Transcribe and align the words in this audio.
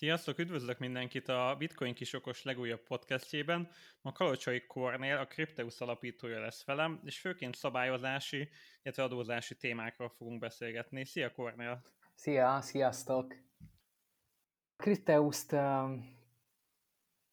Sziasztok, 0.00 0.38
üdvözlök 0.38 0.78
mindenkit 0.78 1.28
a 1.28 1.54
Bitcoin 1.58 1.94
kisokos 1.94 2.44
legújabb 2.44 2.80
podcastjében. 2.80 3.68
Ma 4.02 4.12
Kalocsai 4.12 4.66
Kornél, 4.66 5.16
a 5.16 5.26
Crypteus 5.26 5.80
alapítója 5.80 6.40
lesz 6.40 6.64
velem, 6.64 7.00
és 7.04 7.20
főként 7.20 7.54
szabályozási, 7.54 8.48
illetve 8.82 9.02
adózási 9.02 9.56
témákról 9.56 10.08
fogunk 10.08 10.40
beszélgetni. 10.40 11.04
Szia 11.04 11.32
Kornél! 11.32 11.82
Szia, 12.14 12.60
sziasztok! 12.60 13.34
Crypteust 14.76 15.52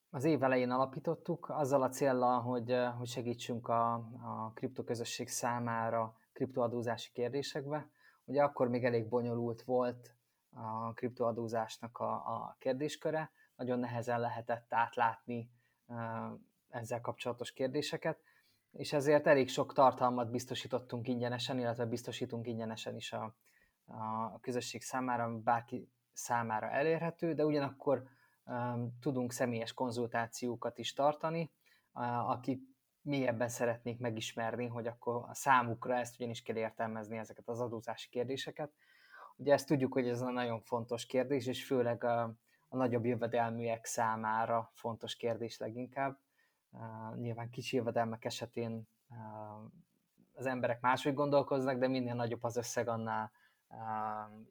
az 0.10 0.24
év 0.24 0.44
elején 0.44 0.70
alapítottuk, 0.70 1.50
azzal 1.50 1.82
a 1.82 1.90
célral, 1.90 2.42
hogy, 2.42 2.76
hogy 2.98 3.08
segítsünk 3.08 3.68
a, 3.68 3.94
a 4.22 4.52
kriptoközösség 4.54 5.28
számára 5.28 6.16
kriptoadózási 6.34 7.12
kérdésekbe. 7.14 7.90
Ugye 8.26 8.44
akkor 8.44 8.68
még 8.68 8.84
elég 8.84 9.08
bonyolult 9.08 9.62
volt 9.62 10.17
a 10.62 10.94
kriptoadózásnak 10.94 11.98
a, 11.98 12.14
a 12.14 12.56
kérdésköre, 12.60 13.32
nagyon 13.56 13.80
nehezen 13.80 14.20
lehetett 14.20 14.74
átlátni 14.74 15.52
ezzel 16.70 17.02
kapcsolatos 17.02 17.52
kérdéseket, 17.52 18.20
és 18.72 18.94
ezért 18.94 19.28
elég 19.28 19.50
sok 19.50 19.74
tartalmat 19.74 20.32
biztosítottunk 20.32 21.08
ingyenesen, 21.08 21.60
illetve 21.60 21.86
biztosítunk 21.86 22.48
ingyenesen 22.48 22.96
is 22.96 23.14
a, 23.14 23.36
a 23.86 24.40
közösség 24.40 24.82
számára, 24.82 25.38
bárki 25.38 25.92
számára 26.14 26.70
elérhető, 26.70 27.34
de 27.34 27.46
ugyanakkor 27.46 28.04
um, 28.46 28.98
tudunk 29.00 29.32
személyes 29.32 29.74
konzultációkat 29.74 30.78
is 30.78 30.94
tartani, 30.94 31.52
uh, 31.94 32.30
akik 32.30 32.62
mélyebben 33.02 33.50
szeretnék 33.50 34.00
megismerni, 34.00 34.68
hogy 34.68 34.88
akkor 34.88 35.16
a 35.16 35.34
számukra 35.34 35.96
ezt 35.96 36.16
ugyanis 36.20 36.42
kell 36.42 36.56
értelmezni 36.56 37.18
ezeket 37.18 37.48
az 37.48 37.60
adózási 37.60 38.10
kérdéseket, 38.10 38.72
Ugye 39.38 39.54
ezt 39.54 39.68
tudjuk, 39.68 39.94
hogy 39.94 40.08
ez 40.08 40.22
a 40.22 40.32
nagyon 40.32 40.62
fontos 40.62 41.06
kérdés, 41.06 41.48
és 41.48 41.66
főleg 41.66 42.04
a, 42.04 42.22
a 42.68 42.78
nagyobb 42.78 43.06
jövedelműek 43.06 43.86
számára 43.86 44.72
fontos 44.74 45.16
kérdés 45.16 45.58
leginkább. 45.58 46.20
Uh, 46.70 47.18
nyilván 47.18 47.50
kicsi 47.50 47.76
jövedelmek 47.76 48.26
esetén 48.26 48.88
uh, 49.10 49.18
az 50.34 50.46
emberek 50.46 50.82
máshogy 50.82 51.14
gondolkoznak, 51.14 51.78
de 51.78 51.88
minél 51.88 52.14
nagyobb 52.14 52.44
az 52.44 52.58
összeg, 52.58 52.88
annál 52.88 53.32
uh, 53.68 53.78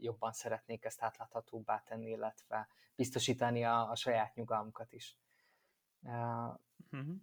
jobban 0.00 0.32
szeretnék 0.32 0.84
ezt 0.84 1.02
átláthatóbbá 1.02 1.82
tenni, 1.86 2.10
illetve 2.10 2.68
biztosítani 2.96 3.64
a, 3.64 3.90
a 3.90 3.94
saját 3.94 4.34
nyugalmukat 4.34 4.92
is. 4.92 5.16
Uh-huh. 6.02 7.16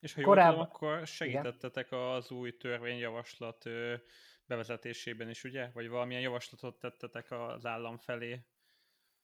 És 0.00 0.14
ha 0.14 0.20
jól 0.20 0.30
korábban... 0.30 0.52
tudom, 0.52 0.90
akkor 0.90 1.06
segítettetek 1.06 1.86
igen? 1.86 1.98
az 1.98 2.30
új 2.30 2.56
törvényjavaslat 2.56 3.64
bevezetésében 4.50 5.28
is, 5.28 5.44
ugye? 5.44 5.70
Vagy 5.74 5.88
valamilyen 5.88 6.22
javaslatot 6.22 6.78
tettetek 6.78 7.30
az 7.30 7.66
állam 7.66 7.96
felé? 7.96 8.44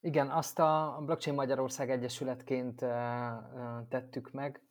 Igen, 0.00 0.30
azt 0.30 0.58
a 0.58 1.02
Blockchain 1.04 1.36
Magyarország 1.36 1.90
Egyesületként 1.90 2.78
tettük 3.88 4.30
meg. 4.32 4.62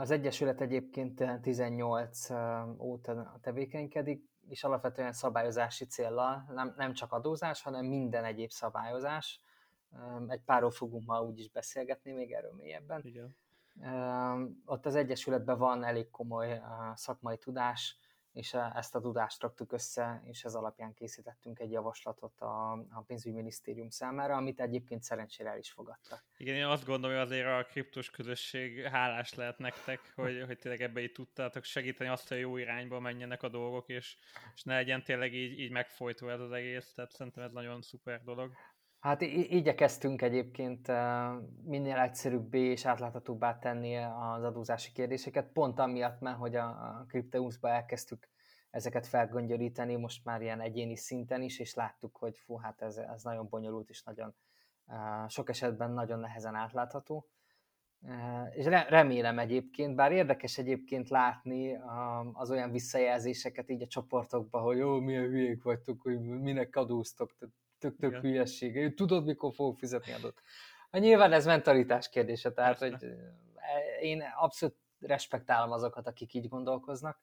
Az 0.00 0.10
Egyesület 0.10 0.60
egyébként 0.60 1.24
18 1.42 2.30
óta 2.78 3.38
tevékenykedik, 3.42 4.30
és 4.48 4.64
alapvetően 4.64 5.12
szabályozási 5.12 5.84
céllal, 5.84 6.44
nem, 6.54 6.74
nem 6.76 6.92
csak 6.92 7.12
adózás, 7.12 7.62
hanem 7.62 7.86
minden 7.86 8.24
egyéb 8.24 8.50
szabályozás. 8.50 9.40
Egy 10.28 10.42
párról 10.44 10.70
fogunk 10.70 11.06
ma 11.06 11.22
úgy 11.22 11.38
is 11.38 11.50
beszélgetni, 11.50 12.12
még 12.12 12.32
erről 12.32 12.54
mélyebben. 12.54 13.00
Igen. 13.04 13.36
Ott 14.64 14.86
az 14.86 14.94
Egyesületben 14.94 15.58
van 15.58 15.84
elég 15.84 16.10
komoly 16.10 16.60
szakmai 16.94 17.38
tudás, 17.38 17.98
és 18.32 18.54
e, 18.54 18.72
ezt 18.74 18.94
a 18.94 19.00
tudást 19.00 19.42
raktuk 19.42 19.72
össze, 19.72 20.22
és 20.24 20.44
ez 20.44 20.54
alapján 20.54 20.94
készítettünk 20.94 21.58
egy 21.58 21.70
javaslatot 21.70 22.40
a, 22.40 22.72
a 22.72 23.04
pénzügyminisztérium 23.06 23.90
számára, 23.90 24.36
amit 24.36 24.60
egyébként 24.60 25.02
szerencsére 25.02 25.50
el 25.50 25.58
is 25.58 25.70
fogadtak. 25.72 26.24
Igen, 26.36 26.54
én 26.54 26.64
azt 26.64 26.84
gondolom, 26.84 27.16
hogy 27.16 27.26
azért 27.26 27.46
a 27.46 27.64
kriptos 27.70 28.10
közösség 28.10 28.82
hálás 28.82 29.34
lehet 29.34 29.58
nektek, 29.58 30.12
hogy, 30.14 30.42
hogy 30.46 30.58
tényleg 30.58 30.80
ebbe 30.80 31.00
így 31.00 31.12
tudtátok 31.12 31.64
segíteni 31.64 32.10
azt, 32.10 32.28
hogy 32.28 32.38
jó 32.38 32.56
irányba 32.56 33.00
menjenek 33.00 33.42
a 33.42 33.48
dolgok, 33.48 33.88
és, 33.88 34.16
és 34.54 34.62
ne 34.62 34.74
legyen 34.74 35.02
tényleg 35.02 35.34
így, 35.34 35.58
így 35.58 35.70
megfojtó 35.70 36.28
ez 36.28 36.40
az 36.40 36.52
egész, 36.52 36.92
tehát 36.92 37.10
szerintem 37.10 37.44
ez 37.44 37.52
nagyon 37.52 37.82
szuper 37.82 38.22
dolog. 38.22 38.52
Hát 39.02 39.20
igyekeztünk 39.20 40.22
egyébként 40.22 40.88
minél 41.64 41.96
egyszerűbbé 41.96 42.60
és 42.60 42.86
átláthatóbbá 42.86 43.58
tenni 43.58 43.96
az 43.96 44.42
adózási 44.42 44.92
kérdéseket, 44.92 45.52
pont 45.52 45.78
amiatt, 45.78 46.20
mert 46.20 46.36
hogy 46.36 46.56
a 46.56 47.04
Crypteusba 47.08 47.68
elkezdtük 47.68 48.28
ezeket 48.70 49.06
felgöngyöríteni, 49.06 49.96
most 49.96 50.24
már 50.24 50.42
ilyen 50.42 50.60
egyéni 50.60 50.96
szinten 50.96 51.42
is, 51.42 51.58
és 51.58 51.74
láttuk, 51.74 52.16
hogy 52.16 52.38
fú, 52.38 52.56
hát 52.56 52.82
ez, 52.82 52.96
ez 52.96 53.22
nagyon 53.22 53.48
bonyolult, 53.48 53.88
és 53.88 54.02
nagyon 54.02 54.34
sok 55.28 55.48
esetben 55.48 55.90
nagyon 55.90 56.18
nehezen 56.18 56.54
átlátható. 56.54 57.28
És 58.50 58.64
remélem 58.88 59.38
egyébként, 59.38 59.94
bár 59.94 60.12
érdekes 60.12 60.58
egyébként 60.58 61.08
látni 61.08 61.78
az 62.32 62.50
olyan 62.50 62.70
visszajelzéseket 62.70 63.70
így 63.70 63.82
a 63.82 63.86
csoportokban, 63.86 64.62
hogy 64.62 64.76
jó, 64.76 65.00
milyen 65.00 65.28
hülyék 65.28 65.62
vagytok, 65.62 66.00
hogy 66.02 66.20
minek 66.20 66.76
adóztok, 66.76 67.36
tök-tök 67.82 68.16
hülyeség. 68.16 68.94
Tudod, 68.94 69.24
mikor 69.24 69.54
fogok 69.54 69.78
fizetni 69.78 70.12
adót. 70.12 70.42
Hát 70.90 71.00
nyilván 71.00 71.32
ez 71.32 71.46
mentalitás 71.46 72.08
kérdése, 72.08 72.52
tehát 72.52 72.78
hogy 72.78 72.94
én 74.00 74.22
abszolút 74.36 74.76
respektálom 75.00 75.70
azokat, 75.70 76.06
akik 76.06 76.34
így 76.34 76.48
gondolkoznak. 76.48 77.20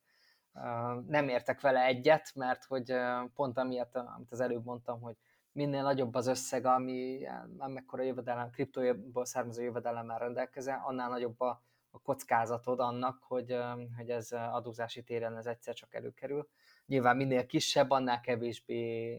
Nem 1.07 1.27
értek 1.27 1.61
vele 1.61 1.85
egyet, 1.85 2.31
mert 2.35 2.63
hogy 2.63 2.93
pont 3.33 3.57
amiatt, 3.57 3.95
amit 3.95 4.31
az 4.31 4.39
előbb 4.39 4.65
mondtam, 4.65 5.01
hogy 5.01 5.15
minél 5.51 5.81
nagyobb 5.81 6.15
az 6.15 6.27
összeg, 6.27 6.65
ami 6.65 7.27
amekkora 7.57 8.03
jövedelem, 8.03 8.49
kriptóból 8.49 9.25
származó 9.25 9.61
jövedelemmel 9.61 10.19
rendelkezel, 10.19 10.81
annál 10.85 11.09
nagyobb 11.09 11.39
a, 11.39 11.63
a 11.91 11.99
kockázatod 12.01 12.79
annak, 12.79 13.23
hogy, 13.27 13.57
hogy 13.97 14.09
ez 14.09 14.31
adózási 14.31 15.03
téren 15.03 15.37
ez 15.37 15.45
egyszer 15.45 15.73
csak 15.73 15.93
előkerül. 15.93 16.49
Nyilván 16.85 17.15
minél 17.15 17.45
kisebb, 17.45 17.89
annál 17.89 18.21
kevésbé 18.21 19.13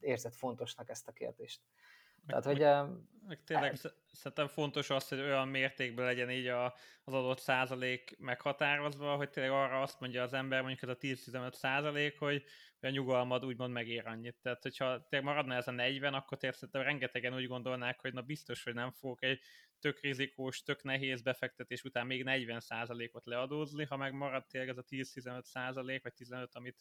érzed 0.00 0.34
fontosnak 0.34 0.88
ezt 0.88 1.08
a 1.08 1.12
kérdést. 1.12 1.60
Meg, 2.26 2.42
Tehát, 2.42 2.44
hogy... 2.44 2.88
Meg, 2.88 3.00
meg 3.26 3.44
tényleg 3.44 3.70
el... 3.70 3.92
szerintem 4.12 4.46
fontos 4.46 4.90
az, 4.90 5.08
hogy 5.08 5.20
olyan 5.20 5.48
mértékben 5.48 6.04
legyen 6.04 6.30
így 6.30 6.46
a, 6.46 6.64
az 7.04 7.12
adott 7.14 7.38
százalék 7.38 8.16
meghatározva, 8.18 9.16
hogy 9.16 9.30
tényleg 9.30 9.52
arra 9.52 9.82
azt 9.82 10.00
mondja 10.00 10.22
az 10.22 10.32
ember, 10.32 10.62
mondjuk 10.62 10.82
ez 10.82 10.88
a 10.88 10.98
10-15 10.98 11.52
százalék, 11.52 12.18
hogy, 12.18 12.44
hogy 12.80 12.88
a 12.88 12.92
nyugalmad 12.92 13.44
úgymond 13.44 13.72
megér 13.72 14.06
annyit. 14.06 14.36
Tehát, 14.42 14.62
hogyha 14.62 15.06
tényleg 15.08 15.28
maradna 15.28 15.54
ez 15.54 15.68
a 15.68 15.70
40, 15.70 16.14
akkor 16.14 16.38
tényleg 16.38 16.58
szerintem 16.58 16.82
rengetegen 16.82 17.34
úgy 17.34 17.46
gondolnák, 17.46 18.00
hogy 18.00 18.12
na 18.12 18.22
biztos, 18.22 18.62
hogy 18.62 18.74
nem 18.74 18.90
fogok 18.90 19.22
egy 19.22 19.40
tök 19.78 20.00
rizikós, 20.00 20.62
tök 20.62 20.82
nehéz 20.82 21.22
befektetés 21.22 21.82
után 21.82 22.06
még 22.06 22.24
40 22.24 22.60
százalékot 22.60 23.26
leadózni, 23.26 23.84
ha 23.84 23.96
meg 23.96 24.12
marad 24.12 24.46
tényleg 24.46 24.70
ez 24.70 24.78
a 24.78 24.84
10-15 24.84 25.42
százalék, 25.42 26.02
vagy 26.02 26.14
15, 26.14 26.54
amit 26.54 26.76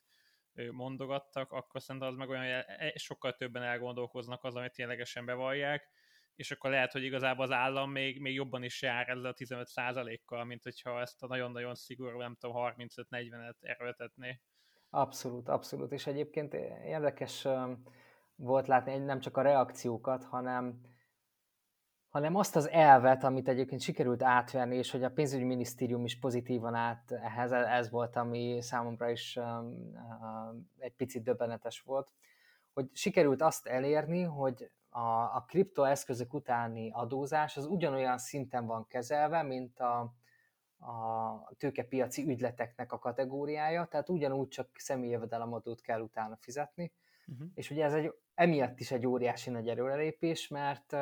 mondogattak, 0.72 1.52
akkor 1.52 1.82
szerintem 1.82 2.10
az 2.10 2.16
meg 2.16 2.30
olyan, 2.30 2.44
e, 2.44 2.94
sokkal 2.96 3.34
többen 3.34 3.64
elgondolkoznak 3.64 4.44
az, 4.44 4.56
amit 4.56 4.74
ténylegesen 4.74 5.26
bevallják, 5.26 5.90
és 6.36 6.52
akkor 6.52 6.70
lehet, 6.70 6.92
hogy 6.92 7.04
igazából 7.04 7.44
az 7.44 7.52
állam 7.52 7.92
még, 7.92 8.22
még 8.22 8.34
jobban 8.34 8.64
is 8.64 8.82
jár 8.82 9.10
ezzel 9.10 9.26
a 9.26 9.34
15 9.34 9.70
kal 10.26 10.46
mint 10.46 10.64
hogyha 10.64 11.02
ezt 11.02 11.24
a 11.24 11.28
nagyon-nagyon 11.28 11.76
szigorú, 11.76 12.18
nem 12.18 12.36
tudom, 12.40 12.56
35-40-et 12.60 13.56
erőltetné. 13.60 14.42
Abszolút, 14.90 15.50
abszolút. 15.50 15.92
És 15.92 16.08
egyébként 16.08 16.54
érdekes 16.84 17.48
volt 18.36 18.68
látni 18.68 18.98
nem 18.98 19.20
csak 19.20 19.38
a 19.38 19.42
reakciókat, 19.42 20.24
hanem 20.24 20.82
hanem 22.16 22.36
azt 22.36 22.56
az 22.56 22.70
elvet, 22.70 23.24
amit 23.24 23.48
egyébként 23.48 23.82
sikerült 23.82 24.24
átverni, 24.24 24.76
és 24.76 24.92
hogy 24.92 25.04
a 25.04 25.10
pénzügyminisztérium 25.10 26.06
is 26.06 26.20
pozitívan 26.20 26.76
át 26.76 27.12
ehhez, 27.12 27.52
ez 27.52 27.90
volt, 27.90 28.16
ami 28.16 28.62
számomra 28.62 29.10
is 29.10 29.40
egy 30.78 30.94
picit 30.94 31.24
döbbenetes 31.24 31.82
volt, 31.82 32.12
hogy 32.74 32.90
sikerült 32.94 33.42
azt 33.42 33.68
elérni, 33.68 34.22
hogy 34.22 34.72
a, 34.90 35.10
a 35.10 35.46
kriptoeszközök 35.48 36.34
utáni 36.34 36.92
adózás 36.92 37.58
az 37.58 37.66
ugyanolyan 37.66 38.18
szinten 38.18 38.66
van 38.66 38.88
kezelve, 38.88 39.44
mint 39.44 39.80
a, 39.80 40.00
a 40.80 41.54
tőkepiaci 41.58 42.24
ügyleteknek 42.28 42.92
a 42.92 43.00
kategóriája, 43.00 43.86
tehát 43.86 44.10
ugyanúgy 44.10 44.48
csak 44.48 44.70
személyjövedelemadót 44.74 45.82
kell 45.82 46.02
utána 46.02 46.36
fizetni, 46.36 46.92
uh-huh. 47.28 47.48
és 47.54 47.70
ugye 47.70 47.84
ez 47.84 47.94
egy, 47.94 48.14
emiatt 48.34 48.80
is 48.80 48.92
egy 48.92 49.06
óriási 49.06 49.50
nagy 49.50 49.68
erőrelépés, 49.68 50.48
mert 50.48 50.96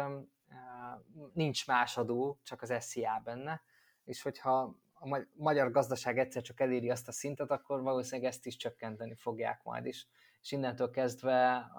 nincs 1.33 1.67
más 1.67 1.97
adó, 1.97 2.39
csak 2.43 2.61
az 2.61 2.73
SZIA 2.79 3.21
benne, 3.23 3.61
és 4.03 4.21
hogyha 4.21 4.81
a 4.93 5.25
magyar 5.35 5.71
gazdaság 5.71 6.17
egyszer 6.17 6.41
csak 6.41 6.59
eléri 6.59 6.89
azt 6.89 7.07
a 7.07 7.11
szintet, 7.11 7.51
akkor 7.51 7.81
valószínűleg 7.81 8.31
ezt 8.31 8.45
is 8.45 8.55
csökkenteni 8.55 9.15
fogják 9.15 9.63
majd 9.63 9.85
is. 9.85 10.07
És 10.41 10.51
innentől 10.51 10.89
kezdve 10.89 11.71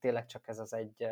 tényleg 0.00 0.26
csak 0.26 0.48
ez 0.48 0.58
az 0.58 0.72
egy, 0.72 1.06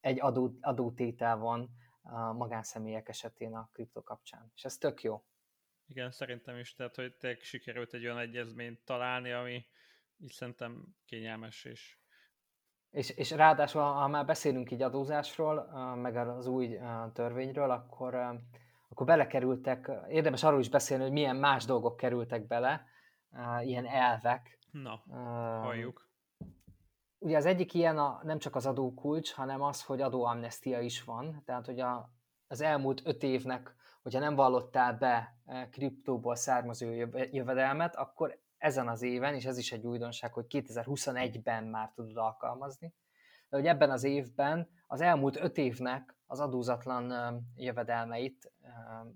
egy 0.00 0.20
adó, 0.20 0.58
adótétel 0.60 1.36
van 1.36 1.70
a 2.02 2.32
magánszemélyek 2.32 3.08
esetén 3.08 3.54
a 3.54 3.68
kripto 3.72 4.02
kapcsán. 4.02 4.52
És 4.54 4.64
ez 4.64 4.78
tök 4.78 5.02
jó. 5.02 5.24
Igen, 5.86 6.10
szerintem 6.10 6.58
is, 6.58 6.74
tehát 6.74 6.94
hogy 6.96 7.14
tényleg 7.14 7.40
sikerült 7.40 7.94
egy 7.94 8.04
olyan 8.04 8.18
egyezményt 8.18 8.84
találni, 8.84 9.32
ami 9.32 9.66
így 10.16 10.32
szerintem 10.32 10.96
kényelmes 11.04 11.64
és 11.64 11.98
És, 12.94 13.10
és 13.10 13.30
ráadásul, 13.30 13.82
ha 13.82 14.08
már 14.08 14.24
beszélünk 14.24 14.70
így 14.70 14.82
adózásról, 14.82 15.68
meg 16.02 16.16
az 16.16 16.46
új 16.46 16.78
törvényről, 17.12 17.70
akkor, 17.70 18.14
akkor 18.88 19.06
belekerültek, 19.06 19.90
érdemes 20.08 20.42
arról 20.42 20.60
is 20.60 20.68
beszélni, 20.68 21.02
hogy 21.02 21.12
milyen 21.12 21.36
más 21.36 21.64
dolgok 21.64 21.96
kerültek 21.96 22.46
bele, 22.46 22.84
ilyen 23.62 23.86
elvek. 23.86 24.58
Na, 24.70 25.02
halljuk. 25.62 26.08
Ugye 27.18 27.36
az 27.36 27.46
egyik 27.46 27.74
ilyen 27.74 27.98
a, 27.98 28.20
nem 28.22 28.38
csak 28.38 28.56
az 28.56 28.66
adókulcs, 28.66 29.32
hanem 29.32 29.62
az, 29.62 29.82
hogy 29.82 30.00
adóamnestia 30.00 30.80
is 30.80 31.04
van. 31.04 31.42
Tehát, 31.44 31.66
hogy 31.66 31.80
a, 31.80 32.10
az 32.46 32.60
elmúlt 32.60 33.02
öt 33.04 33.22
évnek, 33.22 33.74
hogyha 34.02 34.20
nem 34.20 34.34
vallottál 34.34 34.92
be 34.92 35.36
kriptóból 35.70 36.34
származó 36.34 36.90
jövedelmet, 37.30 37.96
akkor 37.96 38.42
ezen 38.64 38.88
az 38.88 39.02
éven, 39.02 39.34
és 39.34 39.44
ez 39.44 39.58
is 39.58 39.72
egy 39.72 39.86
újdonság, 39.86 40.32
hogy 40.32 40.46
2021-ben 40.48 41.64
már 41.64 41.90
tudod 41.94 42.16
alkalmazni, 42.16 42.94
de 43.48 43.56
hogy 43.56 43.66
ebben 43.66 43.90
az 43.90 44.04
évben 44.04 44.68
az 44.86 45.00
elmúlt 45.00 45.36
öt 45.36 45.58
évnek 45.58 46.16
az 46.26 46.40
adózatlan 46.40 47.12
jövedelmeit 47.56 48.52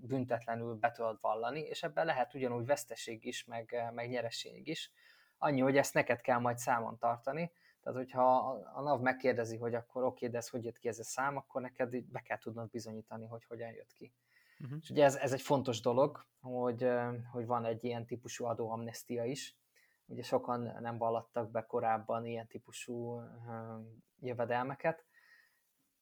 büntetlenül 0.00 0.74
be 0.74 0.90
tudod 0.90 1.18
vallani, 1.20 1.60
és 1.60 1.82
ebben 1.82 2.06
lehet 2.06 2.34
ugyanúgy 2.34 2.66
veszteség 2.66 3.24
is, 3.24 3.44
meg, 3.44 3.90
meg 3.94 4.08
nyereség 4.08 4.66
is. 4.66 4.92
Annyi, 5.38 5.60
hogy 5.60 5.76
ezt 5.76 5.94
neked 5.94 6.20
kell 6.20 6.38
majd 6.38 6.58
számon 6.58 6.98
tartani, 6.98 7.52
tehát, 7.82 7.98
hogyha 7.98 8.36
a 8.74 8.80
NAV 8.80 9.00
megkérdezi, 9.00 9.56
hogy 9.56 9.74
akkor 9.74 10.04
oké, 10.04 10.28
de 10.28 10.36
ez 10.36 10.48
hogy 10.48 10.64
jött 10.64 10.78
ki 10.78 10.88
ez 10.88 10.98
a 10.98 11.04
szám, 11.04 11.36
akkor 11.36 11.60
neked 11.60 12.04
be 12.04 12.20
kell 12.20 12.38
tudnod 12.38 12.70
bizonyítani, 12.70 13.26
hogy 13.26 13.44
hogyan 13.44 13.70
jött 13.70 13.92
ki. 13.92 14.12
Uh-huh. 14.60 14.78
És 14.80 14.90
ugye 14.90 15.04
ez, 15.04 15.16
ez 15.16 15.32
egy 15.32 15.40
fontos 15.40 15.80
dolog, 15.80 16.26
hogy, 16.40 16.88
hogy 17.32 17.46
van 17.46 17.64
egy 17.64 17.84
ilyen 17.84 18.06
típusú 18.06 18.44
adóamnestia 18.44 19.24
is. 19.24 19.56
Ugye 20.06 20.22
sokan 20.22 20.76
nem 20.80 20.98
vallattak 20.98 21.50
be 21.50 21.66
korábban 21.66 22.26
ilyen 22.26 22.46
típusú 22.46 23.20
jövedelmeket. 24.20 25.04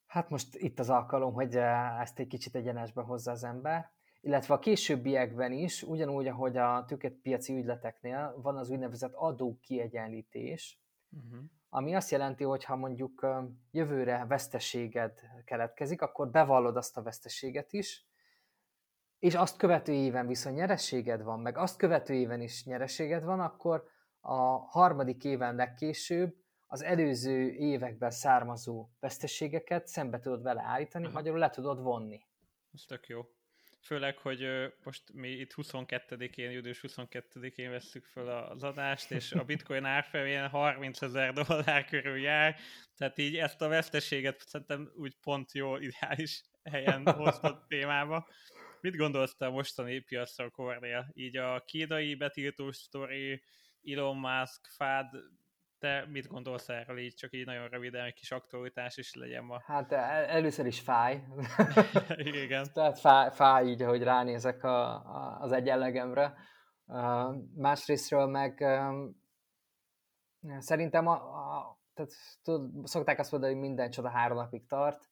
Hát 0.06 0.30
most 0.30 0.54
itt 0.54 0.78
az 0.78 0.90
alkalom, 0.90 1.32
hogy 1.32 1.56
ezt 2.00 2.18
egy 2.18 2.26
kicsit 2.26 2.54
egyenesbe 2.54 3.02
hozza 3.02 3.30
az 3.30 3.44
ember. 3.44 3.90
Illetve 4.20 4.54
a 4.54 4.58
későbbiekben 4.58 5.52
is, 5.52 5.82
ugyanúgy, 5.82 6.26
ahogy 6.26 6.56
a 6.56 6.84
tőkepiaci 6.86 7.54
ügyleteknél 7.54 8.40
van 8.42 8.56
az 8.56 8.70
úgynevezett 8.70 9.12
adókiegyenlítés, 9.12 10.80
uh-huh 11.10 11.44
ami 11.76 11.94
azt 11.94 12.10
jelenti, 12.10 12.44
hogy 12.44 12.64
ha 12.64 12.76
mondjuk 12.76 13.26
jövőre 13.70 14.24
veszteséged 14.28 15.20
keletkezik, 15.44 16.02
akkor 16.02 16.30
bevallod 16.30 16.76
azt 16.76 16.96
a 16.96 17.02
veszteséget 17.02 17.72
is, 17.72 18.06
és 19.18 19.34
azt 19.34 19.56
követő 19.56 19.92
éven 19.92 20.26
viszont 20.26 20.56
nyerességed 20.56 21.22
van, 21.22 21.40
meg 21.40 21.58
azt 21.58 21.76
követő 21.76 22.14
éven 22.14 22.40
is 22.40 22.64
nyerességed 22.64 23.24
van, 23.24 23.40
akkor 23.40 23.84
a 24.20 24.56
harmadik 24.56 25.24
éven 25.24 25.54
legkésőbb 25.54 26.34
az 26.66 26.82
előző 26.82 27.50
években 27.50 28.10
származó 28.10 28.88
veszteségeket 29.00 29.86
szembe 29.86 30.18
tudod 30.18 30.42
vele 30.42 30.62
állítani, 30.62 31.04
Aha. 31.04 31.14
magyarul 31.14 31.38
le 31.38 31.50
tudod 31.50 31.82
vonni. 31.82 32.20
Ez 32.72 32.82
tök 32.82 33.06
jó. 33.06 33.20
Főleg, 33.80 34.18
hogy 34.18 34.46
most 34.84 35.02
mi 35.12 35.28
itt 35.28 35.54
22-én, 35.56 36.50
július 36.50 36.84
22-én 36.88 37.70
vesszük 37.70 38.04
föl 38.04 38.28
az 38.28 38.62
adást, 38.62 39.10
és 39.10 39.32
a 39.32 39.44
bitcoin 39.44 39.84
árfolyam 39.84 40.50
30 40.50 41.02
ezer 41.02 41.32
dollár 41.32 41.84
körül 41.84 42.16
jár, 42.16 42.56
tehát 42.96 43.18
így 43.18 43.36
ezt 43.36 43.62
a 43.62 43.68
veszteséget 43.68 44.40
szerintem 44.46 44.92
úgy 44.96 45.16
pont 45.22 45.52
jó, 45.52 45.76
ideális 45.76 46.42
helyen 46.64 47.12
hoztad 47.12 47.66
témába. 47.68 48.26
Mit 48.80 48.96
gondolsz 48.96 49.36
te 49.36 49.48
mostani 49.48 50.00
piacra, 50.00 50.50
Kornél? 50.50 51.08
Így 51.12 51.36
a 51.36 51.62
kínai 51.64 52.14
betiltós 52.14 52.76
sztori, 52.76 53.42
Elon 53.82 54.16
Musk, 54.16 54.66
fád 54.76 55.06
te 55.78 56.04
mit 56.08 56.26
gondolsz 56.26 56.68
erről 56.68 56.98
így, 56.98 57.14
csak 57.14 57.32
így 57.32 57.46
nagyon 57.46 57.68
röviden, 57.68 58.04
egy 58.04 58.14
kis 58.14 58.30
aktualitás 58.30 58.96
is 58.96 59.14
legyen 59.14 59.44
ma? 59.44 59.62
Hát 59.64 59.92
el, 59.92 60.24
először 60.24 60.66
is 60.66 60.80
fáj. 60.80 61.22
Igen. 62.44 62.66
Tehát 62.74 63.00
fáj, 63.00 63.30
fáj 63.30 63.66
így, 63.66 63.82
hogy 63.82 64.02
ránézek 64.02 64.64
a, 64.64 64.94
a, 64.94 65.38
az 65.40 65.52
egyenlegemre. 65.52 66.34
Uh, 66.86 67.34
másrésztről 67.54 68.26
meg 68.26 68.58
um, 68.60 69.22
szerintem 70.58 71.06
a, 71.06 71.12
a, 71.12 71.78
tehát, 71.94 72.12
tud, 72.42 72.86
szokták 72.86 73.18
azt 73.18 73.30
mondani, 73.30 73.52
hogy 73.52 73.62
minden 73.62 73.90
csoda 73.90 74.08
három 74.08 74.36
napig 74.36 74.66
tart. 74.66 75.08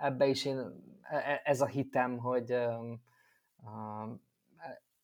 Ebbe 0.00 0.26
is 0.26 0.44
én, 0.44 0.58
e, 1.02 1.16
e, 1.16 1.40
ez 1.44 1.60
a 1.60 1.66
hitem, 1.66 2.18
hogy 2.18 2.56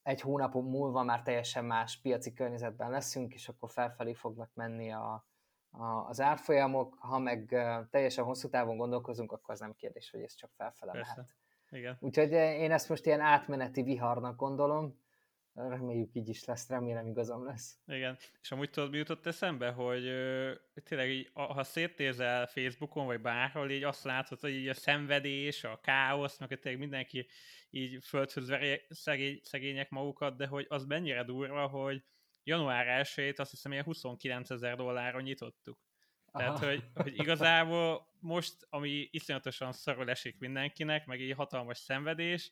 egy 0.03 0.21
hónap 0.21 0.55
múlva 0.55 1.03
már 1.03 1.23
teljesen 1.23 1.65
más 1.65 2.01
piaci 2.01 2.33
környezetben 2.33 2.91
leszünk, 2.91 3.35
és 3.35 3.49
akkor 3.49 3.71
felfelé 3.71 4.15
fognak 4.15 4.51
menni 4.55 4.93
a, 4.93 5.27
a, 5.71 5.85
az 5.85 6.21
árfolyamok. 6.21 6.97
Ha 6.99 7.19
meg 7.19 7.47
teljesen 7.91 8.25
hosszú 8.25 8.49
távon 8.49 8.77
gondolkozunk, 8.77 9.33
akkor 9.33 9.55
az 9.55 9.61
nem 9.61 9.75
kérdés, 9.75 10.11
hogy 10.11 10.23
ez 10.23 10.35
csak 10.35 10.51
felfele 10.57 10.93
mehet. 10.93 11.37
Igen. 11.71 11.97
Úgyhogy 12.01 12.33
én 12.33 12.73
ezt 12.73 12.89
most 12.89 13.07
ilyen 13.07 13.21
átmeneti 13.21 13.83
viharnak 13.83 14.37
gondolom, 14.37 15.01
reméljük 15.67 16.15
így 16.15 16.29
is 16.29 16.45
lesz, 16.45 16.69
remélem 16.69 17.07
igazam 17.07 17.45
lesz. 17.45 17.79
Igen, 17.87 18.17
és 18.43 18.51
amúgy 18.51 18.71
tudod, 18.71 18.91
mi 18.91 18.97
jutott 18.97 19.27
eszembe, 19.27 19.71
hogy 19.71 20.07
ö, 20.07 20.53
tényleg 20.85 21.11
így, 21.11 21.31
ha 21.33 21.65
szétnézel 21.65 22.47
Facebookon, 22.47 23.07
vagy 23.07 23.21
bárhol, 23.21 23.71
így 23.71 23.83
azt 23.83 24.05
látod, 24.05 24.41
hogy 24.41 24.55
így 24.55 24.69
a 24.69 24.75
szenvedés, 24.75 25.65
a 25.65 25.81
káosz, 25.83 26.39
meg 26.39 26.49
tényleg 26.49 26.81
mindenki 26.81 27.27
így 27.71 28.05
földhöz 28.05 28.49
veri 28.49 28.81
szegény, 28.89 29.41
szegények 29.43 29.91
magukat, 29.91 30.37
de 30.37 30.47
hogy 30.47 30.67
az 30.69 30.85
mennyire 30.85 31.25
durva, 31.25 31.67
hogy 31.67 32.03
január 32.43 33.07
1-ét 33.07 33.39
azt 33.39 33.51
hiszem 33.51 33.73
ilyen 33.73 33.85
29 33.85 34.51
ezer 34.51 34.77
dollárra 34.77 35.21
nyitottuk. 35.21 35.79
Tehát, 36.33 36.59
hogy, 36.59 36.85
hogy 36.95 37.19
igazából 37.19 38.07
most, 38.21 38.67
ami 38.71 39.09
iszonyatosan 39.11 39.73
szarul 39.73 40.11
esik 40.11 40.39
mindenkinek, 40.39 41.07
meg 41.07 41.21
így 41.21 41.35
hatalmas 41.35 41.79
szenvedés, 41.79 42.51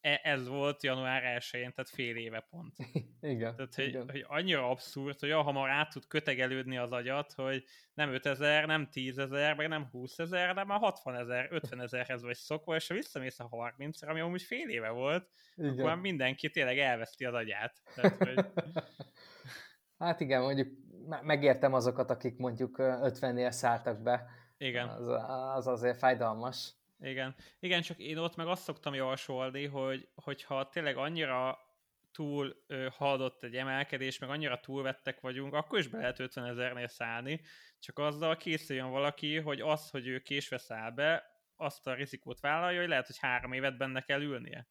ez 0.00 0.48
volt 0.48 0.82
január 0.82 1.22
1-én, 1.22 1.72
tehát 1.72 1.90
fél 1.90 2.16
éve 2.16 2.46
pont. 2.50 2.74
igen. 3.20 3.56
Tehát, 3.56 3.74
hogy, 3.74 3.86
igen. 3.86 4.10
hogy 4.10 4.24
annyira 4.28 4.70
abszurd, 4.70 5.18
hogy 5.18 5.30
hamar 5.30 5.70
át 5.70 5.92
tud 5.92 6.06
kötegelődni 6.06 6.76
az 6.76 6.92
agyat, 6.92 7.32
hogy 7.32 7.64
nem 7.94 8.12
5000, 8.12 8.66
nem 8.66 8.88
10 8.90 9.18
ezer, 9.18 9.54
meg 9.54 9.68
nem 9.68 9.88
20 9.90 10.18
ezer, 10.18 10.54
de 10.54 10.64
már 10.64 10.78
60 10.78 11.16
ezer, 11.16 11.48
50 11.50 11.80
ezerhez 11.80 12.22
vagy 12.22 12.36
szokva, 12.36 12.74
és 12.74 12.88
ha 12.88 12.94
visszamész 12.94 13.40
a 13.40 13.46
30 13.48 14.02
ami 14.02 14.20
amúgy 14.20 14.42
fél 14.42 14.68
éve 14.68 14.90
volt, 14.90 15.30
igen. 15.54 15.70
akkor 15.70 15.84
már 15.84 15.96
mindenki 15.96 16.50
tényleg 16.50 16.78
elveszti 16.78 17.24
az 17.24 17.34
agyát. 17.34 17.82
Tehát, 17.94 18.16
hogy... 18.16 18.44
hát 19.98 20.20
igen, 20.20 20.42
mondjuk 20.42 20.68
megértem 21.22 21.72
azokat, 21.72 22.10
akik 22.10 22.36
mondjuk 22.36 22.76
50-nél 22.78 23.50
szálltak 23.50 24.02
be. 24.02 24.30
Igen. 24.56 24.88
Az, 24.88 25.08
az 25.54 25.66
azért 25.66 25.98
fájdalmas. 25.98 26.74
Igen. 27.00 27.34
Igen, 27.58 27.82
csak 27.82 27.98
én 27.98 28.16
ott 28.16 28.36
meg 28.36 28.46
azt 28.46 28.62
szoktam 28.62 28.94
javasolni, 28.94 29.64
hogy 29.64 30.08
hogyha 30.14 30.68
tényleg 30.68 30.96
annyira 30.96 31.58
túl 32.12 32.64
ö, 32.66 32.88
haladott 32.90 33.42
egy 33.42 33.56
emelkedés, 33.56 34.18
meg 34.18 34.30
annyira 34.30 34.60
túlvettek 34.60 35.20
vagyunk, 35.20 35.54
akkor 35.54 35.78
is 35.78 35.88
be 35.88 35.98
lehet 35.98 36.18
50 36.18 36.44
ezernél 36.44 36.88
szállni, 36.88 37.40
csak 37.78 37.98
azzal 37.98 38.36
készüljön 38.36 38.90
valaki, 38.90 39.36
hogy 39.36 39.60
az, 39.60 39.90
hogy 39.90 40.06
ő 40.06 40.18
késve 40.18 40.58
száll 40.58 40.90
be, 40.90 41.34
azt 41.56 41.86
a 41.86 41.94
rizikót 41.94 42.40
vállalja, 42.40 42.80
hogy 42.80 42.88
lehet, 42.88 43.06
hogy 43.06 43.18
három 43.18 43.52
évet 43.52 43.76
benne 43.76 44.00
kell 44.00 44.22
ülnie. 44.22 44.68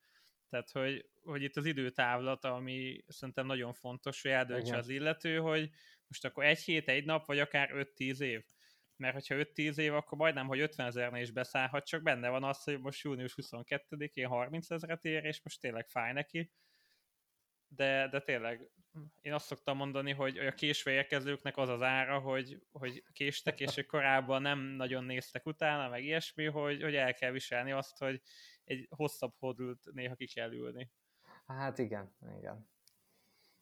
Tehát, 0.49 0.71
hogy, 0.71 1.09
hogy 1.23 1.43
itt 1.43 1.55
az 1.55 1.65
időtávlat, 1.65 2.45
ami 2.45 3.03
szerintem 3.07 3.45
nagyon 3.45 3.73
fontos, 3.73 4.21
hogy 4.21 4.31
eldöntse 4.31 4.77
az 4.77 4.89
illető, 4.89 5.37
hogy 5.37 5.69
most 6.07 6.25
akkor 6.25 6.45
egy 6.45 6.59
hét, 6.59 6.87
egy 6.87 7.05
nap, 7.05 7.25
vagy 7.25 7.39
akár 7.39 7.69
5-10 7.73 8.19
év 8.19 8.43
mert 8.97 9.13
hogyha 9.13 9.35
5-10 9.35 9.77
év, 9.77 9.93
akkor 9.93 10.17
majdnem, 10.17 10.47
hogy 10.47 10.59
50 10.59 10.85
ezernél 10.85 11.21
is 11.21 11.31
beszállhat, 11.31 11.85
csak 11.85 12.01
benne 12.01 12.29
van 12.29 12.43
az, 12.43 12.63
hogy 12.63 12.79
most 12.79 13.03
június 13.03 13.33
22-én 13.41 14.27
30 14.27 14.71
ezeret 14.71 15.05
ér, 15.05 15.23
és 15.23 15.41
most 15.43 15.61
tényleg 15.61 15.87
fáj 15.87 16.13
neki. 16.13 16.51
De, 17.67 18.07
de 18.07 18.21
tényleg, 18.21 18.69
én 19.21 19.33
azt 19.33 19.45
szoktam 19.45 19.77
mondani, 19.77 20.11
hogy 20.11 20.37
a 20.37 20.51
késve 20.51 20.91
érkezőknek 20.91 21.57
az 21.57 21.69
az 21.69 21.81
ára, 21.81 22.19
hogy, 22.19 22.61
hogy 22.71 23.03
késtek, 23.11 23.59
és 23.59 23.85
korábban 23.87 24.41
nem 24.41 24.59
nagyon 24.59 25.03
néztek 25.03 25.45
utána, 25.45 25.89
meg 25.89 26.03
ilyesmi, 26.03 26.45
hogy, 26.45 26.81
hogy 26.81 26.95
el 26.95 27.13
kell 27.13 27.31
viselni 27.31 27.71
azt, 27.71 27.97
hogy 27.97 28.21
egy 28.63 28.87
hosszabb 28.89 29.33
hodult 29.37 29.91
néha 29.91 30.15
ki 30.15 30.27
kell 30.27 30.51
ülni. 30.51 30.91
Hát 31.45 31.77
igen, 31.77 32.15
igen. 32.37 32.69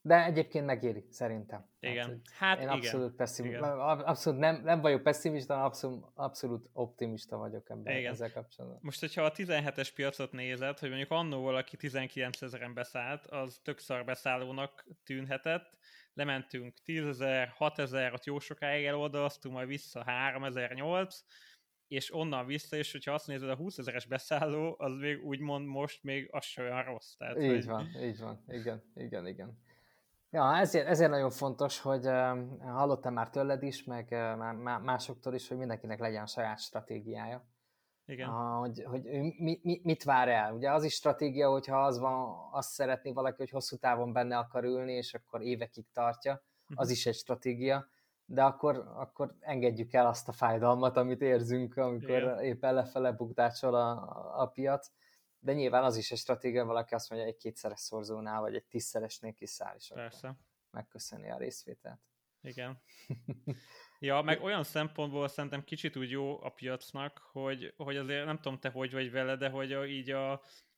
De 0.05 0.25
egyébként 0.25 0.65
megéri, 0.65 1.05
szerintem. 1.10 1.65
Igen. 1.79 2.22
Hát, 2.38 2.57
én 2.57 2.63
igen. 2.63 2.75
abszolút, 2.75 3.15
pessim, 3.15 3.45
igen. 3.45 3.63
abszolút 3.63 4.39
nem, 4.39 4.62
nem 4.63 4.81
vagyok 4.81 5.03
pessimista, 5.03 5.63
abszolút, 5.63 6.05
abszolút 6.13 6.69
optimista 6.74 7.38
vagyok 7.38 7.69
ebben 7.69 7.98
igen. 7.98 8.12
ezzel 8.12 8.31
kapcsolatban. 8.31 8.79
Most, 8.81 9.00
hogyha 9.00 9.24
a 9.24 9.31
17-es 9.31 9.89
piacot 9.95 10.31
nézed, 10.31 10.79
hogy 10.79 10.89
mondjuk 10.89 11.12
annó 11.12 11.41
valaki 11.41 11.77
19 11.77 12.41
ezeren 12.41 12.74
beszállt, 12.74 13.25
az 13.25 13.60
tök 13.63 13.79
szar 13.79 14.05
beszállónak 14.05 14.86
tűnhetett, 15.03 15.77
lementünk 16.13 16.74
10 16.83 17.05
ezer, 17.05 17.48
6 17.48 17.79
ezer, 17.79 18.13
ott 18.13 18.25
jó 18.25 18.39
sokáig 18.39 18.86
eloldalaztunk, 18.86 19.55
majd 19.55 19.67
vissza 19.67 20.03
3 20.03 20.43
ezer, 20.43 20.72
8, 20.74 21.24
és 21.88 22.13
onnan 22.13 22.45
vissza, 22.45 22.75
és 22.75 22.91
hogyha 22.91 23.13
azt 23.13 23.27
nézed, 23.27 23.50
a 23.50 23.55
20 23.55 23.77
ezeres 23.77 24.05
beszálló, 24.05 24.75
az 24.77 24.93
még 24.93 25.24
úgymond 25.24 25.65
most 25.65 26.03
még 26.03 26.27
az 26.31 26.45
sem 26.45 26.65
olyan 26.65 26.83
rossz. 26.83 27.15
Tehát, 27.15 27.41
így 27.41 27.50
hogy... 27.50 27.65
van, 27.65 27.88
így 28.01 28.19
van, 28.19 28.43
igen, 28.48 28.83
igen, 28.95 29.27
igen. 29.27 29.57
Ja, 30.34 30.56
ezért, 30.56 30.88
ezért 30.88 31.10
nagyon 31.10 31.30
fontos, 31.30 31.80
hogy 31.80 32.06
hallottam 32.60 33.13
már 33.13 33.30
tőled 33.30 33.63
is, 33.63 33.84
meg 33.84 34.16
másoktól 34.84 35.34
is, 35.34 35.48
hogy 35.48 35.58
mindenkinek 35.58 36.00
legyen 36.00 36.25
saját 36.25 36.60
stratégiája. 36.60 37.46
Igen. 38.06 38.30
Hogy, 38.30 38.84
hogy 38.84 39.04
mi, 39.04 39.60
mi, 39.63 39.82
mit 39.84 40.04
vár 40.04 40.30
el. 40.30 40.54
Ugye 40.54 40.72
az 40.72 40.84
is 40.84 40.94
stratégia, 40.94 41.50
hogyha 41.50 41.86
az 41.86 42.00
van, 42.00 42.50
azt 42.52 42.70
szeretné 42.70 43.12
valaki, 43.12 43.36
hogy 43.38 43.50
hosszú 43.50 43.78
távon 43.78 44.13
benne 44.13 44.38
akar 44.38 44.63
ülni, 44.63 44.94
és 44.94 45.13
akkor 45.13 45.42
évekig 45.42 45.86
tartja, 45.94 46.42
az 46.75 46.90
is 46.90 47.06
egy 47.06 47.16
stratégia, 47.16 47.88
de 48.25 48.44
akkor, 48.44 48.92
akkor 48.96 49.36
engedjük 49.40 49.94
el 49.94 50.08
azt 50.08 50.28
a 50.28 50.32
fájdalmat, 50.32 50.98
amit 50.98 51.22
érzünk, 51.22 51.78
amikor 51.78 52.10
Igen. 52.10 52.40
éppen 52.40 52.74
lefele 52.74 53.12
bukdácsol 53.12 53.75
a, 53.75 53.92
a 54.42 54.48
piac, 54.48 54.92
de 55.44 55.54
nyilván 55.54 55.84
az 55.84 55.98
is 55.98 56.12
egy 56.12 56.18
stratégia, 56.18 56.66
valaki 56.66 56.94
azt 56.94 57.10
mondja, 57.10 57.28
egy 57.28 57.38
kétszeres 57.38 57.80
szorzónál, 57.80 58.42
vagy 58.42 58.56
egy 58.56 58.66
tízszeresnél 58.66 59.34
kiszáll, 59.34 59.76
és 59.76 59.92
Persze. 59.94 60.38
megköszöni 60.72 61.32
a 61.32 61.38
részvételt. 61.38 62.00
Igen. 62.42 62.82
Ja, 64.00 64.22
meg 64.22 64.42
olyan 64.42 64.64
szempontból 64.64 65.28
szerintem 65.28 65.64
kicsit 65.64 65.96
úgy 65.96 66.10
jó 66.10 66.44
a 66.44 66.50
piacnak, 66.50 67.18
hogy, 67.32 67.74
hogy 67.78 67.98
azért 67.98 68.26
nem 68.26 68.40
tudom 68.40 68.60
te 68.60 68.70
hogy 68.70 68.92
vagy 68.92 69.12
vele, 69.12 69.36
de 69.36 69.50
hogy 69.50 69.74
a, 69.74 69.86
így 69.86 70.10
a, 70.10 70.32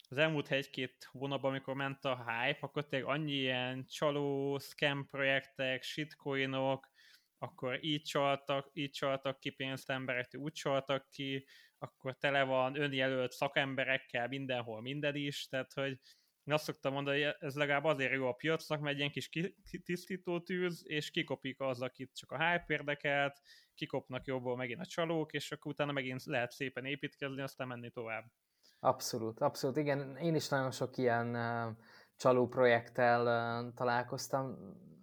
az 0.10 0.18
elmúlt 0.18 0.52
egy-két 0.52 1.08
hónapban, 1.12 1.52
amikor 1.52 1.74
ment 1.74 2.06
a 2.06 2.16
hype, 2.18 2.60
akkor 2.62 2.88
tényleg 2.88 3.10
annyi 3.10 3.32
ilyen 3.32 3.86
csaló, 3.86 4.58
scam 4.58 5.08
projektek, 5.08 5.84
shitcoinok, 5.84 6.90
akkor 7.38 7.84
így 7.84 8.02
csaltak, 8.02 8.70
így 8.74 8.92
csaltak 8.92 9.40
ki 9.40 9.50
pénzt 9.50 9.90
emberek, 9.90 10.30
úgy 10.38 10.54
csaltak 10.54 11.10
ki, 11.10 11.46
akkor 11.78 12.18
tele 12.18 12.44
van 12.44 12.80
önjelölt 12.80 13.32
szakemberekkel 13.32 14.28
mindenhol 14.28 14.82
minden 14.82 15.16
is, 15.16 15.48
tehát 15.48 15.74
hogy 15.74 16.00
én 16.44 16.54
azt 16.54 16.64
szoktam 16.64 16.94
mondani, 16.94 17.24
hogy 17.24 17.36
ez 17.40 17.56
legalább 17.56 17.84
azért 17.84 18.14
jó 18.14 18.28
a 18.28 18.34
piacnak, 18.34 18.80
mert 18.80 18.94
egy 18.94 19.00
ilyen 19.00 19.12
kis 19.12 19.30
tisztító 19.84 20.40
tűz, 20.40 20.84
és 20.88 21.12
kikopik 21.12 21.60
az, 21.60 21.82
akit 21.82 22.16
csak 22.16 22.32
a 22.32 22.38
hype 22.38 22.74
érdekelt, 22.74 23.42
kikopnak 23.74 24.26
jobból 24.26 24.56
megint 24.56 24.80
a 24.80 24.86
csalók, 24.86 25.34
és 25.34 25.52
akkor 25.52 25.72
utána 25.72 25.92
megint 25.92 26.24
lehet 26.24 26.52
szépen 26.52 26.86
építkezni, 26.86 27.42
aztán 27.42 27.68
menni 27.68 27.90
tovább. 27.92 28.26
Abszolút, 28.80 29.40
abszolút. 29.40 29.78
Igen, 29.78 30.18
én 30.18 30.36
is 30.36 30.48
nagyon 30.48 30.72
sok 30.72 30.98
ilyen 30.98 31.36
uh, 31.36 31.78
csaló 32.16 32.48
projekttel 32.48 33.72
találkoztam. 33.76 34.58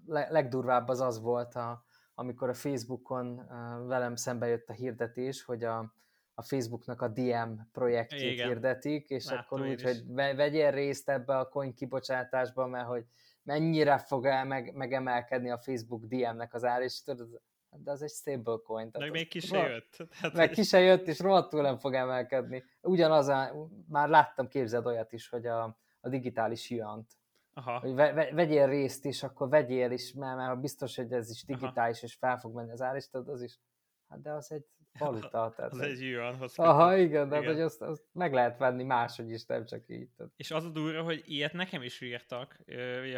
Le- 0.06 0.30
legdurvább 0.30 0.88
az 0.88 1.00
az 1.00 1.20
volt, 1.20 1.54
a, 1.54 1.84
amikor 2.14 2.48
a 2.48 2.54
Facebookon 2.54 3.46
velem 3.86 4.16
szembe 4.16 4.46
jött 4.46 4.68
a 4.68 4.72
hirdetés, 4.72 5.42
hogy 5.42 5.64
a, 5.64 5.94
a 6.34 6.42
Facebooknak 6.42 7.02
a 7.02 7.08
DM 7.08 7.52
projektjét 7.72 8.32
Igen. 8.32 8.46
hirdetik, 8.46 9.08
és 9.08 9.24
Látom 9.24 9.40
akkor 9.40 9.68
úgy, 9.68 9.82
hogy 9.82 10.02
vegyél 10.14 10.70
részt 10.70 11.08
ebbe 11.08 11.38
a 11.38 11.48
coin 11.48 11.74
kibocsátásba, 11.74 12.66
mert 12.66 12.86
hogy 12.86 13.04
mennyire 13.42 13.98
fog 13.98 14.26
el 14.26 14.44
meg, 14.44 14.74
megemelkedni 14.74 15.50
a 15.50 15.58
Facebook 15.58 16.04
DM-nek 16.04 16.54
az 16.54 16.64
ár, 16.64 16.82
és 16.82 17.02
tudod, 17.02 17.40
de 17.70 17.90
az 17.90 18.02
egy 18.02 18.10
stablecoin. 18.10 18.90
Meg 18.98 19.10
még 19.10 19.28
ki 19.28 19.40
se 19.40 19.68
jött. 19.68 19.96
Tehát 20.20 20.36
meg 20.36 20.50
ki 20.50 20.62
se 20.62 20.80
jött, 20.80 21.06
és 21.06 21.18
rohadtul 21.18 21.62
nem 21.62 21.78
fog 21.78 21.94
emelkedni. 21.94 22.64
Ugyanaz, 22.80 23.28
a, 23.28 23.68
már 23.88 24.08
láttam, 24.08 24.48
képzeld 24.48 24.86
olyat 24.86 25.12
is, 25.12 25.28
hogy 25.28 25.46
a, 25.46 25.78
a 26.00 26.08
digitális 26.08 26.70
juant. 26.70 27.10
Aha. 27.54 27.78
Hogy 27.78 27.94
ve, 27.94 28.12
ve, 28.12 28.30
vegyél 28.32 28.66
részt 28.66 29.04
is, 29.04 29.22
akkor 29.22 29.48
vegyél 29.48 29.90
is, 29.90 30.12
mert, 30.12 30.36
mert 30.36 30.60
biztos, 30.60 30.96
hogy 30.96 31.12
ez 31.12 31.30
is 31.30 31.44
digitális, 31.44 31.96
Aha. 31.96 32.06
és 32.06 32.14
fel 32.14 32.38
fog 32.38 32.54
menni 32.54 32.70
az 32.70 32.82
ár, 32.82 32.96
és 32.96 33.08
tudod, 33.08 33.28
az 33.28 33.42
is, 33.42 33.60
hát 34.08 34.20
de 34.20 34.32
az 34.32 34.52
egy 34.52 34.66
valuta. 34.99 35.52
Tehát 35.56 35.72
az 35.72 35.78
egy 35.78 36.00
yuanhoz 36.00 36.58
Aha, 36.58 36.96
igen, 36.96 37.28
de 37.28 37.38
igen. 37.38 37.52
hogy 37.52 37.61
azt, 37.61 37.82
azt, 37.82 38.02
meg 38.12 38.32
lehet 38.32 38.58
venni 38.58 38.82
máshogy 38.82 39.30
is, 39.30 39.44
nem 39.44 39.64
csak 39.64 39.88
így. 39.88 40.08
Tehát. 40.16 40.32
És 40.37 40.50
az 40.50 40.64
a 40.64 40.68
durva, 40.68 41.02
hogy 41.02 41.22
ilyet 41.26 41.52
nekem 41.52 41.82
is 41.82 42.00
írtak 42.00 42.61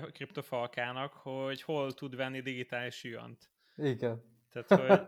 a 0.02 0.10
kriptofalkának, 0.12 1.12
hogy 1.12 1.62
hol 1.62 1.92
tud 1.92 2.16
venni 2.16 2.40
digitális 2.40 3.04
yuant. 3.04 3.50
Igen. 3.76 4.22
Tehát, 4.50 5.06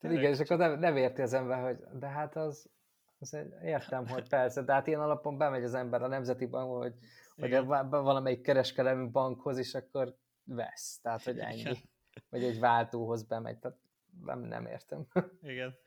hogy 0.00 0.12
igen, 0.18 0.32
és 0.32 0.38
akkor 0.38 0.56
nem, 0.56 0.78
nem 0.78 0.96
érti 0.96 1.22
az 1.22 1.32
ember, 1.32 1.62
hogy 1.62 1.98
de 1.98 2.06
hát 2.06 2.36
az, 2.36 2.70
az 3.18 3.36
értem, 3.62 4.06
hogy 4.06 4.28
persze, 4.38 4.62
de 4.62 4.72
hát 4.72 4.86
ilyen 4.86 5.00
alapon 5.00 5.38
bemegy 5.38 5.64
az 5.64 5.74
ember 5.74 6.02
a 6.02 6.08
Nemzeti 6.08 6.46
Bankba, 6.46 6.76
hogy, 6.76 6.94
hogy 7.36 7.64
valamelyik 7.88 8.40
kereskedelmi 8.40 9.08
bankhoz, 9.10 9.58
és 9.58 9.74
akkor 9.74 10.16
vesz. 10.44 11.00
Tehát, 11.02 11.22
hogy 11.22 11.38
ennyi. 11.38 11.60
Igen. 11.60 11.76
Vagy 12.30 12.44
egy 12.44 12.58
váltóhoz 12.58 13.22
bemegy. 13.22 13.58
Tehát 13.58 13.78
nem, 14.20 14.40
nem 14.40 14.66
értem. 14.66 15.06
Igen. 15.40 15.78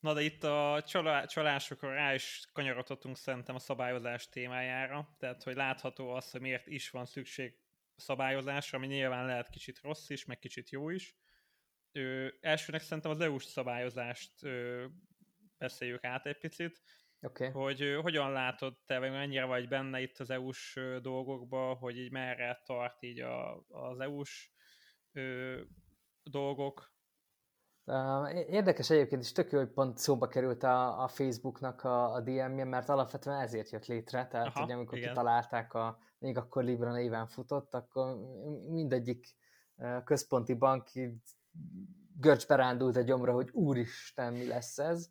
Na 0.00 0.14
de 0.14 0.20
itt 0.22 0.44
a 0.44 0.82
csalásokra 1.26 1.92
rá 1.92 2.14
is 2.14 2.48
kanyarodhatunk 2.52 3.16
szerintem 3.16 3.54
a 3.54 3.58
szabályozás 3.58 4.28
témájára, 4.28 5.14
tehát 5.18 5.42
hogy 5.42 5.54
látható 5.54 6.10
az, 6.10 6.30
hogy 6.30 6.40
miért 6.40 6.66
is 6.66 6.90
van 6.90 7.06
szükség 7.06 7.58
szabályozásra, 7.96 8.78
ami 8.78 8.86
nyilván 8.86 9.26
lehet 9.26 9.48
kicsit 9.48 9.80
rossz 9.80 10.10
is, 10.10 10.24
meg 10.24 10.38
kicsit 10.38 10.70
jó 10.70 10.90
is. 10.90 11.16
Ö, 11.92 12.28
elsőnek 12.40 12.80
szerintem 12.80 13.10
az 13.10 13.20
EU-s 13.20 13.44
szabályozást 13.44 14.42
ö, 14.42 14.86
beszéljük 15.58 16.04
át 16.04 16.26
egy 16.26 16.38
picit, 16.38 16.80
okay. 17.20 17.48
hogy 17.48 17.82
ö, 17.82 18.00
hogyan 18.00 18.32
látod 18.32 18.76
te, 18.86 18.98
vagy 18.98 19.10
mennyire 19.10 19.44
vagy 19.44 19.68
benne 19.68 20.00
itt 20.00 20.18
az 20.18 20.30
EU-s 20.30 20.78
dolgokba, 21.00 21.74
hogy 21.74 21.98
így 21.98 22.10
merre 22.10 22.62
tart 22.64 23.02
így 23.02 23.20
a, 23.20 23.64
az 23.68 24.00
EU-s 24.00 24.50
ö, 25.12 25.60
dolgok, 26.22 26.92
Érdekes 28.48 28.90
egyébként 28.90 29.22
is, 29.22 29.32
tök 29.32 29.52
jó, 29.52 29.58
hogy 29.58 29.70
pont 29.70 29.98
szóba 29.98 30.28
került 30.28 30.62
a, 30.62 31.02
a 31.02 31.08
Facebooknak 31.08 31.84
a, 31.84 32.12
a 32.12 32.20
DM-je, 32.20 32.64
mert 32.64 32.88
alapvetően 32.88 33.40
ezért 33.40 33.70
jött 33.70 33.86
létre, 33.86 34.26
tehát 34.26 34.46
Aha, 34.46 34.60
hogy 34.60 34.72
amikor 34.72 34.98
igen. 34.98 35.08
kitalálták, 35.08 35.74
a, 35.74 35.98
még 36.18 36.36
akkor 36.36 36.64
Libra 36.64 36.92
néven 36.92 37.26
futott, 37.26 37.74
akkor 37.74 38.16
mindegyik 38.68 39.36
központi 40.04 40.54
bank 40.54 40.88
görcsbe 42.20 42.54
rándult 42.54 42.96
a 42.96 43.00
gyomra, 43.00 43.32
hogy 43.32 43.50
úristen, 43.52 44.32
mi 44.32 44.46
lesz 44.46 44.78
ez, 44.78 45.10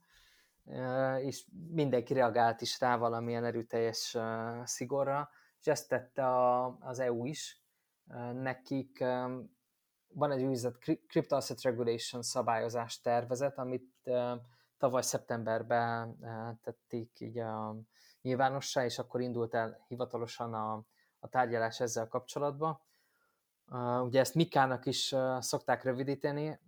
és 1.22 1.46
mindenki 1.70 2.14
reagált 2.14 2.62
is 2.62 2.80
rá 2.80 2.98
valamilyen 2.98 3.46
erőteljes 3.46 4.18
szigorra, 4.64 5.30
és 5.60 5.68
ezt 5.68 5.90
tette 5.90 6.26
a, 6.28 6.78
az 6.80 7.00
EU 7.00 7.26
is. 7.26 7.64
Nekik 8.34 9.04
van 10.14 10.32
egy 10.32 10.40
úgynevezett 10.40 10.78
Crypto 11.08 11.36
Asset 11.36 11.62
Regulation 11.62 12.22
szabályozás 12.22 13.02
tervezet, 13.02 13.58
amit 13.58 14.10
tavaly 14.78 15.02
szeptemberben 15.02 16.20
tették 16.62 17.20
így 17.20 17.38
a 17.38 17.76
nyilvánossá, 18.22 18.86
és 18.86 19.00
akkor 19.00 19.22
indult 19.22 19.54
el 19.54 19.86
hivatalosan 19.88 20.54
a, 20.54 20.84
a 21.20 21.28
tárgyalás 21.28 21.80
ezzel 21.80 22.08
kapcsolatban. 22.08 22.82
Ugye 24.02 24.20
ezt 24.20 24.36
Mikának 24.36 24.86
is 24.86 25.16
szokták 25.40 25.84
rövidíteni, 25.84 26.60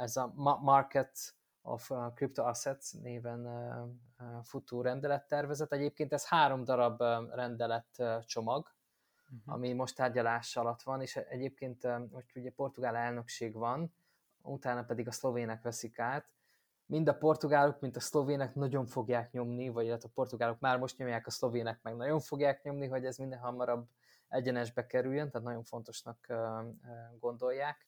ez 0.00 0.16
a 0.16 0.32
Market 0.60 1.18
of 1.62 1.90
Crypto 2.14 2.42
Assets 2.42 2.92
néven 2.92 3.48
futó 4.42 4.82
rendelettervezet. 4.82 5.72
Egyébként 5.72 6.12
ez 6.12 6.26
három 6.26 6.64
darab 6.64 7.02
rendelet 7.30 8.02
csomag, 8.26 8.76
uh-huh. 9.30 9.54
ami 9.54 9.72
most 9.72 9.96
tárgyalás 9.96 10.56
alatt 10.56 10.82
van, 10.82 11.00
és 11.00 11.16
egyébként, 11.16 11.82
hogy 12.10 12.24
ugye 12.34 12.50
portugál 12.50 12.96
elnökség 12.96 13.54
van, 13.54 13.94
utána 14.42 14.84
pedig 14.84 15.06
a 15.06 15.12
szlovének 15.12 15.62
veszik 15.62 15.98
át, 15.98 16.30
mind 16.86 17.08
a 17.08 17.14
portugálok, 17.14 17.80
mint 17.80 17.96
a 17.96 18.00
szlovének 18.00 18.54
nagyon 18.54 18.86
fogják 18.86 19.32
nyomni, 19.32 19.68
vagy 19.68 19.88
hát 19.88 20.04
a 20.04 20.08
portugálok 20.08 20.58
már 20.58 20.78
most 20.78 20.98
nyomják, 20.98 21.26
a 21.26 21.30
szlovének 21.30 21.82
meg 21.82 21.96
nagyon 21.96 22.20
fogják 22.20 22.62
nyomni, 22.62 22.86
hogy 22.86 23.04
ez 23.04 23.16
minden 23.16 23.38
hamarabb 23.38 23.88
egyenesbe 24.28 24.86
kerüljön, 24.86 25.30
tehát 25.30 25.46
nagyon 25.46 25.62
fontosnak 25.62 26.26
gondolják. 27.18 27.86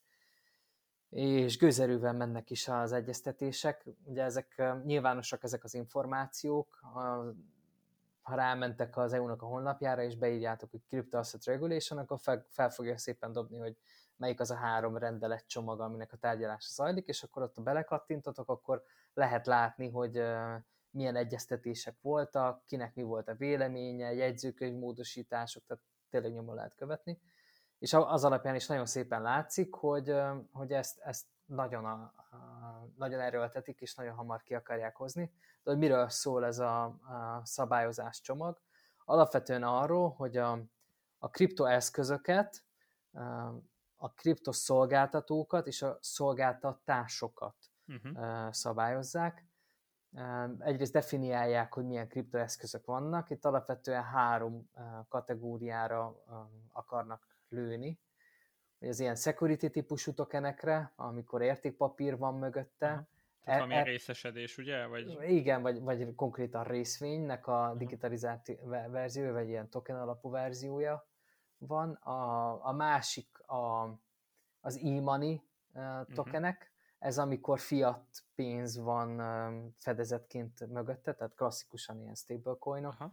És 1.08 1.58
gőzerővel 1.58 2.12
mennek 2.12 2.50
is 2.50 2.68
az 2.68 2.92
egyeztetések. 2.92 3.86
Ugye 4.04 4.22
ezek 4.22 4.62
nyilvánosak 4.84 5.42
ezek 5.42 5.64
az 5.64 5.74
információk, 5.74 6.80
ha 8.22 8.34
rámentek 8.34 8.96
az 8.96 9.12
EU-nak 9.12 9.42
a 9.42 9.46
honlapjára, 9.46 10.02
és 10.02 10.16
beírjátok, 10.16 10.70
hogy 10.70 10.82
Crypto 10.88 11.18
Asset 11.18 11.44
Regulation, 11.44 11.98
akkor 11.98 12.18
fel, 12.20 12.46
fel 12.48 12.70
fogja 12.70 12.98
szépen 12.98 13.32
dobni, 13.32 13.58
hogy 13.58 13.76
melyik 14.16 14.40
az 14.40 14.50
a 14.50 14.54
három 14.54 14.96
rendelet 14.96 15.46
csomag, 15.46 15.80
aminek 15.80 16.12
a 16.12 16.16
tárgyalása 16.16 16.68
zajlik, 16.70 17.06
és 17.06 17.22
akkor 17.22 17.42
ott 17.42 17.60
belekattintotok, 17.60 18.48
akkor 18.48 18.82
lehet 19.14 19.46
látni, 19.46 19.90
hogy 19.90 20.22
milyen 20.90 21.16
egyeztetések 21.16 21.96
voltak, 22.00 22.64
kinek 22.66 22.94
mi 22.94 23.02
volt 23.02 23.28
a 23.28 23.34
véleménye, 23.34 24.12
jegyzőkönyv 24.12 24.78
módosítások, 24.78 25.62
tehát 25.66 25.82
tényleg 26.10 26.32
nyomon 26.32 26.54
lehet 26.54 26.74
követni. 26.74 27.20
És 27.78 27.92
az 27.92 28.24
alapján 28.24 28.54
is 28.54 28.66
nagyon 28.66 28.86
szépen 28.86 29.22
látszik, 29.22 29.74
hogy, 29.74 30.14
hogy 30.52 30.72
ezt, 30.72 30.98
ezt 30.98 31.26
nagyon, 31.44 31.84
a, 31.84 32.12
a, 32.30 32.36
nagyon 32.96 33.20
erőltetik, 33.20 33.80
és 33.80 33.94
nagyon 33.94 34.14
hamar 34.14 34.42
ki 34.42 34.54
akarják 34.54 34.96
hozni. 34.96 35.32
De 35.62 35.70
hogy 35.70 35.78
miről 35.78 36.08
szól 36.08 36.44
ez 36.44 36.58
a, 36.58 36.84
a 36.84 37.40
szabályozás 37.44 38.20
csomag? 38.20 38.60
Alapvetően 39.04 39.62
arról, 39.62 40.10
hogy 40.10 40.36
a, 40.36 40.58
a 41.18 41.28
kriptoeszközöket, 41.30 42.64
a 43.96 44.12
kriptoszolgáltatókat 44.12 45.66
és 45.66 45.82
a 45.82 45.98
szolgáltatásokat 46.00 47.56
uh-huh. 47.86 48.52
szabályozzák. 48.52 49.46
Egyrészt 50.58 50.92
definiálják, 50.92 51.74
hogy 51.74 51.86
milyen 51.86 52.08
kriptoeszközök 52.08 52.84
vannak. 52.84 53.30
Itt 53.30 53.44
alapvetően 53.44 54.02
három 54.02 54.70
kategóriára 55.08 56.24
akarnak 56.72 57.26
lőni 57.48 58.00
vagy 58.80 58.88
az 58.88 59.00
ilyen 59.00 59.16
security 59.16 59.66
típusú 59.66 60.12
tokenekre, 60.12 60.92
amikor 60.96 61.42
értékpapír 61.42 62.18
van 62.18 62.34
mögötte. 62.34 62.88
Aha. 62.88 63.08
Tehát 63.44 63.70
e, 63.70 63.74
e, 63.74 63.82
részesedés, 63.82 64.58
ugye? 64.58 64.86
Vagy... 64.86 65.18
Igen, 65.22 65.62
vagy, 65.62 65.80
vagy 65.80 66.14
konkrétan 66.14 66.64
részvénynek 66.64 67.46
a 67.46 67.74
digitalizált 67.76 68.58
verzió, 68.90 69.32
vagy 69.32 69.48
ilyen 69.48 69.68
token 69.68 69.96
alapú 69.96 70.30
verziója 70.30 71.08
van. 71.58 71.92
A, 71.92 72.66
a 72.66 72.72
másik 72.72 73.38
a, 73.38 73.88
az 74.60 74.76
e-money 74.76 75.42
uh, 75.72 76.14
tokenek, 76.14 76.54
uh-huh. 76.54 77.08
ez 77.08 77.18
amikor 77.18 77.58
fiat 77.58 78.06
pénz 78.34 78.78
van 78.78 79.20
um, 79.20 79.74
fedezetként 79.78 80.66
mögötte, 80.68 81.14
tehát 81.14 81.34
klasszikusan 81.34 82.00
ilyen 82.00 82.14
stablecoinok. 82.14 82.92
Uh-huh. 82.92 83.12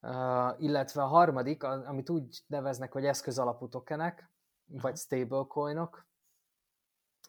Uh, 0.00 0.62
illetve 0.62 1.02
a 1.02 1.06
harmadik, 1.06 1.62
amit 1.62 2.10
úgy 2.10 2.42
neveznek, 2.46 2.92
hogy 2.92 3.04
eszközalapú 3.04 3.68
tokenek. 3.68 4.30
Vagy 4.66 4.96
stablecoinok. 4.96 6.06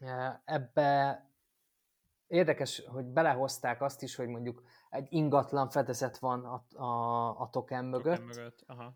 Uh, 0.02 0.34
ebbe 0.46 1.22
érdekes, 2.28 2.84
hogy 2.86 3.06
belehozták 3.06 3.82
azt 3.82 4.02
is, 4.02 4.16
hogy 4.16 4.28
mondjuk 4.28 4.64
egy 4.90 5.08
ingatlan 5.10 5.70
fedezet 5.70 6.18
van 6.18 6.46
a, 6.46 6.84
a, 6.84 7.30
a 7.40 7.50
token 7.50 7.86
mögött, 7.86 8.16
token 8.16 8.36
mögött. 8.36 8.64
Aha. 8.68 8.96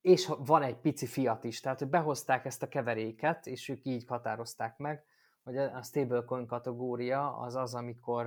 és 0.00 0.32
van 0.38 0.62
egy 0.62 0.76
pici 0.76 1.06
fiat 1.06 1.44
is, 1.44 1.60
tehát 1.60 1.78
hogy 1.78 1.88
behozták 1.88 2.44
ezt 2.44 2.62
a 2.62 2.68
keveréket, 2.68 3.46
és 3.46 3.68
ők 3.68 3.84
így 3.84 4.06
határozták 4.06 4.76
meg, 4.76 5.04
hogy 5.42 5.56
a 5.56 5.82
stablecoin 5.82 6.46
kategória 6.46 7.36
az 7.36 7.54
az, 7.54 7.74
amikor 7.74 8.26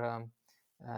uh, 0.77 0.89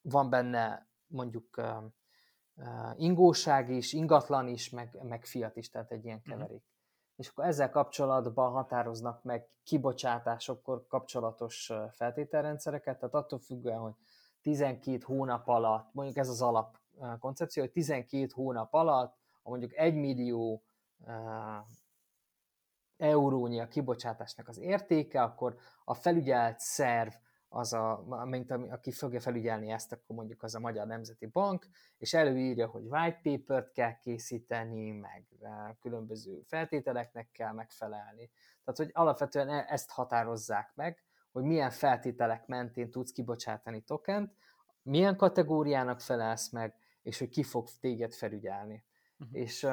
van 0.00 0.30
benne 0.30 0.88
mondjuk 1.06 1.56
uh, 1.56 2.94
ingóság 2.96 3.70
is, 3.70 3.92
ingatlan 3.92 4.48
is, 4.48 4.70
meg, 4.70 4.98
meg 5.02 5.24
fiat 5.24 5.56
is, 5.56 5.70
tehát 5.70 5.90
egy 5.90 6.04
ilyen 6.04 6.20
mhm. 6.24 6.30
keverék. 6.30 6.62
Mm 6.62 6.74
és 7.16 7.28
akkor 7.28 7.44
ezzel 7.44 7.70
kapcsolatban 7.70 8.52
határoznak 8.52 9.22
meg 9.22 9.48
kibocsátásokkor 9.62 10.86
kapcsolatos 10.88 11.72
feltételrendszereket, 11.90 12.98
tehát 12.98 13.14
attól 13.14 13.38
függően, 13.38 13.78
hogy 13.78 13.94
12 14.42 14.98
hónap 15.04 15.48
alatt, 15.48 15.88
mondjuk 15.92 16.16
ez 16.16 16.28
az 16.28 16.42
alap 16.42 16.78
koncepció, 17.18 17.62
hogy 17.62 17.72
12 17.72 18.26
hónap 18.34 18.74
alatt, 18.74 19.16
ha 19.42 19.50
mondjuk 19.50 19.74
1 19.74 19.94
millió 19.94 20.62
eurónyi 22.96 23.60
a 23.60 23.68
kibocsátásnak 23.68 24.48
az 24.48 24.58
értéke, 24.58 25.22
akkor 25.22 25.56
a 25.84 25.94
felügyelt 25.94 26.58
szerv 26.58 27.12
az 27.48 27.72
a, 27.72 28.04
mint 28.24 28.50
aki 28.50 28.90
fogja 28.90 29.20
felügyelni 29.20 29.70
ezt, 29.70 29.92
akkor 29.92 30.16
mondjuk 30.16 30.42
az 30.42 30.54
a 30.54 30.60
Magyar 30.60 30.86
Nemzeti 30.86 31.26
Bank, 31.26 31.66
és 31.98 32.14
előírja, 32.14 32.66
hogy 32.66 32.82
white 32.82 33.20
paper-t 33.22 33.72
kell 33.72 33.98
készíteni, 33.98 34.90
meg 34.90 35.26
e, 35.40 35.76
különböző 35.80 36.42
feltételeknek 36.46 37.30
kell 37.32 37.52
megfelelni. 37.52 38.30
Tehát, 38.64 38.76
hogy 38.76 38.90
alapvetően 38.92 39.48
e, 39.48 39.66
ezt 39.68 39.90
határozzák 39.90 40.72
meg, 40.74 41.04
hogy 41.32 41.44
milyen 41.44 41.70
feltételek 41.70 42.46
mentén 42.46 42.90
tudsz 42.90 43.12
kibocsátani 43.12 43.80
tokent, 43.80 44.34
milyen 44.82 45.16
kategóriának 45.16 46.00
felelsz 46.00 46.50
meg, 46.50 46.74
és 47.02 47.18
hogy 47.18 47.28
ki 47.28 47.42
fog 47.42 47.68
téged 47.80 48.12
felügyelni. 48.12 48.84
Uh-huh. 49.18 49.40
És 49.40 49.64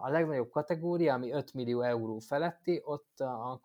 a 0.00 0.08
legnagyobb 0.08 0.50
kategória, 0.50 1.14
ami 1.14 1.30
5 1.32 1.54
millió 1.54 1.80
euró 1.80 2.18
feletti, 2.18 2.80
ott 2.84 3.20
a 3.20 3.60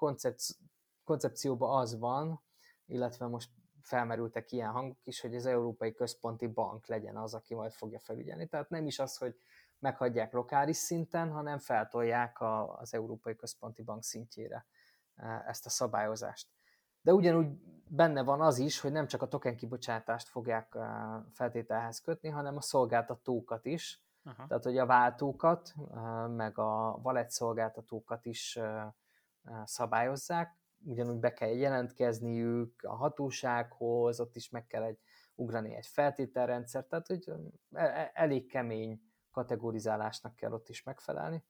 koncepcióban 1.03 1.80
az 1.80 2.00
van, 2.00 2.42
illetve 2.85 3.27
most 3.27 3.49
felmerültek 3.81 4.51
ilyen 4.51 4.71
hangok 4.71 5.05
is, 5.05 5.21
hogy 5.21 5.35
az 5.35 5.45
Európai 5.45 5.93
Központi 5.93 6.47
Bank 6.47 6.85
legyen 6.85 7.17
az, 7.17 7.33
aki 7.33 7.55
majd 7.55 7.71
fogja 7.71 7.99
felügyelni. 7.99 8.47
Tehát 8.47 8.69
nem 8.69 8.85
is 8.85 8.99
az, 8.99 9.17
hogy 9.17 9.35
meghagyják 9.79 10.33
lokális 10.33 10.77
szinten, 10.77 11.31
hanem 11.31 11.57
feltolják 11.57 12.39
a, 12.39 12.77
az 12.77 12.93
Európai 12.93 13.35
Központi 13.35 13.81
Bank 13.81 14.03
szintjére 14.03 14.65
e, 15.15 15.43
ezt 15.47 15.65
a 15.65 15.69
szabályozást. 15.69 16.47
De 17.01 17.13
ugyanúgy 17.13 17.47
benne 17.87 18.23
van 18.23 18.41
az 18.41 18.57
is, 18.57 18.79
hogy 18.79 18.91
nem 18.91 19.07
csak 19.07 19.21
a 19.21 19.27
token 19.27 19.55
kibocsátást 19.55 20.27
fogják 20.27 20.75
e, 20.75 20.79
feltételhez 21.31 22.01
kötni, 22.01 22.29
hanem 22.29 22.57
a 22.57 22.61
szolgáltatókat 22.61 23.65
is, 23.65 24.01
Aha. 24.23 24.47
tehát 24.47 24.63
hogy 24.63 24.77
a 24.77 24.85
váltókat, 24.85 25.74
e, 25.93 26.00
meg 26.27 26.57
a 26.57 27.00
wallet 27.03 27.31
szolgáltatókat 27.31 28.25
is 28.25 28.59
szabályozzák, 29.63 30.62
ugyanúgy 30.85 31.19
be 31.19 31.33
kell 31.33 31.50
jelentkezniük 31.50 32.83
a 32.83 32.96
hatósághoz, 32.96 34.19
ott 34.19 34.35
is 34.35 34.50
meg 34.50 34.67
kell 34.67 34.83
egy, 34.83 35.00
ugrani 35.35 35.75
egy 35.75 35.87
feltételrendszer, 35.87 36.85
tehát 36.85 37.07
hogy 37.07 37.29
e, 37.72 37.83
e, 37.83 38.11
elég 38.13 38.50
kemény 38.50 39.01
kategorizálásnak 39.31 40.35
kell 40.35 40.51
ott 40.51 40.69
is 40.69 40.83
megfelelni. 40.83 41.43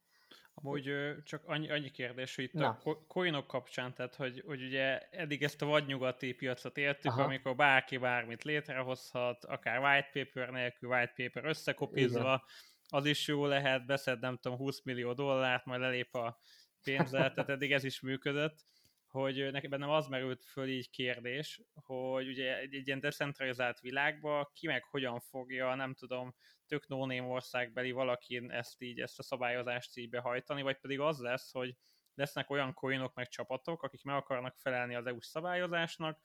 Amúgy 0.55 1.15
csak 1.23 1.43
annyi, 1.45 1.71
annyi 1.71 1.91
kérdés, 1.91 2.35
hogy 2.35 2.43
itt 2.43 2.53
Na. 2.53 2.79
a 2.83 3.05
coinok 3.07 3.47
kapcsán, 3.47 3.93
tehát 3.93 4.15
hogy, 4.15 4.43
hogy 4.45 4.63
ugye 4.63 4.99
eddig 4.99 5.43
ezt 5.43 5.61
a 5.61 5.65
vadnyugati 5.65 6.33
piacot 6.33 6.77
éltük, 6.77 7.11
Aha. 7.11 7.23
amikor 7.23 7.55
bárki 7.55 7.97
bármit 7.97 8.43
létrehozhat, 8.43 9.45
akár 9.45 9.79
white 9.79 10.09
paper 10.13 10.49
nélkül, 10.49 10.89
white 10.89 11.13
paper 11.15 11.45
összekopizva, 11.45 12.19
Igen. 12.19 12.41
az 12.89 13.05
is 13.05 13.27
jó 13.27 13.45
lehet, 13.45 13.85
beszed 13.85 14.19
nem 14.19 14.37
tudom 14.37 14.57
20 14.57 14.83
millió 14.83 15.13
dollárt, 15.13 15.65
majd 15.65 15.81
lelép 15.81 16.15
a 16.15 16.39
pénzzel, 16.83 17.31
tehát 17.33 17.49
eddig 17.49 17.71
ez 17.71 17.83
is 17.83 18.01
működött 18.01 18.65
hogy 19.13 19.51
neki 19.51 19.67
bennem 19.67 19.89
az 19.89 20.07
merült 20.07 20.45
föl 20.45 20.67
így 20.67 20.89
kérdés, 20.89 21.61
hogy 21.73 22.27
ugye 22.27 22.57
egy, 22.57 22.75
egy 22.75 22.87
ilyen 22.87 22.99
decentralizált 22.99 23.79
világban 23.79 24.49
ki 24.53 24.67
meg 24.67 24.83
hogyan 24.83 25.19
fogja, 25.19 25.75
nem 25.75 25.93
tudom, 25.93 26.35
tök 26.67 26.87
no 26.87 27.23
országbeli 27.29 27.91
valakin 27.91 28.51
ezt 28.51 28.81
így, 28.81 28.99
ezt 28.99 29.19
a 29.19 29.23
szabályozást 29.23 29.97
így 29.97 30.09
behajtani, 30.09 30.61
vagy 30.61 30.77
pedig 30.79 30.99
az 30.99 31.19
lesz, 31.19 31.51
hogy 31.51 31.75
lesznek 32.13 32.49
olyan 32.49 32.73
coinok 32.73 33.13
meg 33.13 33.27
csapatok, 33.27 33.83
akik 33.83 34.03
meg 34.03 34.15
akarnak 34.15 34.55
felelni 34.57 34.95
az 34.95 35.05
EU-s 35.05 35.25
szabályozásnak, 35.25 36.19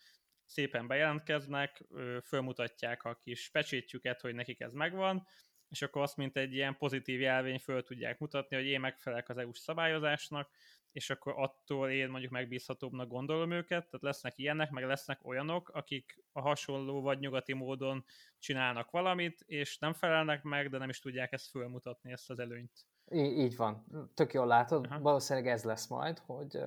szépen 0.44 0.87
bejelentkeznek, 0.87 1.85
fölmutatják 2.24 3.03
a 3.03 3.14
kis 3.14 3.51
pecsétjüket, 3.51 4.20
hogy 4.20 4.35
nekik 4.35 4.61
ez 4.61 4.72
megvan, 4.72 5.27
és 5.69 5.83
akkor 5.83 6.03
azt, 6.03 6.17
mint 6.17 6.37
egy 6.37 6.53
ilyen 6.53 6.77
pozitív 6.77 7.21
jelvény 7.21 7.59
föl 7.59 7.83
tudják 7.83 8.19
mutatni, 8.19 8.57
hogy 8.57 8.67
én 8.67 8.81
megfelelek 8.81 9.29
az 9.29 9.39
EU-s 9.39 9.59
szabályozásnak, 9.59 10.51
és 10.93 11.11
akkor 11.11 11.35
attól 11.37 11.91
én 11.91 12.09
mondjuk 12.09 12.33
megbízhatóbbnak 12.33 13.09
gondolom 13.09 13.51
őket, 13.51 13.85
tehát 13.85 14.03
lesznek 14.03 14.39
ilyenek, 14.39 14.71
meg 14.71 14.85
lesznek 14.85 15.27
olyanok, 15.27 15.69
akik 15.69 16.25
a 16.33 16.41
hasonló 16.41 17.01
vagy 17.01 17.19
nyugati 17.19 17.53
módon 17.53 18.05
csinálnak 18.39 18.91
valamit, 18.91 19.41
és 19.47 19.79
nem 19.79 19.93
felelnek 19.93 20.43
meg, 20.43 20.71
de 20.71 20.79
nem 20.79 20.89
is 20.89 21.01
tudják 21.01 21.33
ezt 21.33 21.51
fölmutatni, 21.51 22.13
ezt 22.13 22.31
az 22.31 22.39
előnyt. 22.39 22.87
Így 23.13 23.57
van. 23.57 23.85
Tök 24.15 24.33
jól 24.33 24.47
látod, 24.47 24.87
Aha. 24.87 25.01
valószínűleg 25.01 25.49
ez 25.49 25.65
lesz 25.65 25.87
majd, 25.87 26.19
hogy, 26.19 26.59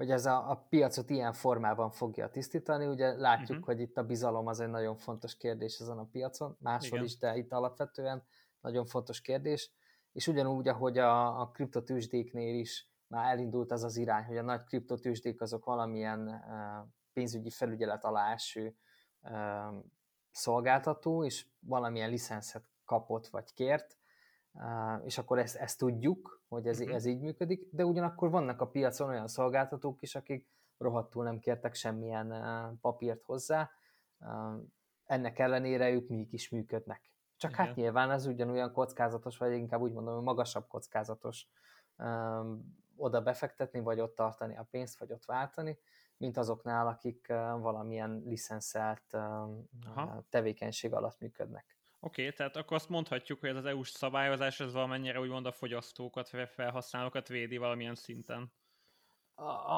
hogy 0.00 0.10
ez 0.10 0.26
a, 0.26 0.50
a 0.50 0.66
piacot 0.68 1.10
ilyen 1.10 1.32
formában 1.32 1.90
fogja 1.90 2.28
tisztítani. 2.28 2.86
Ugye 2.86 3.16
látjuk, 3.16 3.50
uh-huh. 3.50 3.64
hogy 3.64 3.80
itt 3.80 3.96
a 3.96 4.02
bizalom 4.02 4.46
az 4.46 4.60
egy 4.60 4.68
nagyon 4.68 4.96
fontos 4.96 5.36
kérdés 5.36 5.78
ezen 5.78 5.98
a 5.98 6.08
piacon, 6.12 6.56
máshol 6.60 6.90
Igen. 6.98 7.04
is, 7.04 7.18
de 7.18 7.36
itt 7.36 7.52
alapvetően 7.52 8.22
nagyon 8.60 8.86
fontos 8.86 9.20
kérdés. 9.20 9.70
És 10.12 10.26
ugyanúgy, 10.26 10.68
ahogy 10.68 10.98
a, 10.98 11.40
a 11.40 11.50
kriptotűzsdéknél 11.50 12.54
is 12.54 12.90
már 13.06 13.32
elindult 13.32 13.72
az 13.72 13.84
az 13.84 13.96
irány, 13.96 14.24
hogy 14.24 14.36
a 14.36 14.42
nagy 14.42 14.64
kriptotősdék 14.64 15.40
azok 15.40 15.64
valamilyen 15.64 16.44
pénzügyi 17.12 17.50
felügyelet 17.50 18.04
alá 18.04 18.32
eső 18.32 18.76
szolgáltató, 20.30 21.24
és 21.24 21.46
valamilyen 21.58 22.10
licenszet 22.10 22.64
kapott 22.84 23.26
vagy 23.26 23.54
kért, 23.54 23.98
és 25.04 25.18
akkor 25.18 25.38
ezt, 25.38 25.56
ezt 25.56 25.78
tudjuk, 25.78 26.39
hogy 26.50 26.66
ez, 26.66 26.80
uh-huh. 26.80 26.94
ez 26.94 27.04
így 27.04 27.20
működik, 27.20 27.68
de 27.72 27.84
ugyanakkor 27.84 28.30
vannak 28.30 28.60
a 28.60 28.68
piacon 28.68 29.08
olyan 29.08 29.28
szolgáltatók 29.28 30.02
is, 30.02 30.14
akik 30.14 30.48
rohadtul 30.78 31.24
nem 31.24 31.38
kértek 31.38 31.74
semmilyen 31.74 32.34
papírt 32.80 33.22
hozzá, 33.22 33.70
ennek 35.04 35.38
ellenére 35.38 35.90
ők 35.90 36.08
mégis 36.08 36.48
működnek. 36.48 37.10
Csak 37.36 37.50
Igen. 37.50 37.66
hát 37.66 37.74
nyilván 37.74 38.10
ez 38.10 38.26
ugyanolyan 38.26 38.72
kockázatos, 38.72 39.38
vagy 39.38 39.52
inkább 39.52 39.80
úgy 39.80 39.92
mondom, 39.92 40.14
hogy 40.14 40.22
magasabb 40.22 40.66
kockázatos 40.68 41.48
oda 42.96 43.22
befektetni, 43.22 43.80
vagy 43.80 44.00
ott 44.00 44.14
tartani 44.14 44.56
a 44.56 44.66
pénzt, 44.70 44.98
vagy 44.98 45.12
ott 45.12 45.24
váltani, 45.24 45.78
mint 46.16 46.36
azoknál, 46.36 46.86
akik 46.86 47.26
valamilyen 47.60 48.22
licenszelt 48.26 49.16
tevékenység 50.28 50.94
alatt 50.94 51.20
működnek. 51.20 51.79
Oké, 52.02 52.22
okay, 52.22 52.34
tehát 52.34 52.56
akkor 52.56 52.76
azt 52.76 52.88
mondhatjuk, 52.88 53.40
hogy 53.40 53.48
ez 53.48 53.56
az 53.56 53.64
EU-s 53.64 53.90
szabályozás, 53.90 54.60
ez 54.60 54.72
valamennyire 54.72 55.20
úgymond 55.20 55.46
a 55.46 55.52
fogyasztókat, 55.52 56.28
felhasználókat 56.54 57.28
védi 57.28 57.56
valamilyen 57.56 57.94
szinten. 57.94 58.52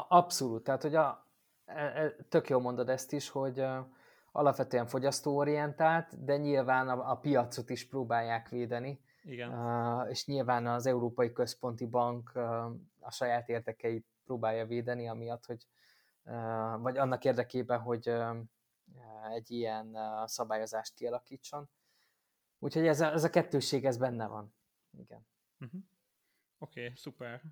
Abszolút, 0.09 0.65
tehát 0.65 0.83
hogy 0.83 0.95
a, 0.95 1.27
e, 1.65 1.81
e, 1.81 2.17
tök 2.29 2.49
jól 2.49 2.61
mondod 2.61 2.89
ezt 2.89 3.13
is, 3.13 3.29
hogy 3.29 3.65
alapvetően 4.33 4.87
fogyasztóorientált, 4.87 6.25
de 6.25 6.37
nyilván 6.37 6.89
a, 6.89 7.11
a 7.11 7.17
piacot 7.17 7.71
is 7.71 7.89
próbálják 7.89 8.49
védeni, 8.49 9.01
igen. 9.23 9.53
És 10.09 10.27
nyilván 10.27 10.67
az 10.67 10.87
Európai 10.87 11.33
Központi 11.33 11.87
Bank 11.87 12.37
a 13.01 13.11
saját 13.11 13.49
érdekeit 13.49 14.07
próbálja 14.25 14.67
védeni, 14.67 15.09
amiatt, 15.09 15.47
hogy 15.47 15.67
vagy 16.79 16.97
annak 16.97 17.25
érdekében, 17.25 17.81
hogy 17.81 18.13
egy 19.35 19.51
ilyen 19.51 19.97
szabályozást 20.25 20.95
kialakítson. 20.95 21.71
Úgyhogy 22.63 22.87
ez 22.87 23.01
a, 23.01 23.13
ez 23.13 23.25
a 23.25 23.31
kettőség, 23.31 23.85
ez 23.85 23.97
benne 23.97 24.27
van. 24.27 24.55
Igen. 24.99 25.27
Uh-huh. 25.61 25.81
Oké, 26.59 26.83
okay, 26.83 26.97
szuper. 26.97 27.43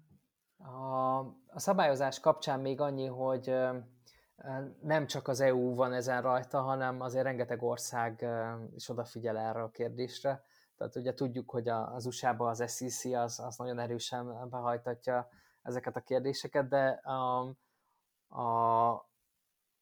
A, 0.56 1.18
a 1.46 1.58
szabályozás 1.58 2.20
kapcsán 2.20 2.60
még 2.60 2.80
annyi, 2.80 3.06
hogy 3.06 3.54
nem 4.82 5.06
csak 5.06 5.28
az 5.28 5.40
EU 5.40 5.74
van 5.74 5.92
ezen 5.92 6.22
rajta, 6.22 6.60
hanem 6.60 7.00
azért 7.00 7.24
rengeteg 7.24 7.62
ország 7.62 8.26
is 8.74 8.88
odafigyel 8.88 9.38
erre 9.38 9.62
a 9.62 9.70
kérdésre. 9.70 10.44
Tehát 10.76 10.96
ugye 10.96 11.14
tudjuk, 11.14 11.50
hogy 11.50 11.68
az 11.68 12.06
USA-ban 12.06 12.48
az 12.48 12.72
SEC 12.76 13.04
az, 13.04 13.40
az 13.40 13.56
nagyon 13.56 13.78
erősen 13.78 14.48
behajtatja 14.48 15.28
ezeket 15.62 15.96
a 15.96 16.00
kérdéseket, 16.00 16.68
de 16.68 16.88
a, 16.88 17.54
a, 18.28 18.90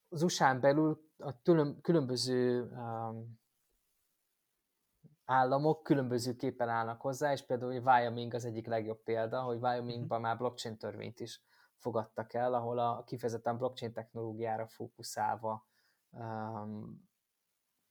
az 0.08 0.22
USA-n 0.22 0.60
belül 0.60 1.00
a 1.18 1.42
különböző 1.82 2.62
um, 2.62 3.38
államok 5.28 5.82
különbözőképpen 5.82 6.68
állnak 6.68 7.00
hozzá, 7.00 7.32
és 7.32 7.42
például 7.42 7.72
hogy 7.72 7.82
Wyoming 7.84 8.34
az 8.34 8.44
egyik 8.44 8.66
legjobb 8.66 9.02
példa, 9.02 9.40
hogy 9.40 9.58
Wyomingban 9.58 10.20
már 10.20 10.36
blockchain 10.36 10.78
törvényt 10.78 11.20
is 11.20 11.42
fogadtak 11.76 12.34
el, 12.34 12.54
ahol 12.54 12.78
a 12.78 13.04
kifejezetten 13.06 13.56
blockchain 13.58 13.92
technológiára 13.92 14.66
fókuszálva 14.66 15.66
um, 16.10 17.08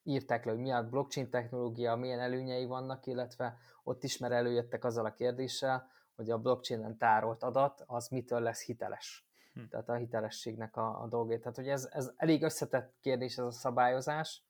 írták 0.04 0.45
le, 0.45 0.52
hogy 0.52 0.62
mi 0.62 0.71
a 0.71 0.89
blockchain 0.89 1.30
technológia, 1.30 1.95
milyen 1.95 2.19
előnyei 2.19 2.65
vannak, 2.65 3.06
illetve 3.06 3.58
ott 3.84 4.04
is 4.04 4.17
már 4.17 4.32
előjöttek 4.32 4.84
azzal 4.84 5.06
a 5.06 5.13
kérdéssel, 5.13 5.88
hogy 6.15 6.30
a 6.30 6.39
blockchainen 6.39 6.97
tárolt 6.97 7.43
adat 7.43 7.84
az 7.86 8.08
mitől 8.08 8.39
lesz 8.39 8.65
hiteles. 8.65 9.28
Hm. 9.54 9.67
Tehát 9.69 9.89
a 9.89 9.95
hitelességnek 9.95 10.76
a, 10.76 11.02
a 11.02 11.08
dolgét. 11.08 11.39
Tehát, 11.39 11.56
hogy 11.56 11.69
ez, 11.69 11.89
ez 11.91 12.12
elég 12.15 12.43
összetett 12.43 12.97
kérdés 13.02 13.38
ez 13.38 13.45
a 13.45 13.52
szabályozás. 13.52 14.47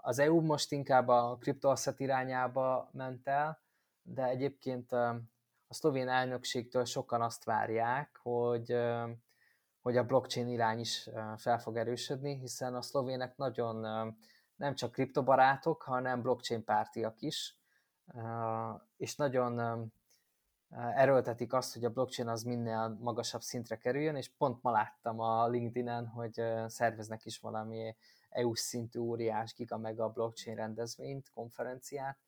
Az 0.00 0.18
EU 0.18 0.40
most 0.40 0.72
inkább 0.72 1.08
a 1.08 1.36
kriptoasszet 1.40 2.00
irányába 2.00 2.88
ment 2.92 3.28
el, 3.28 3.60
de 4.02 4.24
egyébként 4.24 4.92
a 4.92 5.74
szlovén 5.74 6.08
elnökségtől 6.08 6.84
sokan 6.84 7.22
azt 7.22 7.44
várják, 7.44 8.18
hogy, 8.22 8.76
hogy 9.80 9.96
a 9.96 10.04
blockchain 10.04 10.48
irány 10.48 10.78
is 10.78 11.08
fel 11.36 11.58
fog 11.58 11.76
erősödni, 11.76 12.38
hiszen 12.38 12.74
a 12.74 12.82
szlovének 12.82 13.36
nagyon 13.36 13.76
nem 14.56 14.74
csak 14.74 14.92
kriptobarátok, 14.92 15.82
hanem 15.82 16.22
blockchain 16.22 16.64
pártiak 16.64 17.20
is, 17.20 17.56
és 18.96 19.16
nagyon 19.16 19.92
erőltetik 20.94 21.52
azt, 21.52 21.74
hogy 21.74 21.84
a 21.84 21.90
blockchain 21.90 22.28
az 22.28 22.42
minél 22.42 22.96
magasabb 23.00 23.40
szintre 23.40 23.76
kerüljön, 23.76 24.16
és 24.16 24.30
pont 24.38 24.62
ma 24.62 24.70
láttam 24.70 25.20
a 25.20 25.48
LinkedIn-en, 25.48 26.06
hogy 26.06 26.42
szerveznek 26.66 27.24
is 27.24 27.38
valami 27.38 27.96
EU 28.28 28.54
szintű 28.54 28.98
óriás 28.98 29.54
giga 29.54 29.76
meg 29.76 30.00
a 30.00 30.08
blockchain 30.08 30.56
rendezvényt, 30.56 31.30
konferenciát, 31.30 32.18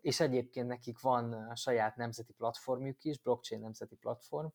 és 0.00 0.20
egyébként 0.20 0.68
nekik 0.68 1.00
van 1.00 1.54
saját 1.54 1.96
nemzeti 1.96 2.32
platformjuk 2.32 3.04
is, 3.04 3.18
blockchain 3.18 3.60
nemzeti 3.60 3.96
platform, 3.96 4.48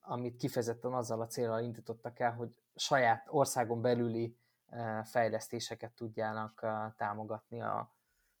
amit 0.00 0.36
kifejezetten 0.36 0.92
azzal 0.92 1.20
a 1.20 1.26
célral 1.26 1.62
indítottak 1.62 2.18
el, 2.18 2.32
hogy 2.32 2.54
saját 2.74 3.26
országon 3.30 3.80
belüli 3.80 4.36
fejlesztéseket 5.04 5.92
tudjának 5.92 6.66
támogatni, 6.96 7.60
a, 7.60 7.94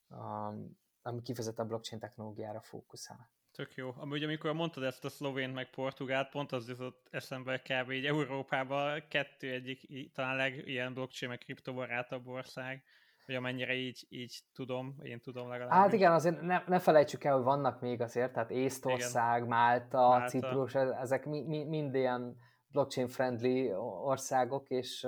a, 0.08 0.54
ami 1.02 1.22
kifejezetten 1.22 1.64
a 1.64 1.68
blockchain 1.68 2.00
technológiára 2.00 2.60
fókuszál. 2.60 3.30
Tök 3.52 3.74
jó. 3.74 3.92
Amúgy 3.96 4.22
amikor 4.22 4.52
mondtad 4.52 4.82
ezt 4.82 5.04
a 5.04 5.08
szlovén 5.08 5.50
meg 5.50 5.70
portugált, 5.70 6.30
pont 6.30 6.52
az 6.52 6.68
jutott 6.68 7.06
eszembe 7.10 7.58
kb. 7.58 7.90
így 7.90 8.06
Európában 8.06 9.02
kettő 9.08 9.52
egyik 9.52 10.12
talán 10.14 10.36
leg 10.36 10.62
ilyen 10.66 10.94
blockchain 10.94 11.30
meg 11.30 11.38
kriptobarátabb 11.38 12.26
ország, 12.26 12.82
hogy 13.26 13.34
amennyire 13.34 13.74
így, 13.74 14.06
így 14.08 14.40
tudom, 14.54 14.96
én 15.02 15.20
tudom 15.20 15.48
legalább. 15.48 15.72
Hát 15.72 15.92
igen, 15.92 16.12
azért 16.12 16.40
ne, 16.40 16.62
ne 16.66 16.78
felejtsük 16.78 17.24
el, 17.24 17.34
hogy 17.34 17.42
vannak 17.42 17.80
még 17.80 18.00
azért, 18.00 18.32
tehát 18.32 18.50
Észtország, 18.50 19.36
igen. 19.36 19.48
Málta, 19.48 20.08
Málta, 20.08 20.28
Ciprus, 20.28 20.74
ezek 20.74 21.24
mi, 21.24 21.42
mi, 21.42 21.64
mind 21.64 21.94
ilyen 21.94 22.36
blockchain-friendly 22.68 23.72
országok, 24.04 24.68
és 24.68 25.06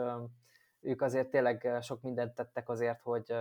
ők 0.80 1.02
azért 1.02 1.30
tényleg 1.30 1.78
sok 1.80 2.02
mindent 2.02 2.34
tettek 2.34 2.68
azért, 2.68 3.00
hogy 3.00 3.34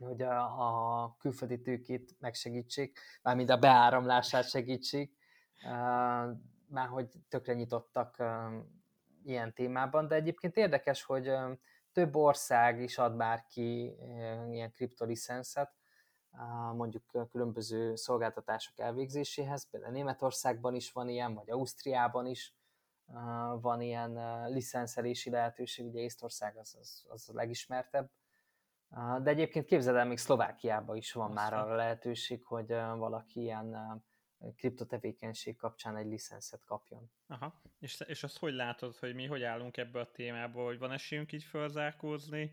hogy 0.00 0.22
a, 0.22 1.02
a 1.02 1.16
külföldi 1.18 1.60
tőkét 1.60 2.16
megsegítsék, 2.18 2.98
mármint 3.22 3.50
a 3.50 3.58
beáramlását 3.58 4.48
segítsék, 4.48 5.16
már 6.66 6.88
hogy 6.88 7.08
tökre 7.28 7.54
nyitottak 7.54 8.22
ilyen 9.24 9.54
témában, 9.54 10.08
de 10.08 10.14
egyébként 10.14 10.56
érdekes, 10.56 11.02
hogy 11.02 11.32
több 11.92 12.16
ország 12.16 12.80
is 12.80 12.98
ad 12.98 13.16
már 13.16 13.46
ki 13.46 13.96
ilyen 14.50 14.72
kriptolicenszet, 14.72 15.72
mondjuk 16.74 17.28
különböző 17.30 17.94
szolgáltatások 17.94 18.78
elvégzéséhez, 18.78 19.70
például 19.70 19.92
Németországban 19.92 20.74
is 20.74 20.92
van 20.92 21.08
ilyen, 21.08 21.34
vagy 21.34 21.50
Ausztriában 21.50 22.26
is 22.26 22.54
van 23.60 23.80
ilyen 23.80 24.44
licenszelési 24.50 25.30
lehetőség, 25.30 25.86
ugye 25.86 26.00
Észtország 26.00 26.56
az, 26.56 26.76
az, 26.80 27.04
az 27.08 27.28
a 27.28 27.34
legismertebb, 27.34 28.10
de 29.22 29.30
egyébként 29.30 29.66
képzeld 29.66 29.96
el, 29.96 30.06
még 30.06 30.18
Szlovákiában 30.18 30.96
is 30.96 31.12
van 31.12 31.30
Aztán. 31.30 31.50
már 31.50 31.64
arra 31.64 31.74
lehetőség, 31.74 32.44
hogy 32.44 32.68
valaki 32.96 33.40
ilyen 33.40 33.76
kriptotevékenység 34.56 35.56
kapcsán 35.56 35.96
egy 35.96 36.06
licenszet 36.06 36.64
kapjon. 36.64 37.10
Aha, 37.26 37.60
és, 37.78 38.00
és 38.06 38.22
azt 38.22 38.38
hogy 38.38 38.52
látod, 38.52 38.96
hogy 38.96 39.14
mi 39.14 39.26
hogy 39.26 39.42
állunk 39.42 39.76
ebbe 39.76 40.00
a 40.00 40.10
témába, 40.10 40.64
hogy 40.64 40.78
van 40.78 40.92
esélyünk 40.92 41.32
így 41.32 41.44
fölzárkózni? 41.44 42.52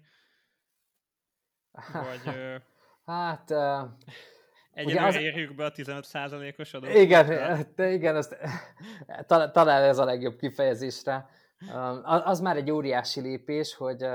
Vagy... 1.71 2.36
hát... 3.06 3.50
Uh, 3.50 3.89
Egyelőre 4.71 5.06
az... 5.06 5.15
érjük 5.15 5.56
be 5.56 5.65
a 5.65 5.71
15%-os 5.71 6.73
adót. 6.73 6.93
Igen, 6.93 7.28
de 7.76 7.91
igen, 7.91 8.15
azt, 8.15 8.38
talán 9.28 9.84
ez 9.84 9.97
a 9.97 10.06
legjobb 10.06 10.38
kifejezésre. 10.38 11.30
Az 12.04 12.39
már 12.39 12.56
egy 12.56 12.71
óriási 12.71 13.21
lépés, 13.21 13.76
hogy 13.76 14.06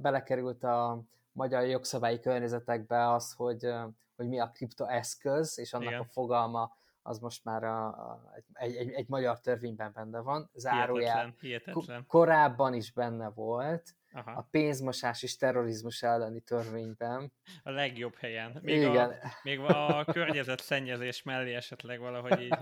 belekerült 0.00 0.64
a 0.64 1.02
magyar 1.32 1.66
jogszabályi 1.66 2.20
környezetekbe 2.20 3.12
az, 3.12 3.32
hogy, 3.32 3.72
hogy 4.16 4.28
mi 4.28 4.40
a 4.40 4.50
kriptoeszköz, 4.50 5.58
és 5.58 5.72
annak 5.72 5.88
Igen. 5.88 6.00
a 6.00 6.04
fogalma 6.04 6.72
az 7.02 7.18
most 7.18 7.44
már 7.44 7.64
a, 7.64 7.86
a, 7.86 8.32
egy, 8.52 8.76
egy, 8.76 8.90
egy 8.90 9.08
magyar 9.08 9.40
törvényben 9.40 9.92
benne 9.94 10.20
van. 10.20 10.50
Zárójel. 10.54 11.12
Hihetetlen, 11.12 11.34
hihetetlen. 11.40 12.06
Korábban 12.06 12.74
is 12.74 12.92
benne 12.92 13.28
volt, 13.28 13.82
Aha. 14.12 14.30
a 14.30 14.48
pénzmosás 14.50 15.22
és 15.22 15.36
terrorizmus 15.36 16.02
elleni 16.02 16.40
törvényben. 16.40 17.32
A 17.62 17.70
legjobb 17.70 18.14
helyen. 18.14 18.58
Még, 18.62 18.76
Igen. 18.76 19.10
A, 19.10 19.28
még 19.42 19.60
a 19.60 20.04
környezet 20.04 20.60
szennyezés 20.60 21.22
mellé 21.22 21.54
esetleg 21.54 22.00
valahogy 22.00 22.40
így. 22.40 22.58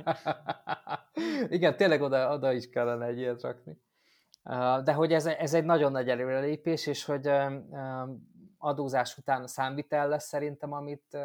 Igen, 1.57 1.77
tényleg 1.77 2.01
oda, 2.01 2.33
oda 2.33 2.53
is 2.53 2.69
kellene 2.69 3.07
egy 3.07 3.19
ilyet 3.19 3.43
rakni. 3.43 3.79
De 4.85 4.93
hogy 4.93 5.13
ez, 5.13 5.27
ez 5.27 5.55
egy 5.55 5.65
nagyon 5.65 5.93
nagy 5.93 6.09
előrelépés, 6.09 6.87
és 6.87 7.05
hogy 7.05 7.31
adózás 8.61 9.19
után 9.19 9.43
a 9.43 9.47
számvitel 9.47 10.09
lesz 10.09 10.27
szerintem, 10.27 10.73
amit 10.73 11.19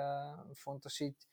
fontos 0.54 1.00
így 1.00 1.28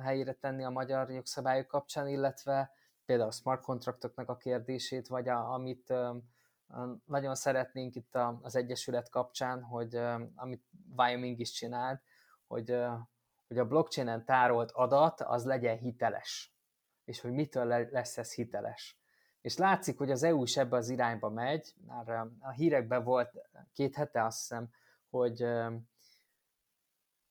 helyére 0.00 0.32
tenni 0.32 0.64
a 0.64 0.70
magyar 0.70 1.10
jogszabályok 1.10 1.66
kapcsán, 1.66 2.08
illetve 2.08 2.72
például 3.04 3.28
a 3.28 3.32
smart 3.32 3.62
kontraktoknak 3.62 4.28
a 4.28 4.36
kérdését, 4.36 5.08
vagy 5.08 5.28
a, 5.28 5.52
amit 5.52 5.92
nagyon 7.04 7.34
szeretnénk 7.34 7.94
itt 7.94 8.18
az 8.42 8.56
Egyesület 8.56 9.08
kapcsán, 9.08 9.62
hogy 9.62 9.96
amit 10.34 10.64
Wyoming 10.96 11.38
is 11.38 11.50
csinált, 11.50 12.02
hogy, 12.46 12.76
hogy 13.48 13.58
a 13.58 13.66
blockchainen 13.66 14.24
tárolt 14.24 14.70
adat 14.70 15.20
az 15.20 15.44
legyen 15.44 15.76
hiteles, 15.76 16.54
és 17.04 17.20
hogy 17.20 17.32
mitől 17.32 17.88
lesz 17.90 18.18
ez 18.18 18.34
hiteles. 18.34 19.00
És 19.40 19.56
látszik, 19.56 19.98
hogy 19.98 20.10
az 20.10 20.22
EU 20.22 20.42
is 20.42 20.56
ebbe 20.56 20.76
az 20.76 20.88
irányba 20.88 21.28
megy, 21.28 21.74
már 21.86 22.26
a 22.40 22.50
hírekben 22.50 23.04
volt 23.04 23.30
két 23.72 23.94
hete 23.94 24.24
azt 24.24 24.38
hiszem, 24.38 24.70
hogy 25.12 25.44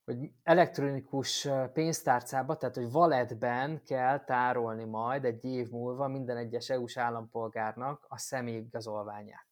hogy 0.04 0.32
elektronikus 0.44 1.48
pénztárcába, 1.74 2.58
tehát 2.58 2.76
hogy 2.76 2.90
walletben 2.94 3.84
kell 3.84 4.24
tárolni 4.24 4.84
majd 4.84 5.26
egy 5.26 5.46
év 5.46 5.70
múlva 5.70 6.08
minden 6.08 6.38
egyes 6.38 6.70
EU-s 6.70 6.98
állampolgárnak 6.98 8.06
a 8.10 8.18
személyigazolványát. 8.18 9.48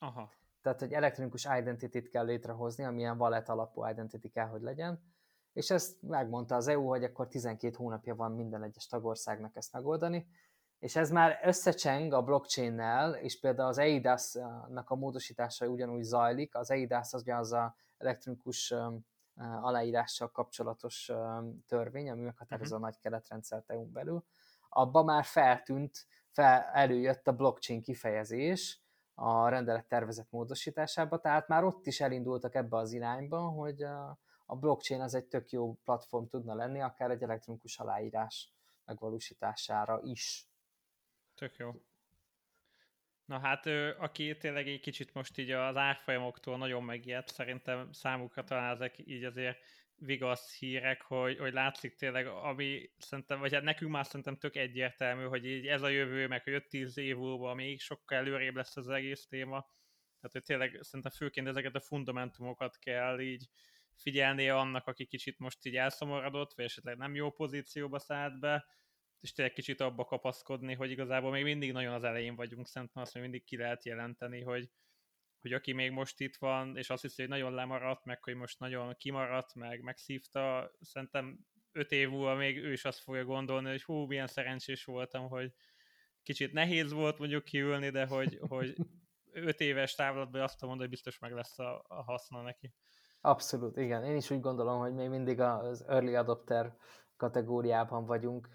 Aha. 0.00 0.30
Tehát, 0.62 0.80
hogy 0.80 0.92
elektronikus 0.92 1.46
identity-t 1.58 2.08
kell 2.08 2.24
létrehozni, 2.24 2.84
amilyen 2.84 3.18
wallet 3.18 3.48
alapú 3.48 3.86
identity 3.86 4.28
kell, 4.28 4.46
hogy 4.46 4.62
legyen, 4.62 5.02
és 5.52 5.70
ezt 5.70 6.02
megmondta 6.02 6.54
az 6.54 6.68
EU, 6.68 6.86
hogy 6.86 7.04
akkor 7.04 7.28
12 7.28 7.74
hónapja 7.76 8.14
van 8.14 8.32
minden 8.32 8.62
egyes 8.62 8.86
tagországnak 8.86 9.56
ezt 9.56 9.72
megoldani, 9.72 10.26
és 10.78 10.96
ez 10.96 11.10
már 11.10 11.40
összecseng 11.42 12.12
a 12.12 12.22
blockchain-nel, 12.22 13.14
és 13.14 13.40
például 13.40 13.68
az 13.68 13.78
EIDAS-nak 13.78 14.90
a 14.90 14.94
módosítása 14.94 15.66
ugyanúgy 15.66 16.02
zajlik. 16.02 16.54
Az 16.54 16.70
EIDAS 16.70 17.12
az 17.12 17.20
ugye 17.20 17.34
az 17.34 17.52
a 17.52 17.74
elektronikus 17.98 18.74
aláírással 19.60 20.30
kapcsolatos 20.30 21.10
törvény, 21.66 22.10
ami 22.10 22.22
meghatározza 22.22 22.74
uh-huh. 22.74 22.88
a 22.88 22.90
nagy 22.90 23.00
keretrendszert 23.00 23.70
EU-n 23.70 23.92
belül. 23.92 24.24
Abba 24.68 25.02
már 25.02 25.24
feltűnt, 25.24 26.06
fel, 26.30 26.62
előjött 26.72 27.28
a 27.28 27.32
blockchain 27.32 27.82
kifejezés 27.82 28.82
a 29.14 29.48
rendelet 29.48 29.88
tervezet 29.88 30.30
módosításába, 30.30 31.20
tehát 31.20 31.48
már 31.48 31.64
ott 31.64 31.86
is 31.86 32.00
elindultak 32.00 32.54
ebbe 32.54 32.76
az 32.76 32.92
irányba, 32.92 33.38
hogy 33.38 33.82
a 34.46 34.56
blockchain 34.56 35.00
az 35.00 35.14
egy 35.14 35.26
tök 35.26 35.50
jó 35.50 35.74
platform 35.84 36.24
tudna 36.26 36.54
lenni, 36.54 36.80
akár 36.80 37.10
egy 37.10 37.22
elektronikus 37.22 37.78
aláírás 37.78 38.52
megvalósítására 38.84 40.00
is. 40.02 40.47
Tök 41.38 41.56
jó. 41.56 41.72
Na 43.24 43.38
hát, 43.38 43.66
aki 43.98 44.36
tényleg 44.36 44.68
egy 44.68 44.80
kicsit 44.80 45.14
most 45.14 45.38
így 45.38 45.50
az 45.50 45.76
árfolyamoktól 45.76 46.58
nagyon 46.58 46.84
megijedt, 46.84 47.28
szerintem 47.28 47.92
számukra 47.92 48.44
talán 48.44 48.74
ezek 48.74 48.98
így 49.04 49.24
azért 49.24 49.58
vigasz 49.94 50.58
hírek, 50.58 51.02
hogy, 51.02 51.38
hogy 51.38 51.52
látszik 51.52 51.94
tényleg, 51.94 52.26
ami 52.26 52.90
szerintem, 52.98 53.38
vagy 53.38 53.52
hát 53.52 53.62
nekünk 53.62 53.90
már 53.90 54.06
szerintem 54.06 54.36
tök 54.36 54.56
egyértelmű, 54.56 55.24
hogy 55.24 55.46
így 55.46 55.66
ez 55.66 55.82
a 55.82 55.88
jövő, 55.88 56.26
meg 56.26 56.42
hogy 56.42 56.62
5-10 56.70 56.96
év 56.96 57.16
múlva 57.16 57.54
még 57.54 57.80
sokkal 57.80 58.18
előrébb 58.18 58.56
lesz 58.56 58.76
az 58.76 58.88
egész 58.88 59.26
téma. 59.26 59.60
Tehát, 60.20 60.32
hogy 60.32 60.42
tényleg 60.42 60.78
szerintem 60.80 61.12
főként 61.12 61.46
ezeket 61.46 61.74
a 61.74 61.80
fundamentumokat 61.80 62.78
kell 62.78 63.20
így 63.20 63.48
figyelnie 63.96 64.56
annak, 64.56 64.86
aki 64.86 65.06
kicsit 65.06 65.38
most 65.38 65.66
így 65.66 65.76
elszomorodott, 65.76 66.54
vagy 66.54 66.64
esetleg 66.64 66.96
nem 66.96 67.14
jó 67.14 67.30
pozícióba 67.30 67.98
szállt 67.98 68.40
be, 68.40 68.66
és 69.20 69.32
tényleg 69.32 69.54
kicsit 69.54 69.80
abba 69.80 70.04
kapaszkodni, 70.04 70.74
hogy 70.74 70.90
igazából 70.90 71.30
még 71.30 71.42
mindig 71.42 71.72
nagyon 71.72 71.92
az 71.92 72.04
elején 72.04 72.36
vagyunk, 72.36 72.66
szerintem 72.66 73.02
azt 73.02 73.14
még 73.14 73.22
mindig 73.22 73.44
ki 73.44 73.56
lehet 73.56 73.84
jelenteni, 73.84 74.42
hogy, 74.42 74.70
hogy 75.40 75.52
aki 75.52 75.72
még 75.72 75.90
most 75.90 76.20
itt 76.20 76.36
van, 76.36 76.76
és 76.76 76.90
azt 76.90 77.02
hiszi, 77.02 77.20
hogy 77.20 77.30
nagyon 77.30 77.52
lemaradt, 77.52 78.04
meg 78.04 78.22
hogy 78.22 78.34
most 78.34 78.58
nagyon 78.58 78.94
kimaradt, 78.96 79.54
meg 79.54 79.80
megszívta, 79.80 80.70
szerintem 80.80 81.38
öt 81.72 81.90
év 81.90 82.08
múlva 82.08 82.34
még 82.34 82.56
ő 82.56 82.72
is 82.72 82.84
azt 82.84 82.98
fogja 82.98 83.24
gondolni, 83.24 83.68
hogy 83.68 83.82
hú, 83.82 84.06
milyen 84.06 84.26
szerencsés 84.26 84.84
voltam, 84.84 85.28
hogy 85.28 85.52
kicsit 86.22 86.52
nehéz 86.52 86.92
volt 86.92 87.18
mondjuk 87.18 87.44
kiülni, 87.44 87.90
de 87.90 88.06
hogy, 88.06 88.38
hogy 88.48 88.76
öt 89.32 89.60
éves 89.60 89.94
távlatban 89.94 90.40
azt 90.40 90.60
mondom, 90.60 90.78
hogy 90.78 90.88
biztos 90.88 91.18
meg 91.18 91.32
lesz 91.32 91.58
a, 91.58 91.84
a 91.88 92.02
haszna 92.02 92.42
neki. 92.42 92.74
Abszolút, 93.20 93.76
igen. 93.76 94.04
Én 94.04 94.16
is 94.16 94.30
úgy 94.30 94.40
gondolom, 94.40 94.78
hogy 94.78 94.94
még 94.94 95.08
mindig 95.08 95.40
az 95.40 95.84
early 95.88 96.16
adopter 96.16 96.76
kategóriában 97.16 98.06
vagyunk, 98.06 98.48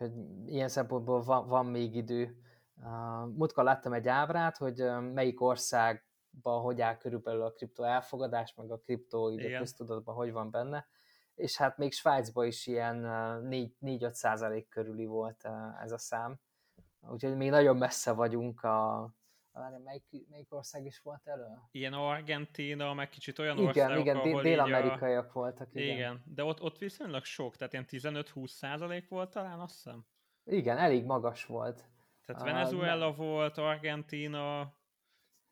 hogy 0.00 0.12
ilyen 0.46 0.68
szempontból 0.68 1.22
van, 1.22 1.48
van 1.48 1.66
még 1.66 1.94
idő. 1.94 2.36
Uh, 2.76 3.28
múltkor 3.36 3.64
láttam 3.64 3.92
egy 3.92 4.08
ábrát, 4.08 4.56
hogy 4.56 4.84
melyik 5.12 5.40
országban 5.40 6.60
hogy 6.60 6.80
áll 6.80 6.96
körülbelül 6.96 7.42
a 7.42 7.52
kripto 7.52 7.82
elfogadás, 7.82 8.54
meg 8.54 8.70
a 8.70 8.78
kripto 8.78 9.28
ide 9.28 9.58
köztudatban 9.58 10.14
hogy 10.14 10.32
van 10.32 10.50
benne, 10.50 10.86
és 11.34 11.56
hát 11.56 11.76
még 11.76 11.92
Svájcban 11.92 12.46
is 12.46 12.66
ilyen 12.66 13.02
4-5 13.82 14.12
százalék 14.12 14.68
körüli 14.68 15.06
volt 15.06 15.48
ez 15.82 15.92
a 15.92 15.98
szám. 15.98 16.40
Úgyhogy 17.10 17.36
még 17.36 17.50
nagyon 17.50 17.76
messze 17.76 18.12
vagyunk 18.12 18.62
a, 18.62 19.10
Várj, 19.60 19.82
melyik, 19.82 20.04
melyik 20.30 20.54
ország 20.54 20.84
is 20.84 21.00
volt 21.02 21.26
elő? 21.26 21.46
Ilyen 21.70 21.92
Argentina, 21.92 22.94
meg 22.94 23.08
kicsit 23.08 23.38
olyan 23.38 23.56
igen, 23.56 23.68
országok, 23.68 23.98
Igen, 23.98 24.16
ahol 24.16 24.42
dél-amerikaiak 24.42 25.28
a... 25.28 25.32
voltak. 25.32 25.68
Igen. 25.72 25.96
igen, 25.96 26.22
de 26.26 26.44
ott, 26.44 26.62
ott 26.62 26.78
viszonylag 26.78 27.24
sok, 27.24 27.56
tehát 27.56 27.72
ilyen 27.72 27.86
15-20 27.88 28.46
százalék 28.46 29.08
volt 29.08 29.30
talán, 29.30 29.60
azt 29.60 29.74
hiszem. 29.74 30.04
Igen, 30.44 30.78
elég 30.78 31.04
magas 31.04 31.44
volt. 31.44 31.88
Tehát 32.26 32.42
Venezuela 32.42 33.08
uh, 33.08 33.16
volt, 33.16 33.58
Argentina, 33.58 34.74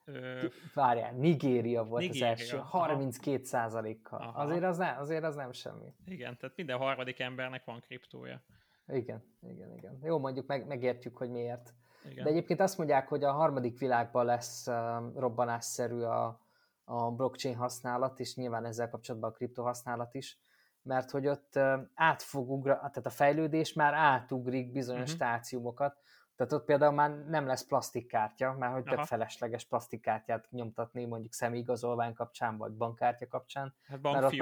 Ö... 0.04 0.46
Várjál, 0.74 1.12
Nigéria 1.12 1.84
volt 1.84 2.02
Nigéria. 2.02 2.32
az 2.32 2.40
első, 2.40 2.56
32 2.56 3.44
százalékkal. 3.44 4.32
Azért 4.34 4.64
az, 4.64 4.76
nem, 4.76 4.98
azért 4.98 5.24
az 5.24 5.34
nem 5.34 5.52
semmi. 5.52 5.94
Igen, 6.06 6.36
tehát 6.36 6.56
minden 6.56 6.78
harmadik 6.78 7.20
embernek 7.20 7.64
van 7.64 7.80
kriptója. 7.80 8.42
Igen, 8.86 9.22
igen, 9.40 9.72
igen. 9.76 9.98
Jó, 10.02 10.18
mondjuk 10.18 10.46
meg, 10.46 10.66
megértjük, 10.66 11.16
hogy 11.16 11.30
miért. 11.30 11.74
Igen. 12.10 12.24
De 12.24 12.30
egyébként 12.30 12.60
azt 12.60 12.78
mondják, 12.78 13.08
hogy 13.08 13.24
a 13.24 13.32
harmadik 13.32 13.78
világban 13.78 14.24
lesz 14.24 14.66
robbanásszerű 15.14 16.00
a, 16.00 16.40
a 16.84 17.10
blockchain 17.10 17.56
használat, 17.56 18.20
és 18.20 18.34
nyilván 18.34 18.64
ezzel 18.64 18.90
kapcsolatban 18.90 19.30
a 19.30 19.32
kripto 19.32 19.62
használat 19.62 20.14
is, 20.14 20.38
mert 20.82 21.10
hogy 21.10 21.26
ott 21.26 21.56
át 21.94 22.22
fog 22.22 22.50
ugra, 22.50 22.74
tehát 22.74 23.06
a 23.06 23.10
fejlődés 23.10 23.72
már 23.72 23.94
átugrik 23.94 24.72
bizonyos 24.72 25.12
uh-huh. 25.12 25.16
stációmokat, 25.16 25.96
tehát 26.38 26.52
ott 26.52 26.64
például 26.64 26.92
már 26.92 27.10
nem 27.10 27.46
lesz 27.46 27.66
plastikkártya, 27.66 28.52
mert 28.58 28.72
hogy 28.72 28.82
Aha. 28.86 28.96
több 28.96 29.04
felesleges 29.04 29.64
plastikkártyát 29.64 30.50
nyomtatni 30.50 31.04
mondjuk 31.04 31.32
személyigazolvány 31.32 32.14
kapcsán, 32.14 32.56
vagy 32.56 32.72
bankkártya 32.72 33.26
kapcsán. 33.26 33.74
Hát 33.82 34.00
bankfiók 34.00 34.38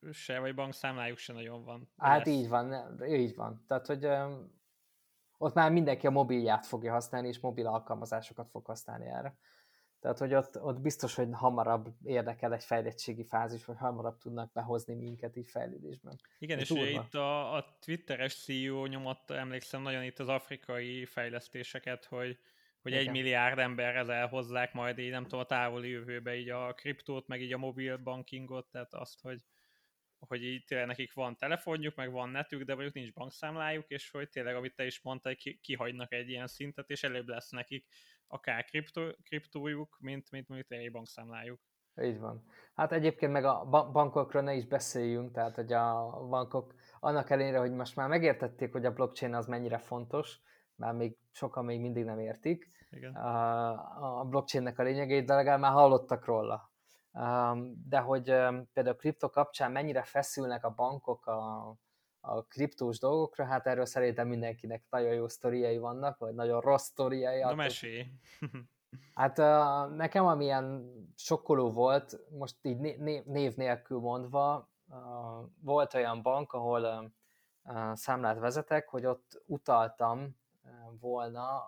nem... 0.00 0.12
se, 0.12 0.38
vagy 0.38 0.54
bankszámlájuk 0.54 1.18
se 1.18 1.32
nagyon 1.32 1.64
van. 1.64 1.88
Hát 1.96 2.26
lesz. 2.26 2.36
így 2.36 2.48
van, 2.48 2.98
így 3.08 3.34
van. 3.34 3.64
Tehát, 3.68 3.86
hogy 3.86 4.08
ott 5.38 5.54
már 5.54 5.72
mindenki 5.72 6.06
a 6.06 6.10
mobilját 6.10 6.66
fogja 6.66 6.92
használni, 6.92 7.28
és 7.28 7.40
mobil 7.40 7.66
alkalmazásokat 7.66 8.50
fog 8.50 8.66
használni 8.66 9.06
erre. 9.06 9.36
Tehát, 10.00 10.18
hogy 10.18 10.34
ott, 10.34 10.62
ott 10.62 10.80
biztos, 10.80 11.14
hogy 11.14 11.28
hamarabb 11.32 11.88
érdekel 12.04 12.52
egy 12.52 12.64
fejlettségi 12.64 13.24
fázis, 13.24 13.64
vagy 13.64 13.76
hamarabb 13.76 14.18
tudnak 14.18 14.52
behozni 14.52 14.94
minket 14.94 15.36
így 15.36 15.48
fejlődésben. 15.48 16.20
Igen, 16.38 16.58
és 16.58 16.70
ugye 16.70 16.90
itt 16.90 17.14
a, 17.14 17.56
a 17.56 17.78
Twitteres 17.80 18.42
CEO 18.42 18.86
nyomott, 18.86 19.30
emlékszem 19.30 19.82
nagyon 19.82 20.02
itt 20.02 20.18
az 20.18 20.28
afrikai 20.28 21.04
fejlesztéseket, 21.04 22.04
hogy, 22.04 22.38
hogy 22.82 22.92
Igen. 22.92 23.04
egy 23.04 23.10
milliárd 23.10 23.58
emberhez 23.58 24.08
elhozzák 24.08 24.72
majd 24.72 24.98
így 24.98 25.10
nem 25.10 25.22
tudom, 25.22 25.40
a 25.40 25.44
távoli 25.44 25.88
jövőbe 25.88 26.36
így 26.36 26.48
a 26.48 26.74
kriptót, 26.74 27.26
meg 27.26 27.42
így 27.42 27.52
a 27.52 27.58
mobil 27.58 27.96
bankingot, 27.96 28.66
tehát 28.66 28.94
azt, 28.94 29.20
hogy, 29.20 29.42
hogy 30.18 30.42
így 30.44 30.64
tényleg 30.64 30.86
nekik 30.86 31.12
van 31.12 31.36
telefonjuk, 31.36 31.94
meg 31.94 32.10
van 32.10 32.28
netük, 32.28 32.62
de 32.62 32.72
mondjuk 32.72 32.94
nincs 32.94 33.12
bankszámlájuk, 33.12 33.88
és 33.88 34.10
hogy 34.10 34.28
tényleg, 34.28 34.54
amit 34.54 34.74
te 34.74 34.84
is 34.84 35.00
mondtál, 35.02 35.34
ki, 35.34 35.58
kihagynak 35.62 36.12
egy 36.12 36.28
ilyen 36.28 36.46
szintet, 36.46 36.90
és 36.90 37.02
előbb 37.02 37.28
lesz 37.28 37.50
nekik 37.50 37.86
akár 38.26 38.64
kriptó, 38.64 39.16
kriptójuk, 39.22 39.96
mint, 40.00 40.30
mint 40.30 40.48
mondjuk 40.48 40.70
egy 40.70 40.90
bankszámlájuk. 40.90 41.60
Így 42.02 42.18
van. 42.18 42.44
Hát 42.74 42.92
egyébként 42.92 43.32
meg 43.32 43.44
a 43.44 43.64
bankokról 43.92 44.42
ne 44.42 44.54
is 44.54 44.66
beszéljünk, 44.66 45.32
tehát 45.32 45.54
hogy 45.54 45.72
a 45.72 46.10
bankok 46.28 46.74
annak 47.00 47.30
ellenére, 47.30 47.58
hogy 47.58 47.72
most 47.72 47.96
már 47.96 48.08
megértették, 48.08 48.72
hogy 48.72 48.84
a 48.84 48.92
blockchain 48.92 49.34
az 49.34 49.46
mennyire 49.46 49.78
fontos, 49.78 50.40
már 50.74 50.94
még 50.94 51.16
sokan 51.32 51.64
még 51.64 51.80
mindig 51.80 52.04
nem 52.04 52.18
értik 52.18 52.70
Igen. 52.90 53.14
a, 53.14 54.20
a 54.20 54.24
blockchainnek 54.24 54.78
a 54.78 54.82
lényegét, 54.82 55.26
de 55.26 55.34
legalább 55.34 55.60
már 55.60 55.72
hallottak 55.72 56.24
róla 56.24 56.67
de 57.88 57.98
hogy 57.98 58.24
például 58.72 58.94
a 58.94 58.96
kripto 58.96 59.30
kapcsán 59.30 59.72
mennyire 59.72 60.02
feszülnek 60.02 60.64
a 60.64 60.70
bankok 60.70 61.26
a, 61.26 61.68
a 62.20 62.42
kriptós 62.42 62.98
dolgokra, 62.98 63.44
hát 63.44 63.66
erről 63.66 63.84
szerintem 63.84 64.28
mindenkinek 64.28 64.84
nagyon 64.90 65.14
jó 65.14 65.28
sztoriai 65.28 65.78
vannak, 65.78 66.18
vagy 66.18 66.34
nagyon 66.34 66.60
rossz 66.60 66.84
sztoriai. 66.84 67.40
Na 67.40 67.54
mesélj! 67.54 68.06
Hát 69.14 69.36
nekem 69.96 70.26
amilyen 70.26 70.92
sokkoló 71.16 71.72
volt, 71.72 72.20
most 72.30 72.56
így 72.62 72.78
név 73.24 73.54
nélkül 73.56 73.98
mondva, 73.98 74.70
volt 75.60 75.94
olyan 75.94 76.22
bank, 76.22 76.52
ahol 76.52 77.12
számlát 77.92 78.38
vezetek, 78.38 78.88
hogy 78.88 79.06
ott 79.06 79.42
utaltam 79.46 80.36
volna 81.00 81.62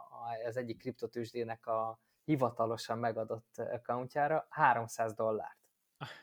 az 0.46 0.56
egyik 0.56 0.78
kriptotősdének 0.78 1.66
a 1.66 2.00
hivatalosan 2.24 2.98
megadott 2.98 3.58
accountjára 3.58 4.46
300 4.48 5.14
dollárt. 5.14 5.58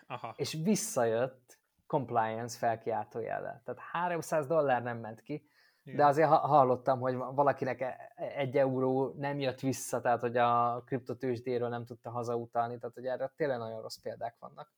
Aha. 0.08 0.34
És 0.38 0.54
visszajött 0.64 1.60
compliance 1.88 2.58
felkiáltójellel. 2.58 3.62
Tehát 3.66 3.82
300 3.82 4.48
dollár 4.48 4.84
nem 4.84 4.98
ment 4.98 5.22
ki, 5.22 5.50
Igen. 5.84 5.98
de 5.98 6.06
azért 6.06 6.30
hallottam, 6.30 7.00
hogy 7.00 7.16
valakinek 7.16 7.82
e- 7.82 8.14
egy 8.16 8.58
euró 8.58 9.14
nem 9.18 9.40
jött 9.40 9.60
vissza, 9.60 10.02
tehát 10.02 10.20
hogy 10.20 10.38
a 10.38 10.84
kriptotősdéről 10.86 11.70
nem 11.70 11.86
tudta 11.86 12.10
hazautalni, 12.10 12.78
tehát 12.78 12.96
hogy 12.96 13.06
erre 13.06 13.34
tényleg 13.36 13.58
nagyon 13.58 13.82
rossz 13.82 13.98
példák 13.98 14.36
vannak. 14.40 14.74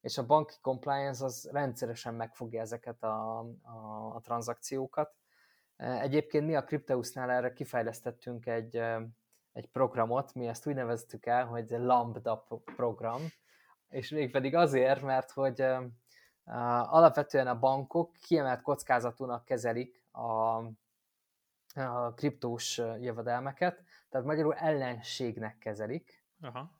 És 0.00 0.18
a 0.18 0.26
banki 0.26 0.54
compliance 0.60 1.24
az 1.24 1.48
rendszeresen 1.52 2.14
megfogja 2.14 2.60
ezeket 2.60 3.02
a, 3.02 3.38
a, 3.62 4.14
a 4.14 4.20
tranzakciókat. 4.20 5.14
Egyébként 5.76 6.46
mi 6.46 6.56
a 6.56 6.64
Crypteusnál 6.64 7.30
erre 7.30 7.52
kifejlesztettünk 7.52 8.46
egy 8.46 8.82
egy 9.52 9.68
programot, 9.68 10.34
mi 10.34 10.46
ezt 10.46 10.66
úgy 10.66 10.74
neveztük 10.74 11.26
el, 11.26 11.46
hogy 11.46 11.70
Lambda 11.70 12.46
program, 12.76 13.20
és 13.88 14.10
mégpedig 14.10 14.54
azért, 14.54 15.02
mert 15.02 15.30
hogy 15.30 15.64
alapvetően 16.90 17.46
a 17.46 17.58
bankok 17.58 18.12
kiemelt 18.12 18.62
kockázatúnak 18.62 19.44
kezelik 19.44 20.02
a, 20.12 20.56
a 21.80 22.14
kriptós 22.14 22.78
jövedelmeket, 22.78 23.84
tehát 24.08 24.26
magyarul 24.26 24.54
ellenségnek 24.54 25.58
kezelik. 25.58 26.24
Aha. 26.40 26.70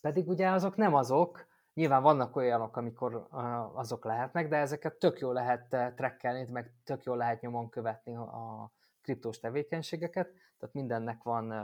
Pedig 0.00 0.28
ugye 0.28 0.48
azok 0.48 0.76
nem 0.76 0.94
azok, 0.94 1.46
nyilván 1.74 2.02
vannak 2.02 2.36
olyanok, 2.36 2.76
amikor 2.76 3.28
azok 3.74 4.04
lehetnek, 4.04 4.48
de 4.48 4.56
ezeket 4.56 4.94
tök 4.94 5.18
jól 5.18 5.32
lehet 5.32 5.94
trekkelni, 5.96 6.50
meg 6.50 6.72
tök 6.84 7.02
jól 7.02 7.16
lehet 7.16 7.40
nyomon 7.40 7.68
követni 7.68 8.16
a 8.16 8.70
kriptós 9.06 9.38
tevékenységeket, 9.38 10.32
tehát 10.58 10.74
mindennek 10.74 11.22
van 11.22 11.54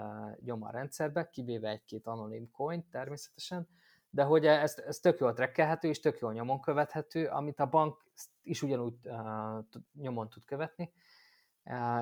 nyoma 0.45 0.69
a 0.69 0.71
rendszerbe, 0.71 1.31
kivéve 1.31 1.69
egy-két 1.69 2.07
anonim 2.07 2.51
coin 2.51 2.89
természetesen, 2.91 3.69
de 4.11 4.23
hogy 4.23 4.47
ez, 4.47 4.79
ez 4.87 4.99
tök 4.99 5.19
jól 5.19 5.33
trekkelhető 5.33 5.89
és 5.89 6.01
tök 6.01 6.19
jól 6.19 6.33
nyomon 6.33 6.61
követhető, 6.61 7.27
amit 7.27 7.61
a 7.61 7.67
bank 7.67 8.05
is 8.43 8.63
ugyanúgy 8.63 8.95
nyomon 9.93 10.29
tud 10.29 10.45
követni, 10.45 10.93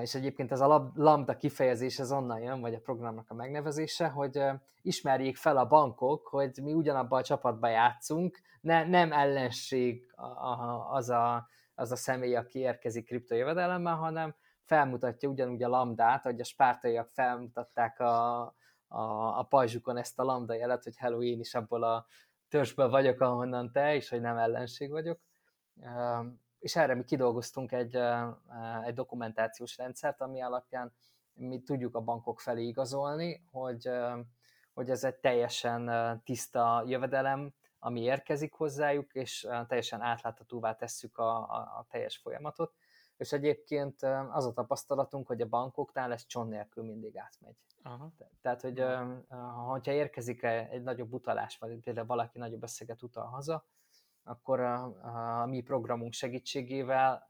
és 0.00 0.14
egyébként 0.14 0.52
ez 0.52 0.60
a 0.60 0.92
lambda 0.94 1.36
kifejezés 1.36 1.98
ez 1.98 2.12
onnan 2.12 2.40
jön, 2.40 2.60
vagy 2.60 2.74
a 2.74 2.80
programnak 2.80 3.30
a 3.30 3.34
megnevezése, 3.34 4.08
hogy 4.08 4.40
ismerjék 4.82 5.36
fel 5.36 5.56
a 5.56 5.66
bankok, 5.66 6.26
hogy 6.26 6.58
mi 6.62 6.72
ugyanabban 6.72 7.18
a 7.18 7.22
csapatban 7.22 7.70
játszunk, 7.70 8.40
ne, 8.60 8.84
nem 8.84 9.12
ellenség 9.12 10.12
az 10.90 11.08
a, 11.08 11.48
az 11.74 11.92
a 11.92 11.96
személy, 11.96 12.36
aki 12.36 12.58
érkezik 12.58 13.06
kriptojövedelemmel, 13.06 13.96
hanem 13.96 14.34
felmutatja 14.70 15.28
ugyanúgy 15.28 15.62
a 15.62 15.68
lambdát, 15.68 16.24
ahogy 16.24 16.40
a 16.40 16.44
spártaiak 16.44 17.08
felmutatták 17.08 18.00
a, 18.00 18.40
a, 18.88 19.02
a 19.38 19.42
pajzsukon 19.42 19.96
ezt 19.96 20.18
a 20.18 20.22
lambda 20.22 20.54
jelet, 20.54 20.84
hogy 20.84 20.96
hello, 20.96 21.22
én 21.22 21.40
is 21.40 21.54
abból 21.54 21.82
a 21.82 22.06
törzsből 22.48 22.88
vagyok, 22.88 23.20
ahonnan 23.20 23.72
te, 23.72 23.94
és 23.94 24.08
hogy 24.08 24.20
nem 24.20 24.36
ellenség 24.36 24.90
vagyok. 24.90 25.20
És 26.58 26.76
erre 26.76 26.94
mi 26.94 27.04
kidolgoztunk 27.04 27.72
egy, 27.72 27.96
egy 28.84 28.94
dokumentációs 28.94 29.76
rendszert, 29.76 30.20
ami 30.20 30.42
alapján 30.42 30.92
mi 31.32 31.62
tudjuk 31.62 31.94
a 31.94 32.00
bankok 32.00 32.40
felé 32.40 32.62
igazolni, 32.62 33.44
hogy, 33.50 33.90
hogy 34.72 34.90
ez 34.90 35.04
egy 35.04 35.16
teljesen 35.16 35.90
tiszta 36.24 36.84
jövedelem, 36.86 37.54
ami 37.78 38.00
érkezik 38.00 38.52
hozzájuk, 38.52 39.14
és 39.14 39.46
teljesen 39.66 40.00
átláthatóvá 40.00 40.74
tesszük 40.74 41.18
a, 41.18 41.36
a, 41.36 41.56
a 41.56 41.86
teljes 41.88 42.16
folyamatot. 42.16 42.74
És 43.20 43.32
egyébként 43.32 44.02
az 44.30 44.46
a 44.46 44.52
tapasztalatunk, 44.52 45.26
hogy 45.26 45.40
a 45.40 45.48
bankoknál 45.48 46.12
ez 46.12 46.26
cson 46.26 46.48
nélkül 46.48 46.84
mindig 46.84 47.18
átmegy. 47.18 47.56
Aha. 47.82 48.12
Tehát, 48.40 48.60
hogy 48.60 48.84
ha 49.82 49.92
érkezik 49.92 50.42
egy 50.42 50.82
nagyobb 50.82 51.12
utalás, 51.12 51.58
vagy 51.58 51.78
például 51.80 52.06
valaki 52.06 52.38
nagyobb 52.38 52.62
összeget 52.62 53.02
utal 53.02 53.26
haza, 53.26 53.66
akkor 54.22 54.60
a, 54.60 54.82
a, 55.42 55.46
mi 55.46 55.60
programunk 55.60 56.12
segítségével 56.12 57.26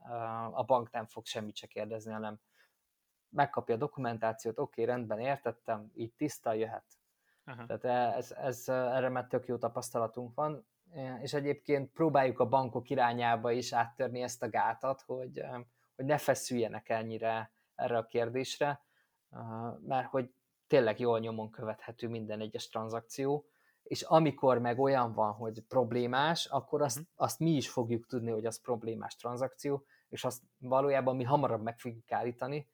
a 0.52 0.62
bank 0.62 0.90
nem 0.90 1.06
fog 1.06 1.26
semmit 1.26 1.56
se 1.56 1.66
kérdezni, 1.66 2.12
hanem 2.12 2.40
megkapja 3.28 3.74
a 3.74 3.78
dokumentációt, 3.78 4.58
oké, 4.58 4.82
okay, 4.82 4.94
rendben, 4.94 5.18
értettem, 5.18 5.90
így 5.94 6.12
tiszta, 6.12 6.52
jöhet. 6.52 6.86
Aha. 7.44 7.66
Tehát 7.66 8.16
ez, 8.16 8.32
ez, 8.32 8.68
erre 8.68 9.08
már 9.08 9.26
tök 9.26 9.46
jó 9.46 9.56
tapasztalatunk 9.56 10.34
van, 10.34 10.66
és 11.22 11.32
egyébként 11.32 11.92
próbáljuk 11.92 12.38
a 12.38 12.48
bankok 12.48 12.90
irányába 12.90 13.50
is 13.50 13.72
áttörni 13.72 14.22
ezt 14.22 14.42
a 14.42 14.48
gátat, 14.48 15.00
hogy, 15.00 15.44
hogy 16.00 16.08
ne 16.08 16.18
feszüljenek 16.18 16.88
ennyire 16.88 17.52
erre 17.74 17.96
a 17.96 18.06
kérdésre, 18.06 18.84
mert 19.86 20.08
hogy 20.08 20.30
tényleg 20.66 21.00
jól 21.00 21.18
nyomon 21.18 21.50
követhető 21.50 22.08
minden 22.08 22.40
egyes 22.40 22.68
tranzakció, 22.68 23.46
és 23.82 24.02
amikor 24.02 24.58
meg 24.58 24.78
olyan 24.78 25.12
van, 25.12 25.32
hogy 25.32 25.60
problémás, 25.68 26.46
akkor 26.46 26.82
azt, 26.82 26.98
uh-huh. 26.98 27.12
azt 27.16 27.38
mi 27.38 27.50
is 27.50 27.68
fogjuk 27.68 28.06
tudni, 28.06 28.30
hogy 28.30 28.46
az 28.46 28.60
problémás 28.60 29.16
tranzakció, 29.16 29.84
és 30.08 30.24
azt 30.24 30.42
valójában 30.58 31.16
mi 31.16 31.24
hamarabb 31.24 31.62
meg 31.62 31.78
fogjuk 31.78 32.12
állítani, 32.12 32.68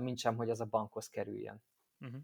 mint 0.00 0.18
sem, 0.18 0.36
hogy 0.36 0.50
az 0.50 0.60
a 0.60 0.64
bankhoz 0.64 1.08
kerüljön. 1.08 1.62
Uh-huh. 2.00 2.20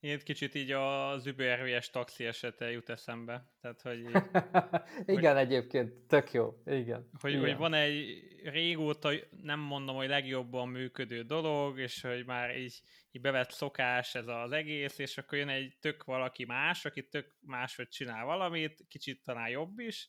Én 0.00 0.18
kicsit 0.18 0.54
így 0.54 0.70
az 0.70 1.26
übervs 1.26 1.90
taxi 1.90 2.24
esete 2.24 2.70
jut 2.70 2.88
eszembe. 2.88 3.52
Tehát, 3.60 3.82
hogy 3.82 3.98
így, 3.98 4.22
igen, 5.16 5.34
hogy, 5.34 5.44
egyébként, 5.44 5.92
tök 5.92 6.32
jó. 6.32 6.62
Igen. 6.66 7.08
Hogy, 7.20 7.30
igen. 7.30 7.42
hogy 7.42 7.56
van 7.56 7.74
egy 7.74 8.35
régóta, 8.50 9.10
nem 9.42 9.60
mondom, 9.60 9.96
hogy 9.96 10.08
legjobban 10.08 10.68
működő 10.68 11.22
dolog, 11.22 11.78
és 11.78 12.00
hogy 12.00 12.24
már 12.24 12.58
így, 12.58 12.80
így 13.10 13.22
bevett 13.22 13.50
szokás 13.50 14.14
ez 14.14 14.26
az 14.26 14.52
egész, 14.52 14.98
és 14.98 15.18
akkor 15.18 15.38
jön 15.38 15.48
egy 15.48 15.76
tök 15.80 16.04
valaki 16.04 16.44
más, 16.44 16.84
aki 16.84 17.08
tök 17.08 17.36
máshogy 17.40 17.88
csinál 17.88 18.24
valamit, 18.24 18.84
kicsit 18.88 19.22
talán 19.24 19.48
jobb 19.48 19.78
is, 19.78 20.08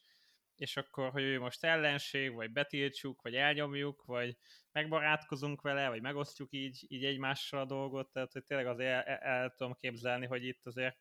és 0.55 0.77
akkor, 0.77 1.09
hogy 1.09 1.23
ő 1.23 1.39
most 1.39 1.63
ellenség, 1.63 2.33
vagy 2.33 2.51
betiltsuk, 2.51 3.21
vagy 3.21 3.35
elnyomjuk, 3.35 4.03
vagy 4.05 4.37
megbarátkozunk 4.71 5.61
vele, 5.61 5.89
vagy 5.89 6.01
megosztjuk 6.01 6.53
így, 6.53 6.85
így 6.87 7.05
egymással 7.05 7.59
a 7.59 7.65
dolgot, 7.65 8.11
tehát 8.11 8.31
hogy 8.31 8.43
tényleg 8.43 8.67
azért 8.67 8.89
el, 8.89 9.03
el, 9.03 9.17
el 9.17 9.53
tudom 9.57 9.73
képzelni, 9.73 10.25
hogy 10.25 10.45
itt 10.45 10.65
azért 10.65 10.97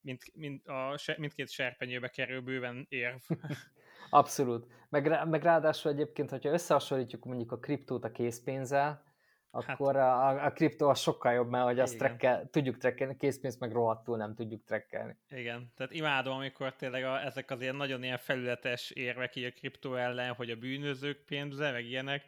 mind, 0.00 0.18
mind 0.34 0.68
a, 0.68 0.98
mindkét 1.16 1.50
serpenyőbe 1.50 2.08
kerül 2.08 2.40
bőven 2.40 2.86
érv. 2.88 3.20
Abszolút. 4.10 4.66
Meg, 4.88 5.28
meg 5.28 5.42
ráadásul 5.42 5.92
egyébként, 5.92 6.30
hogyha 6.30 6.52
összehasonlítjuk 6.52 7.24
mondjuk 7.24 7.52
a 7.52 7.58
kriptót 7.58 8.04
a 8.04 8.10
készpénzzel, 8.10 9.06
Hát. 9.52 9.68
akkor 9.68 9.96
hát, 9.96 10.36
a, 10.36 10.44
a 10.44 10.52
kriptó 10.52 10.88
az 10.88 10.98
sokkal 10.98 11.32
jobb, 11.32 11.48
mert 11.48 11.64
hogy 11.64 11.78
azt 11.78 11.98
trekkel, 11.98 12.48
tudjuk 12.50 12.76
trekkelni, 12.76 13.16
készpénzt 13.16 13.60
meg 13.60 13.72
rohadtul 13.72 14.16
nem 14.16 14.34
tudjuk 14.34 14.64
trekkelni. 14.64 15.16
Igen, 15.28 15.72
tehát 15.76 15.92
imádom, 15.92 16.34
amikor 16.34 16.76
tényleg 16.76 17.04
a, 17.04 17.24
ezek 17.24 17.50
az 17.50 17.60
ilyen 17.60 17.76
nagyon 17.76 18.02
ilyen 18.02 18.18
felületes 18.18 18.90
érvek 18.90 19.36
így 19.36 19.44
a 19.44 19.50
kriptó 19.50 19.94
ellen, 19.94 20.34
hogy 20.34 20.50
a 20.50 20.56
bűnözők 20.56 21.24
pénze, 21.24 21.70
meg 21.70 21.84
ilyenek, 21.84 22.24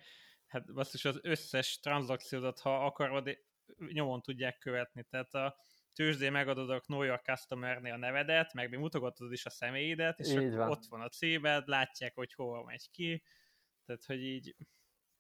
hát 0.47 0.73
basszus 0.73 1.05
az 1.05 1.19
összes 1.23 1.81
tranzakciódat, 1.81 2.61
ha 2.61 2.85
akarod, 2.85 3.39
nyomon 3.93 4.21
tudják 4.21 4.59
követni, 4.59 5.07
tehát 5.11 5.35
a 5.35 5.57
tőzsdé 5.95 6.29
megadod 6.29 6.71
a 6.71 6.81
Know 6.81 7.03
Your 7.03 7.21
Customer-nél 7.23 7.93
a 7.93 7.97
nevedet, 7.97 8.53
meg 8.53 8.71
még 8.71 8.79
mutogatod 8.79 9.33
is 9.33 9.47
a 9.47 9.51
személyidet, 9.51 10.19
és 10.19 10.29
így 10.29 10.55
van. 10.55 10.71
ott 10.71 10.87
van 10.89 11.01
a 11.01 11.09
címed, 11.09 11.67
látják, 11.67 12.15
hogy 12.15 12.33
hova 12.33 12.63
megy 12.65 12.91
ki, 12.91 13.23
tehát 13.85 14.05
hogy 14.05 14.23
így 14.23 14.57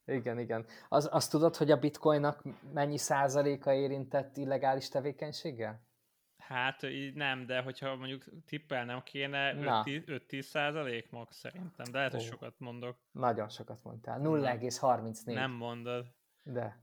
igen, 0.04 0.38
igen. 0.38 0.66
Az, 0.88 1.08
azt 1.12 1.30
tudod, 1.30 1.56
hogy 1.56 1.70
a 1.70 1.78
bitcoinnak 1.78 2.44
mennyi 2.72 2.98
százaléka 2.98 3.72
érintett 3.72 4.36
illegális 4.36 4.88
tevékenységgel? 4.88 5.88
Hát 6.36 6.82
így 6.82 7.14
nem, 7.14 7.46
de 7.46 7.60
hogyha 7.60 7.96
mondjuk 7.96 8.24
tippelnem 8.46 9.02
kéne, 9.02 9.54
5-10 9.56 10.40
százalék 10.40 11.10
max 11.10 11.36
szerintem, 11.36 11.84
de 11.90 11.98
lehet, 11.98 12.12
hogy 12.12 12.22
sokat 12.22 12.54
mondok. 12.58 12.98
Nagyon 13.10 13.48
sokat 13.48 13.82
mondtál. 13.82 14.20
0,34. 14.20 15.24
Nem 15.24 15.50
mondod. 15.50 16.06
De. 16.42 16.80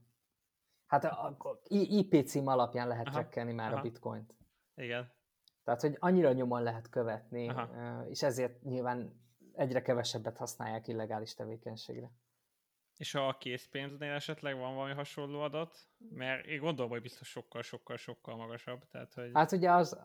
Hát 0.88 1.04
a, 1.04 1.36
a 1.38 1.58
IP 1.70 2.26
cím 2.26 2.46
alapján 2.46 2.88
lehet 2.88 3.10
trekkelni 3.10 3.52
már 3.52 3.70
aha. 3.70 3.78
a 3.78 3.82
bitcoint. 3.82 4.34
Igen. 4.74 5.12
Tehát, 5.64 5.80
hogy 5.80 5.96
annyira 5.98 6.32
nyomon 6.32 6.62
lehet 6.62 6.88
követni, 6.88 7.48
aha. 7.48 8.04
és 8.08 8.22
ezért 8.22 8.62
nyilván 8.62 9.20
egyre 9.52 9.82
kevesebbet 9.82 10.36
használják 10.36 10.88
illegális 10.88 11.34
tevékenységre. 11.34 12.10
És 12.96 13.14
a 13.14 13.36
készpénznél 13.38 14.12
esetleg 14.12 14.56
van 14.58 14.74
valami 14.74 14.94
hasonló 14.94 15.40
adat? 15.40 15.78
Mert 16.10 16.46
én 16.46 16.60
gondolom, 16.60 16.90
hogy 16.90 17.02
biztos 17.02 17.28
sokkal, 17.28 17.62
sokkal, 17.62 17.96
sokkal 17.96 18.36
magasabb. 18.36 18.84
Tehát, 18.90 19.14
hogy... 19.14 19.30
Hát 19.32 19.52
ugye 19.52 19.70
az, 19.70 19.98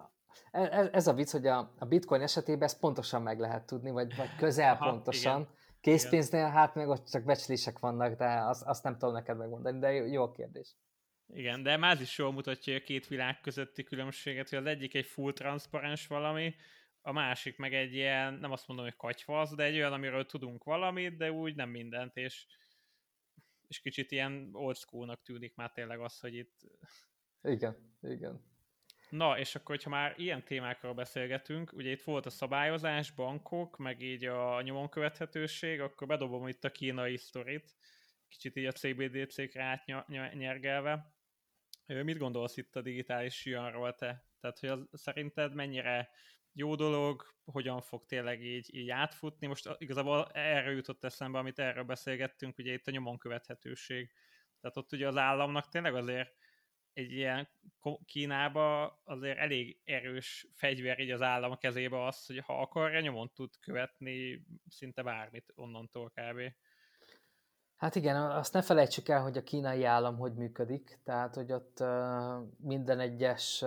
ez, 0.51 0.87
ez 0.91 1.07
a 1.07 1.13
vicc, 1.13 1.31
hogy 1.31 1.47
a, 1.47 1.73
a 1.77 1.85
bitcoin 1.85 2.21
esetében 2.21 2.63
ezt 2.63 2.79
pontosan 2.79 3.21
meg 3.21 3.39
lehet 3.39 3.65
tudni, 3.65 3.91
vagy, 3.91 4.15
vagy 4.15 4.35
közel 4.35 4.73
Aha, 4.73 4.89
pontosan. 4.89 5.41
Igen. 5.41 5.53
Készpénznél 5.83 6.41
igen. 6.41 6.51
hát 6.51 6.75
meg 6.75 6.87
ott 6.87 7.09
csak 7.09 7.23
becslések 7.23 7.79
vannak, 7.79 8.17
de 8.17 8.25
azt, 8.25 8.63
azt 8.63 8.83
nem 8.83 8.97
tudom 8.97 9.13
neked 9.13 9.37
megmondani, 9.37 9.79
de 9.79 9.91
jó, 9.91 10.23
a 10.23 10.31
kérdés. 10.31 10.75
Igen, 11.27 11.63
de 11.63 11.77
Máz 11.77 12.01
is 12.01 12.17
jól 12.17 12.31
mutatja 12.31 12.75
a 12.75 12.79
két 12.79 13.07
világ 13.07 13.41
közötti 13.41 13.83
különbséget, 13.83 14.49
hogy 14.49 14.57
az 14.57 14.65
egyik 14.65 14.93
egy 14.93 15.05
full 15.05 15.33
transzparens 15.33 16.07
valami, 16.07 16.55
a 17.01 17.11
másik 17.11 17.57
meg 17.57 17.73
egy 17.73 17.93
ilyen, 17.93 18.33
nem 18.33 18.51
azt 18.51 18.67
mondom, 18.67 18.85
hogy 18.85 18.95
katyvasz, 18.95 19.55
de 19.55 19.63
egy 19.63 19.75
olyan, 19.75 19.93
amiről 19.93 20.25
tudunk 20.25 20.63
valamit, 20.63 21.17
de 21.17 21.31
úgy 21.31 21.55
nem 21.55 21.69
mindent, 21.69 22.17
és 22.17 22.45
és 23.67 23.79
kicsit 23.79 24.11
ilyen 24.11 24.49
old 24.51 24.75
schoolnak 24.75 25.21
tűnik 25.21 25.55
már 25.55 25.71
tényleg 25.71 25.99
az, 25.99 26.19
hogy 26.19 26.35
itt... 26.35 26.61
Igen, 27.41 27.97
igen. 28.01 28.52
Na, 29.13 29.39
és 29.39 29.55
akkor, 29.55 29.75
hogyha 29.75 29.89
már 29.89 30.13
ilyen 30.17 30.43
témákról 30.43 30.93
beszélgetünk, 30.93 31.73
ugye 31.73 31.91
itt 31.91 32.01
volt 32.01 32.25
a 32.25 32.29
szabályozás, 32.29 33.11
bankok, 33.11 33.77
meg 33.77 34.01
így 34.01 34.25
a 34.25 34.61
nyomon 34.61 34.89
követhetőség, 34.89 35.81
akkor 35.81 36.07
bedobom 36.07 36.47
itt 36.47 36.63
a 36.63 36.71
kínai 36.71 37.17
sztorit, 37.17 37.75
kicsit 38.27 38.55
így 38.55 38.65
a 38.65 38.71
CBDC-kre 38.71 39.63
átnyergelve. 39.63 41.13
Mit 41.85 42.17
gondolsz 42.17 42.57
itt 42.57 42.75
a 42.75 42.81
digitális 42.81 43.45
juanról 43.45 43.95
te? 43.95 44.25
Tehát, 44.39 44.59
hogy 44.59 44.69
az, 44.69 44.87
szerinted 44.91 45.53
mennyire 45.53 46.09
jó 46.53 46.75
dolog, 46.75 47.25
hogyan 47.45 47.81
fog 47.81 48.05
tényleg 48.05 48.43
így, 48.43 48.75
így 48.75 48.89
átfutni. 48.89 49.47
Most 49.47 49.69
igazából 49.77 50.29
erre 50.31 50.71
jutott 50.71 51.03
eszembe, 51.03 51.37
amit 51.37 51.59
erről 51.59 51.83
beszélgettünk, 51.83 52.57
ugye 52.57 52.73
itt 52.73 52.87
a 52.87 52.91
nyomon 52.91 53.17
követhetőség. 53.17 54.11
Tehát 54.61 54.77
ott 54.77 54.91
ugye 54.91 55.07
az 55.07 55.17
államnak 55.17 55.69
tényleg 55.69 55.95
azért 55.95 56.35
egy 56.93 57.11
ilyen 57.11 57.47
Kínába 58.05 58.99
azért 59.03 59.37
elég 59.37 59.79
erős 59.83 60.47
fegyver 60.53 60.99
így 60.99 61.11
az 61.11 61.21
állam 61.21 61.57
kezébe 61.57 62.05
az, 62.05 62.25
hogy 62.25 62.39
ha 62.39 62.61
akarja, 62.61 62.99
nyomon 62.99 63.31
tud 63.33 63.49
követni 63.59 64.45
szinte 64.69 65.03
bármit 65.03 65.51
onnantól 65.55 66.09
kb. 66.15 66.41
Hát 67.75 67.95
igen, 67.95 68.15
azt 68.15 68.53
ne 68.53 68.61
felejtsük 68.61 69.09
el, 69.09 69.21
hogy 69.21 69.37
a 69.37 69.43
kínai 69.43 69.83
állam 69.83 70.17
hogy 70.17 70.33
működik, 70.33 70.99
tehát 71.03 71.35
hogy 71.35 71.51
ott 71.51 71.83
minden 72.57 72.99
egyes 72.99 73.63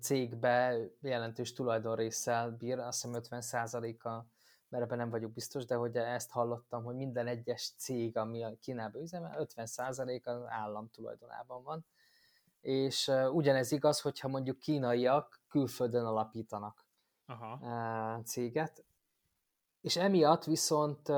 cégbe 0.00 0.76
jelentős 1.00 1.52
tulajdonrészsel 1.52 2.50
bír, 2.50 2.78
azt 2.78 3.02
hiszem 3.02 3.20
50%-a, 3.22 4.08
mert 4.68 4.84
ebben 4.84 4.98
nem 4.98 5.10
vagyok 5.10 5.32
biztos, 5.32 5.64
de 5.64 5.74
hogy 5.74 5.96
ezt 5.96 6.30
hallottam, 6.30 6.84
hogy 6.84 6.94
minden 6.94 7.26
egyes 7.26 7.72
cég, 7.76 8.16
ami 8.16 8.44
a 8.44 8.56
Kínában 8.60 9.02
üzemel, 9.02 9.46
50% 9.56 10.22
az 10.22 10.42
állam 10.48 10.90
tulajdonában 10.90 11.62
van. 11.62 11.86
És 12.60 13.10
ugyanez 13.32 13.72
igaz, 13.72 14.00
hogyha 14.00 14.28
mondjuk 14.28 14.58
kínaiak 14.58 15.40
külföldön 15.48 16.04
alapítanak 16.04 16.86
Aha. 17.26 18.22
céget, 18.22 18.84
és 19.80 19.96
emiatt 19.96 20.44
viszont 20.44 21.08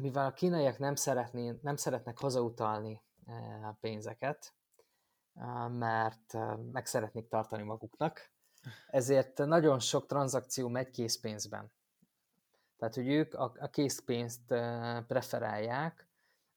mivel 0.00 0.26
a 0.26 0.32
kínaiak 0.32 0.78
nem, 0.78 0.94
szeretné, 0.94 1.58
nem 1.62 1.76
szeretnek 1.76 2.18
hazautalni 2.18 3.02
pénzeket, 3.80 4.54
mert 5.68 6.38
meg 6.72 6.86
szeretnék 6.86 7.28
tartani 7.28 7.62
maguknak, 7.62 8.30
ezért 8.86 9.38
nagyon 9.38 9.78
sok 9.78 10.06
tranzakció 10.06 10.68
megy 10.68 10.90
készpénzben. 10.90 11.72
Tehát, 12.76 12.94
hogy 12.94 13.08
ők 13.08 13.34
a, 13.34 13.52
készpénzt 13.70 14.50
e, 14.50 15.04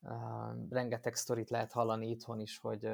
preferálják, 0.03 0.55
rengeteg 0.69 1.15
sztorit 1.15 1.49
lehet 1.49 1.71
hallani 1.71 2.09
itthon 2.09 2.39
is, 2.39 2.57
hogy 2.57 2.89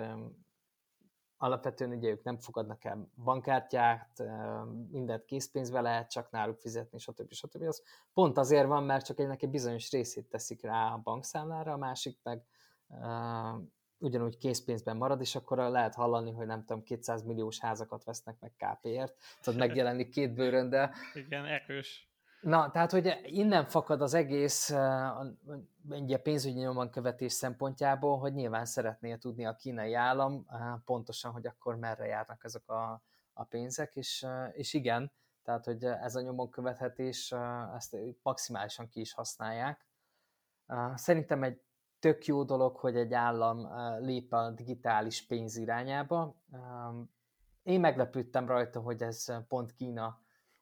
alapvetően 1.38 1.92
ugye 1.92 2.10
ők 2.10 2.24
nem 2.24 2.38
fogadnak 2.38 2.84
el 2.84 3.10
bankkártyát, 3.24 4.24
mindent 4.92 5.26
készpénzbe 5.26 5.82
lehet 5.82 6.12
csak 6.12 6.32
náluk 6.32 6.58
fizetni, 6.58 7.00
stb. 7.00 7.34
stb. 7.34 7.62
Az 7.62 7.84
pont 8.14 8.38
azért 8.38 8.68
van, 8.68 8.84
mert 8.84 9.06
csak 9.06 9.20
egynek 9.20 9.42
egy 9.42 9.50
bizonyos 9.50 9.92
részét 9.92 10.30
teszik 10.30 10.62
rá 10.62 10.94
a 10.94 10.98
bankszámlára, 10.98 11.74
a 11.74 11.78
másik 11.78 12.20
meg 12.24 12.44
uh, 12.88 13.62
ugyanúgy 13.98 14.38
készpénzben 14.38 14.98
marad, 14.98 15.22
és 15.22 15.36
akkor 15.36 15.58
lehet 15.58 15.96
hallani, 15.96 16.32
hogy 16.32 16.46
nem 16.46 16.66
tudom, 16.66 16.84
200 16.84 17.24
milliós 17.24 17.60
házakat 17.60 18.04
vesznek 18.04 18.36
meg 18.40 18.52
KP-ért, 18.58 19.16
tudod 19.42 19.60
megjelenik 19.60 20.10
két 20.10 20.34
bőrön, 20.34 20.70
de... 20.70 20.92
Igen, 21.14 21.46
erős. 21.46 22.09
Na, 22.42 22.72
tehát, 22.72 22.92
hogy 22.92 23.20
innen 23.24 23.66
fakad 23.66 24.02
az 24.02 24.14
egész 24.14 24.70
egy 25.90 26.14
a 26.14 26.20
pénzügyi 26.24 26.60
nyomon 26.60 26.90
követés 26.90 27.34
szempontjából, 27.34 28.18
hogy 28.18 28.34
nyilván 28.34 28.66
szeretné 28.66 29.16
tudni 29.16 29.46
a 29.46 29.56
kínai 29.56 29.94
állam 29.94 30.46
pontosan, 30.86 31.32
hogy 31.32 31.48
akkor 31.48 31.76
merre 31.76 32.06
járnak 32.06 32.44
ezek 32.44 32.70
a, 32.70 33.04
a 33.34 33.44
pénzek, 33.44 33.96
és, 33.96 34.26
és 34.52 34.74
igen, 34.74 35.12
tehát, 35.44 35.66
hogy 35.66 35.84
ez 35.84 36.16
a 36.16 36.22
nyomon 36.22 36.50
követhetés, 36.50 37.34
ezt 37.76 37.98
maximálisan 38.22 38.88
ki 38.88 39.00
is 39.00 39.14
használják. 39.14 39.86
Szerintem 40.96 41.44
egy 41.44 41.62
tök 42.00 42.26
jó 42.26 42.44
dolog, 42.44 42.76
hogy 42.76 42.96
egy 42.96 43.14
állam 43.14 43.68
lép 44.00 44.34
a 44.34 44.50
digitális 44.50 45.26
pénz 45.26 45.56
irányába. 45.56 46.36
Én 47.64 47.80
meglepődtem 47.80 48.48
rajta, 48.48 48.80
hogy 48.80 49.02
ez 49.02 49.26
pont 49.48 49.74
Kína 49.74 50.20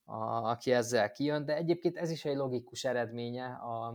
a, 0.09 0.49
aki 0.49 0.71
ezzel 0.71 1.11
kijön, 1.11 1.45
de 1.45 1.55
egyébként 1.55 1.97
ez 1.97 2.09
is 2.09 2.25
egy 2.25 2.35
logikus 2.35 2.83
eredménye 2.83 3.45
a, 3.45 3.87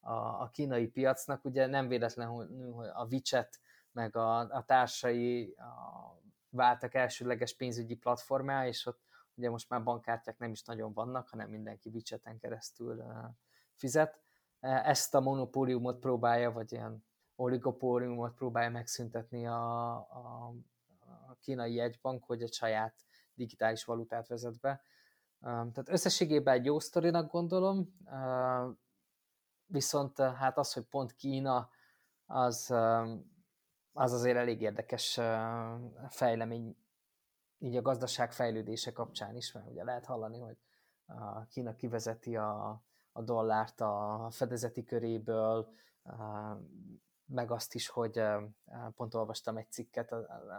a, 0.00 0.12
a 0.40 0.48
kínai 0.52 0.86
piacnak, 0.86 1.44
ugye 1.44 1.66
nem 1.66 1.88
véletlen, 1.88 2.28
hogy 2.28 2.48
a 2.94 3.06
WeChat 3.10 3.58
meg 3.92 4.16
a, 4.16 4.38
a 4.38 4.64
társai 4.64 5.54
a, 5.58 6.22
váltak 6.50 6.94
elsőleges 6.94 7.56
pénzügyi 7.56 7.94
platformá, 7.94 8.66
és 8.66 8.86
ott 8.86 9.00
ugye 9.34 9.50
most 9.50 9.68
már 9.68 9.82
bankkártyák 9.82 10.38
nem 10.38 10.50
is 10.50 10.62
nagyon 10.64 10.92
vannak, 10.92 11.28
hanem 11.28 11.50
mindenki 11.50 11.88
WeChat-en 11.88 12.38
keresztül 12.38 13.04
fizet. 13.74 14.20
Ezt 14.60 15.14
a 15.14 15.20
monopóliumot 15.20 15.98
próbálja, 15.98 16.52
vagy 16.52 16.72
ilyen 16.72 17.04
oligopóliumot 17.36 18.34
próbálja 18.34 18.70
megszüntetni 18.70 19.46
a, 19.46 19.92
a, 19.94 20.54
a 21.28 21.36
kínai 21.40 21.74
jegybank, 21.74 22.24
hogy 22.24 22.42
egy 22.42 22.52
saját 22.52 22.94
digitális 23.34 23.84
valutát 23.84 24.28
vezet 24.28 24.60
be. 24.60 24.82
Tehát 25.44 25.88
összességében 25.88 26.54
egy 26.54 26.64
jó 26.64 26.78
sztorinak 26.78 27.30
gondolom, 27.30 27.94
viszont 29.66 30.18
hát 30.18 30.58
az, 30.58 30.72
hogy 30.72 30.82
pont 30.82 31.14
Kína, 31.14 31.68
az, 32.26 32.70
az 33.92 34.12
azért 34.12 34.36
elég 34.36 34.60
érdekes 34.60 35.20
fejlemény 36.08 36.76
így 37.58 37.76
a 37.76 37.82
gazdaság 37.82 38.32
fejlődése 38.32 38.92
kapcsán 38.92 39.36
is, 39.36 39.52
mert 39.52 39.70
ugye 39.70 39.84
lehet 39.84 40.04
hallani, 40.06 40.38
hogy 40.38 40.56
Kína 41.48 41.74
kivezeti 41.74 42.36
a, 42.36 42.82
a 43.12 43.22
dollárt 43.22 43.80
a 43.80 44.28
fedezeti 44.30 44.84
köréből, 44.84 45.72
meg 47.26 47.50
azt 47.50 47.74
is, 47.74 47.88
hogy 47.88 48.22
pont 48.94 49.14
olvastam 49.14 49.56
egy 49.56 49.70
cikket, 49.70 50.14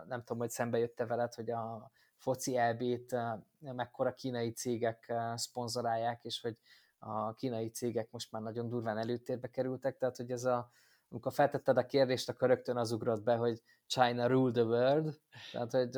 nem 0.07 0.19
tudom, 0.19 0.37
hogy 0.37 0.49
szembe 0.49 0.77
jötte 0.77 1.05
veled, 1.05 1.33
hogy 1.33 1.49
a 1.49 1.91
foci 2.25 2.57
elbét 2.57 3.15
mekkora 3.59 4.13
kínai 4.13 4.51
cégek 4.51 5.13
szponzorálják, 5.35 6.23
és 6.23 6.41
hogy 6.41 6.57
a 6.99 7.33
kínai 7.33 7.69
cégek 7.69 8.11
most 8.11 8.31
már 8.31 8.41
nagyon 8.41 8.69
durván 8.69 8.97
előtérbe 8.97 9.47
kerültek, 9.49 9.97
tehát 9.97 10.15
hogy 10.15 10.31
ez 10.31 10.43
a, 10.43 10.71
amikor 11.09 11.33
feltetted 11.33 11.77
a 11.77 11.85
kérdést, 11.85 12.29
akkor 12.29 12.47
rögtön 12.47 12.77
az 12.77 12.91
ugrott 12.91 13.23
be, 13.23 13.35
hogy 13.35 13.61
China 13.87 14.27
rule 14.27 14.51
the 14.51 14.63
world, 14.63 15.19
tehát 15.51 15.71
hogy 15.71 15.95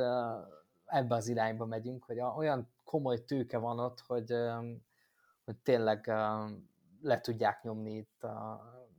ebbe 0.85 1.15
az 1.15 1.27
irányba 1.27 1.65
megyünk, 1.65 2.03
hogy 2.03 2.19
olyan 2.19 2.69
komoly 2.83 3.23
tőke 3.25 3.57
van 3.57 3.79
ott, 3.79 3.99
hogy, 3.99 4.33
hogy 5.45 5.57
tényleg 5.63 6.07
le 7.01 7.21
tudják 7.21 7.63
nyomni 7.63 7.95
itt 7.95 8.25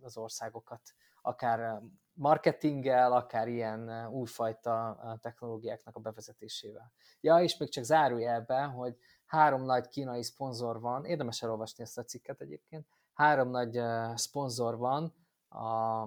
az 0.00 0.16
országokat, 0.16 0.80
akár 1.22 1.82
marketinggel, 2.18 3.12
akár 3.12 3.48
ilyen 3.48 4.08
újfajta 4.10 4.98
technológiáknak 5.22 5.96
a 5.96 6.00
bevezetésével. 6.00 6.92
Ja, 7.20 7.40
és 7.40 7.56
még 7.56 7.70
csak 7.70 7.84
zárójelbe, 7.84 8.62
hogy 8.62 8.96
három 9.26 9.62
nagy 9.62 9.88
kínai 9.88 10.22
szponzor 10.22 10.80
van, 10.80 11.04
érdemes 11.04 11.42
elolvasni 11.42 11.82
ezt 11.82 11.98
a 11.98 12.04
cikket 12.04 12.40
egyébként, 12.40 12.86
három 13.12 13.50
nagy 13.50 13.80
szponzor 14.14 14.76
van 14.76 15.14
a, 15.48 16.00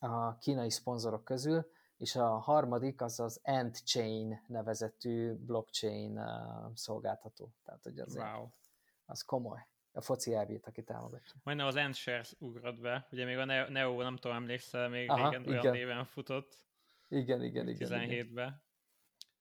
a 0.00 0.36
kínai 0.38 0.70
szponzorok 0.70 1.24
közül, 1.24 1.70
és 1.96 2.16
a 2.16 2.28
harmadik 2.28 3.00
az 3.00 3.20
az 3.20 3.40
Endchain 3.42 4.44
nevezetű 4.46 5.34
blockchain 5.34 6.20
szolgáltató. 6.74 7.52
Tehát, 7.64 7.82
hogy 7.82 7.98
az, 7.98 8.16
wow. 8.16 8.48
az 9.06 9.22
komoly 9.22 9.66
a 9.92 10.00
foci 10.00 10.34
elbét, 10.34 10.66
aki 10.66 10.82
támogatja. 10.82 11.40
Majdnem 11.42 11.66
az 11.66 11.76
Endshares 11.76 12.34
ugrott 12.38 12.80
be, 12.80 13.06
ugye 13.10 13.24
még 13.24 13.36
a 13.36 13.44
Neo, 13.68 14.02
nem 14.02 14.16
tudom, 14.16 14.36
emlékszel, 14.36 14.88
még 14.88 15.10
Aha, 15.10 15.28
régen 15.28 15.42
igen. 15.42 15.58
olyan 15.58 15.72
néven 15.72 16.04
futott. 16.04 16.68
Igen, 17.08 17.42
igen, 17.42 17.68
igen. 17.68 17.88
17-ben. 17.90 18.62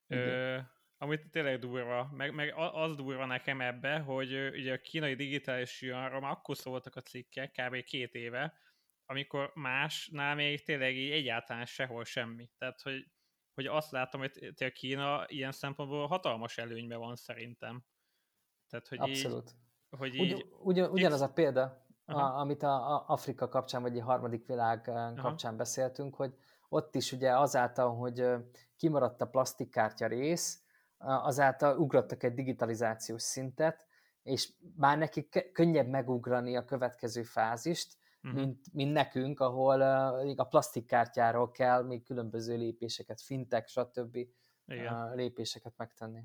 Ö, 0.07 0.59
amit 0.97 1.29
tényleg 1.29 1.59
durva, 1.59 2.09
meg, 2.11 2.33
meg 2.33 2.53
az 2.55 2.95
durva 2.95 3.25
nekem 3.25 3.61
ebbe, 3.61 3.99
hogy 3.99 4.33
ugye 4.33 4.73
a 4.73 4.81
kínai 4.81 5.15
digitális 5.15 5.81
már 5.81 6.13
akkor 6.13 6.57
szóltak 6.57 6.95
a 6.95 7.01
cikkek, 7.01 7.51
kb. 7.51 7.83
két 7.83 8.13
éve, 8.13 8.57
amikor 9.05 9.51
másnál 9.55 10.35
még 10.35 10.63
tényleg 10.63 10.95
így 10.95 11.11
egyáltalán 11.11 11.65
sehol 11.65 12.03
semmi. 12.03 12.51
Tehát, 12.57 12.81
hogy, 12.81 13.11
hogy 13.53 13.65
azt 13.65 13.91
látom, 13.91 14.21
hogy 14.21 14.53
a 14.57 14.69
Kína 14.69 15.25
ilyen 15.27 15.51
szempontból 15.51 16.07
hatalmas 16.07 16.57
előnyben 16.57 16.99
van 16.99 17.15
szerintem. 17.15 17.85
Tehát, 18.67 18.87
hogy 18.87 18.99
Abszolút. 18.99 19.49
Így, 19.49 19.68
hogy 19.97 20.15
így... 20.15 20.33
Ugy, 20.33 20.49
ugyan, 20.63 20.91
ugyanaz 20.91 21.21
a 21.21 21.29
példa, 21.29 21.85
a, 22.05 22.19
amit 22.19 22.63
a, 22.63 22.95
a 22.95 23.03
Afrika 23.07 23.47
kapcsán, 23.47 23.81
vagy 23.81 23.99
a 23.99 24.03
harmadik 24.03 24.45
világ 24.45 24.87
Aha. 24.87 25.13
kapcsán 25.13 25.57
beszéltünk, 25.57 26.15
hogy 26.15 26.35
ott 26.69 26.95
is 26.95 27.11
ugye 27.11 27.37
azáltal, 27.37 27.95
hogy 27.95 28.25
kimaradt 28.77 29.21
a 29.21 29.27
plastikkártya 29.27 30.07
rész, 30.07 30.63
azáltal 30.97 31.77
ugrottak 31.77 32.23
egy 32.23 32.33
digitalizációs 32.33 33.21
szintet, 33.21 33.87
és 34.23 34.51
már 34.75 34.97
nekik 34.97 35.51
könnyebb 35.53 35.87
megugrani 35.87 36.55
a 36.55 36.65
következő 36.65 37.23
fázist, 37.23 37.97
uh-huh. 38.23 38.39
mint, 38.39 38.73
mint 38.73 38.93
nekünk, 38.93 39.39
ahol 39.39 39.79
uh, 39.79 40.33
a 40.39 40.43
plastikkártyáról 40.43 41.51
kell 41.51 41.83
még 41.83 42.03
különböző 42.03 42.57
lépéseket, 42.57 43.21
fintek, 43.21 43.67
stb. 43.67 44.17
Igen. 44.65 45.15
lépéseket 45.15 45.73
megtenni. 45.77 46.23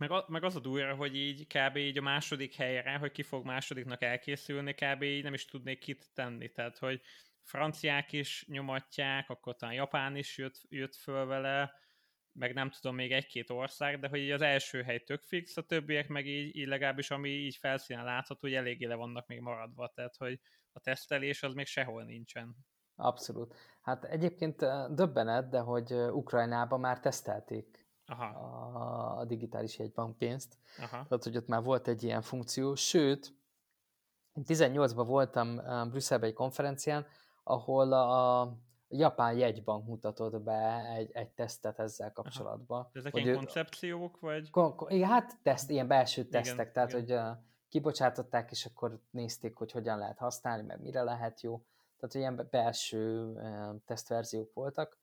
Meg, 0.00 0.10
a, 0.10 0.24
meg 0.28 0.44
az 0.44 0.56
a 0.56 0.60
durva, 0.60 0.94
hogy 0.94 1.16
így 1.16 1.46
kb. 1.46 1.76
így 1.76 1.98
a 1.98 2.02
második 2.02 2.54
helyre, 2.54 2.96
hogy 2.96 3.12
ki 3.12 3.22
fog 3.22 3.44
másodiknak 3.44 4.02
elkészülni, 4.02 4.74
kb. 4.74 5.02
így 5.02 5.22
nem 5.22 5.34
is 5.34 5.44
tudnék 5.44 5.78
kit 5.78 6.06
tenni. 6.14 6.52
Tehát, 6.52 6.78
hogy 6.78 7.00
franciák 7.42 8.12
is 8.12 8.44
nyomatják, 8.48 9.30
akkor 9.30 9.56
talán 9.56 9.74
Japán 9.74 10.16
is 10.16 10.38
jött, 10.38 10.60
jött 10.68 10.94
föl 10.94 11.26
vele, 11.26 11.74
meg 12.32 12.54
nem 12.54 12.70
tudom, 12.70 12.94
még 12.94 13.12
egy-két 13.12 13.50
ország, 13.50 14.00
de 14.00 14.08
hogy 14.08 14.18
így 14.18 14.30
az 14.30 14.42
első 14.42 14.82
hely 14.82 14.98
tök 14.98 15.22
fix, 15.22 15.56
a 15.56 15.62
többiek 15.62 16.08
meg 16.08 16.26
így, 16.26 16.56
így 16.56 16.66
legalábbis, 16.66 17.10
ami 17.10 17.28
így 17.28 17.56
felszínen 17.56 18.04
látható, 18.04 18.40
hogy 18.40 18.54
eléggé 18.54 18.86
le 18.86 18.94
vannak 18.94 19.26
még 19.26 19.40
maradva, 19.40 19.92
tehát 19.94 20.16
hogy 20.16 20.40
a 20.72 20.80
tesztelés 20.80 21.42
az 21.42 21.54
még 21.54 21.66
sehol 21.66 22.04
nincsen. 22.04 22.56
Abszolút. 22.94 23.54
Hát 23.80 24.04
egyébként 24.04 24.64
döbbenet, 24.94 25.48
de 25.48 25.58
hogy 25.58 25.92
Ukrajnában 25.92 26.80
már 26.80 27.00
tesztelték 27.00 27.79
Aha. 28.10 28.24
A, 28.24 29.18
a 29.18 29.24
digitális 29.24 29.78
jegybankpénzt. 29.78 30.58
Aha. 30.78 30.88
Tehát, 30.88 31.24
hogy 31.24 31.36
ott 31.36 31.46
már 31.46 31.62
volt 31.62 31.88
egy 31.88 32.02
ilyen 32.02 32.22
funkció, 32.22 32.74
sőt, 32.74 33.34
én 34.34 34.44
18-ban 34.46 35.04
voltam 35.06 35.60
Brüsszelbe 35.90 36.26
egy 36.26 36.32
konferencián, 36.32 37.06
ahol 37.42 37.92
a 37.92 38.52
japán 38.88 39.36
jegybank 39.36 39.86
mutatott 39.86 40.40
be 40.40 40.84
egy, 40.96 41.10
egy 41.12 41.28
tesztet 41.28 41.78
ezzel 41.78 42.12
kapcsolatban. 42.12 42.80
Aha. 42.80 42.90
Ezek 42.92 43.16
ilyen 43.16 43.36
koncepciók, 43.36 44.20
vagy? 44.20 44.50
Kon, 44.50 44.76
kon, 44.76 44.90
igen, 44.90 45.08
hát 45.08 45.38
teszt, 45.42 45.70
ilyen 45.70 45.86
belső 45.86 46.24
tesztek, 46.24 46.54
igen, 46.54 46.72
tehát 46.72 46.92
igen. 46.92 47.24
hogy 47.24 47.36
uh, 47.36 47.42
kibocsátották, 47.68 48.50
és 48.50 48.66
akkor 48.66 49.00
nézték, 49.10 49.56
hogy 49.56 49.72
hogyan 49.72 49.98
lehet 49.98 50.18
használni, 50.18 50.66
meg 50.66 50.82
mire 50.82 51.02
lehet 51.02 51.40
jó. 51.40 51.62
Tehát 51.98 52.14
ilyen 52.14 52.48
belső 52.50 53.24
uh, 53.24 53.80
tesztverziók 53.86 54.54
voltak. 54.54 54.98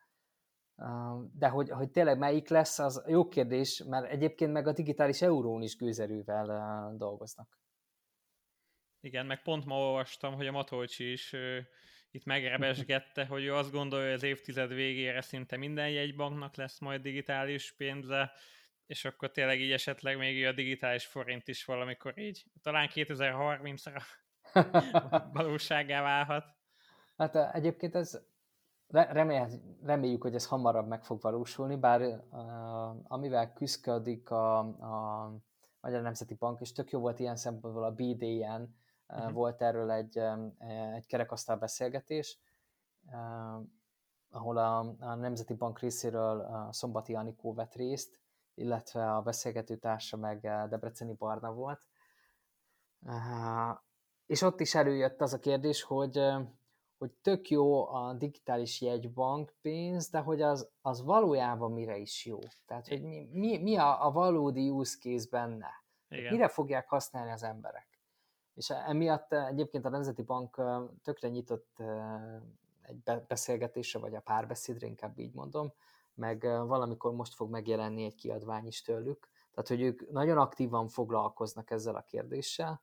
De 1.34 1.48
hogy, 1.48 1.70
hogy 1.70 1.90
tényleg 1.90 2.18
melyik 2.18 2.50
lesz, 2.50 2.80
az 2.80 3.04
jó 3.08 3.28
kérdés, 3.28 3.84
mert 3.84 4.12
egyébként 4.12 4.52
meg 4.52 4.68
a 4.68 4.72
digitális 4.72 5.22
eurón 5.22 5.62
is 5.62 5.76
gőzerővel 5.76 6.94
dolgoznak. 6.98 7.60
Igen, 9.00 9.26
meg 9.26 9.42
pont 9.42 9.66
ma 9.66 9.76
olvastam, 9.76 10.34
hogy 10.34 10.48
a 10.48 10.52
Matolcsi 10.52 11.12
is 11.12 11.36
itt 12.12 12.26
megrebesgette, 12.26 13.26
hogy 13.26 13.44
ő 13.44 13.54
azt 13.54 13.72
gondolja, 13.72 14.06
hogy 14.06 14.16
az 14.16 14.24
évtized 14.24 14.74
végére 14.74 15.22
szinte 15.22 15.58
minden 15.58 15.90
jegybanknak 15.90 16.56
lesz 16.56 16.80
majd 16.80 17.02
digitális 17.02 17.72
pénze, 17.72 18.32
és 18.86 19.06
akkor 19.06 19.32
tényleg 19.32 19.62
így 19.62 19.72
esetleg 19.72 20.18
még 20.18 20.46
a 20.46 20.52
digitális 20.52 21.06
forint 21.06 21.48
is 21.48 21.66
valamikor 21.66 22.18
így, 22.18 22.46
talán 22.62 22.90
2030-ra 22.94 24.02
valóságá 25.34 26.02
válhat. 26.02 26.46
Hát 27.18 27.36
egyébként 27.36 27.96
ez 27.96 28.20
remél, 28.90 29.50
reméljük, 29.84 30.22
hogy 30.22 30.36
ez 30.36 30.48
hamarabb 30.48 30.88
meg 30.88 31.04
fog 31.04 31.22
valósulni, 31.22 31.76
bár 31.76 32.02
uh, 32.02 33.12
amivel 33.14 33.54
küzdködik 33.54 34.30
a, 34.30 34.58
a 34.60 35.32
Magyar 35.82 36.02
Nemzeti 36.02 36.34
Bank, 36.34 36.60
és 36.62 36.72
tök 36.72 36.92
jó 36.92 37.00
volt 37.00 37.20
ilyen 37.20 37.36
szempontból 37.36 37.84
a 37.84 37.92
BDN, 37.92 38.76
uh-huh. 39.08 39.32
volt 39.32 39.62
erről 39.62 39.92
egy, 39.92 40.18
egy 40.96 41.06
kerekasztal 41.06 41.56
beszélgetés, 41.56 42.40
uh, 43.06 43.66
ahol 44.30 44.58
a, 44.58 44.96
a 45.00 45.16
Nemzeti 45.16 45.54
Bank 45.54 45.80
részéről 45.80 46.40
a 46.40 46.74
Szombati 46.74 47.16
Anikó 47.16 47.54
vett 47.54 47.74
részt, 47.74 48.20
illetve 48.54 49.16
a 49.16 49.22
beszélgető 49.22 49.76
társa 49.76 50.18
meg 50.18 50.40
Debreceni 50.70 51.14
Barna 51.14 51.54
volt. 51.54 51.88
Uh, 53.02 53.78
és 54.26 54.42
ott 54.42 54.60
is 54.60 54.76
előjött 54.76 55.22
az 55.22 55.34
a 55.34 55.40
kérdés, 55.40 55.84
hogy 55.84 56.20
hogy 56.98 57.12
tök 57.12 57.50
jó 57.50 57.88
a 57.88 58.14
digitális 58.14 58.82
jegybank 58.82 59.54
pénz, 59.62 60.10
de 60.10 60.20
hogy 60.20 60.42
az, 60.42 60.70
az 60.82 61.04
valójában 61.04 61.72
mire 61.72 61.98
is 61.98 62.26
jó. 62.26 62.40
Tehát, 62.66 62.88
hogy 62.88 63.04
mi, 63.04 63.30
mi, 63.32 63.58
mi 63.58 63.76
a, 63.76 64.06
a 64.06 64.12
valódi 64.12 64.70
use 64.70 64.98
case 64.98 65.28
benne. 65.30 65.70
Igen. 66.10 66.32
Mire 66.32 66.48
fogják 66.48 66.90
használni 66.90 67.32
az 67.32 67.44
emberek. 67.44 68.00
És 68.54 68.70
emiatt 68.70 69.34
egyébként 69.34 69.86
a 69.86 69.90
Nemzeti 69.90 70.22
Bank 70.22 70.62
tökre 71.04 71.30
nyitott 71.30 71.82
egy 72.82 73.22
beszélgetésre, 73.28 74.00
vagy 74.00 74.16
a 74.16 74.20
párbeszédre, 74.22 74.88
inkább 74.88 75.20
így 75.20 75.34
mondom, 75.34 75.74
meg 76.14 76.42
valamikor 76.42 77.14
most 77.14 77.34
fog 77.34 77.50
megjelenni 77.50 78.04
egy 78.04 78.16
kiadvány 78.16 78.68
is 78.68 78.82
tőlük. 78.82 79.30
Tehát, 79.52 79.68
hogy 79.68 79.82
ők 79.82 80.12
nagyon 80.12 80.38
aktívan 80.38 80.88
foglalkoznak 80.88 81.72
ezzel 81.72 81.96
a 81.96 82.02
kérdéssel, 82.02 82.82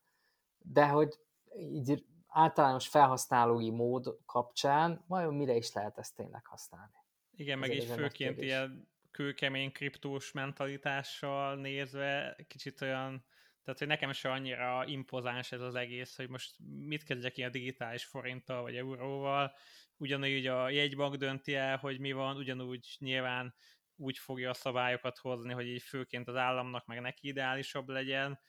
de 0.58 0.88
hogy 0.88 1.18
így 1.56 2.04
általános 2.35 2.89
felhasználói 2.89 3.70
mód 3.70 4.16
kapcsán 4.26 5.05
vajon 5.07 5.35
mire 5.35 5.55
is 5.55 5.72
lehet 5.72 5.99
ezt 5.99 6.16
tényleg 6.16 6.47
használni? 6.47 6.93
Igen, 7.37 7.62
Ez 7.62 7.68
meg 7.68 7.76
is 7.76 7.85
főként 7.85 8.43
ilyen 8.43 8.89
kőkemény 9.11 9.72
kriptós 9.72 10.32
mentalitással 10.32 11.57
nézve 11.57 12.37
kicsit 12.49 12.80
olyan, 12.80 13.24
tehát 13.64 13.78
hogy 13.78 13.89
nekem 13.89 14.12
se 14.12 14.30
annyira 14.30 14.85
impozáns 14.87 15.53
ez 15.53 15.61
az 15.61 15.74
egész, 15.74 16.16
hogy 16.16 16.28
most 16.28 16.55
mit 16.87 17.03
kezdjek 17.03 17.37
ilyen 17.37 17.51
digitális 17.51 18.05
forinttal 18.05 18.62
vagy 18.62 18.76
euróval, 18.76 19.55
ugyanúgy 19.97 20.47
a 20.47 20.68
jegybank 20.70 21.16
dönti 21.16 21.55
el, 21.55 21.76
hogy 21.76 22.01
mi 22.01 22.12
van, 22.12 22.37
ugyanúgy 22.37 22.97
nyilván 22.99 23.55
úgy 23.97 24.18
fogja 24.18 24.51
a 24.51 24.55
szabályokat 24.55 25.18
hozni, 25.18 25.53
hogy 25.53 25.66
így 25.66 25.82
főként 25.82 26.28
az 26.28 26.37
államnak 26.37 26.87
meg 26.87 27.01
neki 27.01 27.28
ideálisabb 27.28 27.89
legyen, 27.89 28.41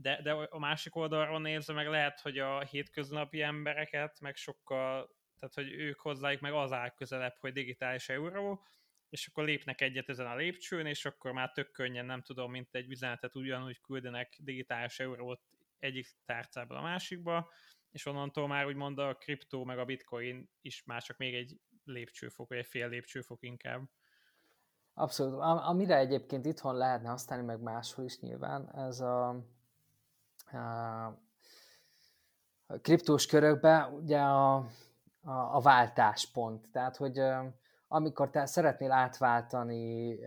de, 0.00 0.22
de 0.22 0.32
a 0.32 0.58
másik 0.58 0.96
oldalról 0.96 1.40
nézve 1.40 1.72
meg 1.72 1.86
lehet, 1.86 2.20
hogy 2.20 2.38
a 2.38 2.60
hétköznapi 2.60 3.42
embereket 3.42 4.20
meg 4.20 4.36
sokkal, 4.36 5.10
tehát 5.38 5.54
hogy 5.54 5.72
ők 5.72 6.00
hozzájuk 6.00 6.40
meg 6.40 6.52
az 6.52 6.72
áll 6.72 6.90
közelebb, 6.90 7.36
hogy 7.38 7.52
digitális 7.52 8.08
euró, 8.08 8.64
és 9.08 9.26
akkor 9.26 9.44
lépnek 9.44 9.80
egyet 9.80 10.08
ezen 10.08 10.26
a 10.26 10.36
lépcsőn, 10.36 10.86
és 10.86 11.04
akkor 11.04 11.32
már 11.32 11.52
tök 11.52 11.70
könnyen, 11.70 12.06
nem 12.06 12.22
tudom, 12.22 12.50
mint 12.50 12.74
egy 12.74 12.90
üzenetet 12.90 13.36
ugyanúgy 13.36 13.80
küldenek 13.80 14.36
digitális 14.38 15.00
eurót 15.00 15.40
egyik 15.78 16.06
tárcából 16.24 16.76
a 16.76 16.82
másikba, 16.82 17.50
és 17.90 18.06
onnantól 18.06 18.48
már 18.48 18.66
úgymond 18.66 18.98
a 18.98 19.14
kriptó 19.14 19.64
meg 19.64 19.78
a 19.78 19.84
bitcoin 19.84 20.50
is 20.60 20.84
már 20.84 21.02
csak 21.02 21.16
még 21.16 21.34
egy 21.34 21.60
lépcsőfok, 21.84 22.48
vagy 22.48 22.58
egy 22.58 22.66
fél 22.66 22.88
lépcsőfok 22.88 23.42
inkább. 23.42 23.82
Abszolút. 24.94 25.40
Amire 25.40 25.96
egyébként 25.96 26.46
itthon 26.46 26.76
lehetne 26.76 27.08
használni, 27.08 27.44
meg 27.44 27.60
máshol 27.60 28.04
is 28.04 28.18
nyilván, 28.18 28.74
ez 28.74 29.00
a, 29.00 29.44
kriptós 32.82 33.26
körökben 33.26 33.92
ugye 33.92 34.18
a, 34.20 34.56
a, 34.56 34.66
a 35.30 35.60
váltáspont. 35.60 36.68
Tehát, 36.72 36.96
hogy 36.96 37.22
amikor 37.88 38.30
te 38.30 38.46
szeretnél 38.46 38.92
átváltani 38.92 40.18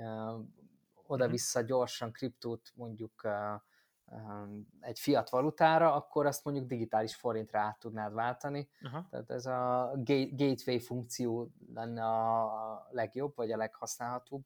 oda-vissza 1.08 1.60
mhm. 1.60 1.68
gyorsan 1.68 2.12
kriptót 2.12 2.72
mondjuk 2.76 3.28
egy 4.80 5.00
fiat 5.00 5.30
valutára, 5.30 5.94
akkor 5.94 6.26
azt 6.26 6.44
mondjuk 6.44 6.68
digitális 6.68 7.16
forintra 7.16 7.60
át 7.60 7.80
tudnád 7.80 8.14
váltani. 8.14 8.70
Aha. 8.82 9.08
Tehát 9.10 9.30
ez 9.30 9.46
a 9.46 9.92
gateway 10.32 10.80
funkció 10.80 11.52
lenne 11.74 12.06
a 12.06 12.88
legjobb, 12.90 13.36
vagy 13.36 13.52
a 13.52 13.58
leghasználhatóbb. 13.58 14.44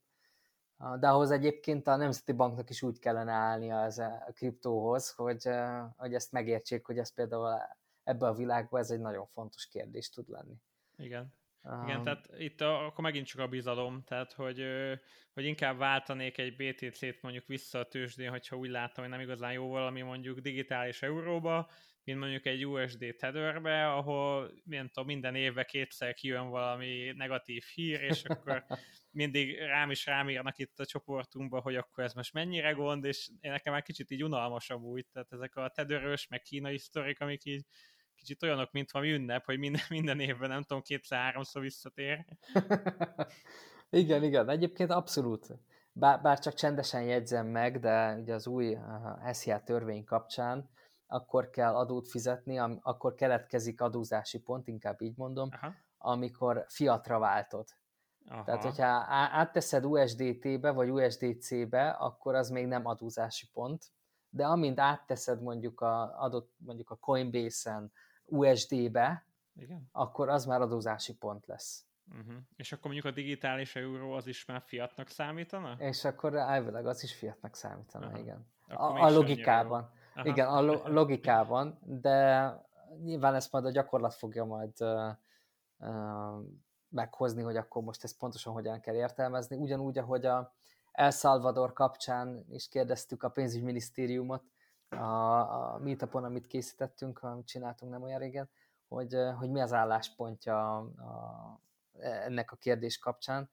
De 0.99 1.07
ahhoz 1.07 1.31
egyébként 1.31 1.87
a 1.87 1.95
Nemzeti 1.95 2.31
Banknak 2.31 2.69
is 2.69 2.81
úgy 2.81 2.99
kellene 2.99 3.31
állnia 3.31 3.81
az 3.81 3.99
a 3.99 4.31
kriptóhoz, 4.33 5.11
hogy, 5.11 5.49
hogy 5.95 6.13
ezt 6.13 6.31
megértsék, 6.31 6.85
hogy 6.85 6.97
ez 6.97 7.13
például 7.13 7.59
ebbe 8.03 8.27
a 8.27 8.33
világban 8.33 8.79
ez 8.79 8.89
egy 8.89 8.99
nagyon 8.99 9.25
fontos 9.25 9.67
kérdés 9.67 10.09
tud 10.09 10.29
lenni. 10.29 10.55
Igen. 10.97 11.33
Um, 11.61 11.83
Igen, 11.83 12.03
tehát 12.03 12.29
itt 12.37 12.61
a, 12.61 12.85
akkor 12.85 13.03
megint 13.03 13.25
csak 13.25 13.41
a 13.41 13.47
bizalom, 13.47 14.03
tehát 14.03 14.33
hogy, 14.33 14.63
hogy 15.33 15.45
inkább 15.45 15.77
váltanék 15.77 16.37
egy 16.37 16.55
BTC-t 16.55 17.21
mondjuk 17.21 17.45
vissza 17.45 17.79
a 17.79 17.87
tőzsdén, 17.87 18.29
hogyha 18.29 18.55
úgy 18.55 18.69
látom, 18.69 19.03
hogy 19.03 19.13
nem 19.13 19.23
igazán 19.23 19.51
jó 19.51 19.69
valami 19.69 20.01
mondjuk 20.01 20.39
digitális 20.39 21.01
euróba, 21.01 21.69
mint 22.09 22.21
mondjuk 22.21 22.45
egy 22.45 22.65
USD 22.65 23.15
tetherbe, 23.17 23.93
ahol 23.93 24.51
tudom, 24.65 25.05
minden 25.05 25.35
évben 25.35 25.65
kétszer 25.67 26.13
kijön 26.13 26.49
valami 26.49 27.11
negatív 27.15 27.63
hír, 27.73 28.01
és 28.01 28.23
akkor 28.23 28.65
mindig 29.11 29.57
rám 29.57 29.91
is 29.91 30.05
rámírnak 30.05 30.57
itt 30.57 30.79
a 30.79 30.85
csoportunkba, 30.85 31.59
hogy 31.59 31.75
akkor 31.75 32.03
ez 32.03 32.13
most 32.13 32.33
mennyire 32.33 32.71
gond, 32.71 33.03
és 33.03 33.29
én 33.39 33.51
nekem 33.51 33.73
már 33.73 33.81
kicsit 33.81 34.11
így 34.11 34.23
unalmasabb 34.23 34.81
úgy, 34.81 35.05
tehát 35.11 35.31
ezek 35.31 35.55
a 35.55 35.69
tedörös, 35.69 36.27
meg 36.27 36.41
kínai 36.41 36.77
sztorik, 36.77 37.19
amik 37.21 37.45
így 37.45 37.65
kicsit 38.15 38.43
olyanok, 38.43 38.71
mint 38.71 38.91
valami 38.91 39.11
ünnep, 39.11 39.45
hogy 39.45 39.59
minden, 39.59 39.81
minden 39.97 40.19
évben 40.19 40.49
nem 40.49 40.61
tudom, 40.61 40.81
kétszer-háromszor 40.81 41.61
visszatér. 41.61 42.25
igen, 43.89 44.23
igen, 44.23 44.49
egyébként 44.49 44.91
abszolút. 44.91 45.47
Bár, 45.91 46.21
bár 46.21 46.39
csak 46.39 46.53
csendesen 46.53 47.03
jegyzem 47.03 47.47
meg, 47.47 47.79
de 47.79 48.15
ugye 48.21 48.33
az 48.33 48.47
új 48.47 48.77
SZIA 49.31 49.59
törvény 49.59 50.03
kapcsán 50.03 50.69
akkor 51.11 51.49
kell 51.49 51.75
adót 51.75 52.07
fizetni, 52.07 52.59
am, 52.59 52.79
akkor 52.81 53.13
keletkezik 53.13 53.81
adózási 53.81 54.39
pont, 54.39 54.67
inkább 54.67 55.01
így 55.01 55.17
mondom, 55.17 55.49
Aha. 55.51 55.73
amikor 55.97 56.65
fiatra 56.67 57.19
váltod. 57.19 57.67
Aha. 58.27 58.43
Tehát, 58.43 58.63
hogyha 58.63 58.85
átteszed 59.31 59.85
USDT-be 59.85 60.71
vagy 60.71 60.89
USDC-be, 60.89 61.89
akkor 61.89 62.35
az 62.35 62.49
még 62.49 62.65
nem 62.67 62.85
adózási 62.85 63.49
pont, 63.53 63.85
de 64.29 64.45
amint 64.45 64.79
átteszed 64.79 65.41
mondjuk 65.41 65.81
a 65.81 66.21
adott 66.21 66.53
mondjuk 66.57 66.89
a 66.89 66.95
Coinbase-en 66.95 67.91
USD-be, 68.25 69.25
Igen. 69.55 69.89
akkor 69.91 70.29
az 70.29 70.45
már 70.45 70.61
adózási 70.61 71.17
pont 71.17 71.45
lesz. 71.45 71.83
Uh-huh. 72.11 72.35
És 72.55 72.71
akkor 72.71 72.91
mondjuk 72.91 73.05
a 73.05 73.11
digitális 73.15 73.75
euró 73.75 74.11
az 74.11 74.27
is 74.27 74.45
már 74.45 74.61
fiatnak 74.65 75.07
számítana? 75.07 75.75
És 75.79 76.05
akkor 76.05 76.35
elvileg 76.35 76.85
az 76.85 77.03
is 77.03 77.13
fiatnak 77.15 77.55
számítana, 77.55 78.05
Aha. 78.05 78.17
igen. 78.17 78.47
a, 78.67 78.83
a 78.83 79.09
logikában. 79.09 79.91
Aha. 80.19 80.27
Igen, 80.27 80.47
a 80.47 80.61
lo- 80.61 80.87
logikában, 80.87 81.79
de 81.81 82.53
nyilván 83.03 83.35
ezt 83.35 83.51
majd 83.51 83.65
a 83.65 83.71
gyakorlat 83.71 84.13
fogja 84.13 84.45
majd 84.45 84.73
uh, 84.79 85.15
meghozni, 86.89 87.41
hogy 87.41 87.55
akkor 87.55 87.83
most 87.83 88.03
ezt 88.03 88.17
pontosan 88.17 88.53
hogyan 88.53 88.79
kell 88.79 88.95
értelmezni. 88.95 89.55
Ugyanúgy, 89.55 89.97
ahogy 89.97 90.25
a 90.25 90.53
El 90.91 91.11
Salvador 91.11 91.73
kapcsán 91.73 92.45
is 92.49 92.67
kérdeztük 92.67 93.23
a 93.23 93.29
pénzügyminisztériumot, 93.29 94.43
a, 94.89 94.95
a 94.95 95.79
meetupon, 95.83 96.23
amit 96.23 96.47
készítettünk, 96.47 97.23
amit 97.23 97.47
csináltunk 97.47 97.91
nem 97.91 98.03
olyan 98.03 98.19
régen, 98.19 98.49
hogy, 98.87 99.15
hogy 99.37 99.49
mi 99.49 99.61
az 99.61 99.73
álláspontja 99.73 100.77
a, 100.77 100.79
a, 100.79 101.61
ennek 101.99 102.51
a 102.51 102.55
kérdés 102.55 102.97
kapcsán 102.99 103.49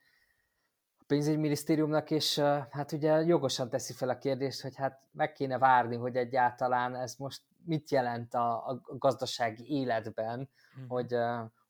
pénzügyminisztériumnak, 1.06 2.10
és 2.10 2.38
hát 2.70 2.92
ugye 2.92 3.20
jogosan 3.22 3.68
teszi 3.68 3.92
fel 3.92 4.08
a 4.08 4.18
kérdést, 4.18 4.60
hogy 4.60 4.76
hát 4.76 5.00
meg 5.12 5.32
kéne 5.32 5.58
várni, 5.58 5.96
hogy 5.96 6.16
egyáltalán 6.16 6.94
ez 6.94 7.14
most 7.18 7.42
mit 7.64 7.90
jelent 7.90 8.34
a, 8.34 8.68
a 8.68 8.82
gazdasági 8.98 9.70
életben, 9.70 10.48
mm. 10.80 10.88
hogy, 10.88 11.16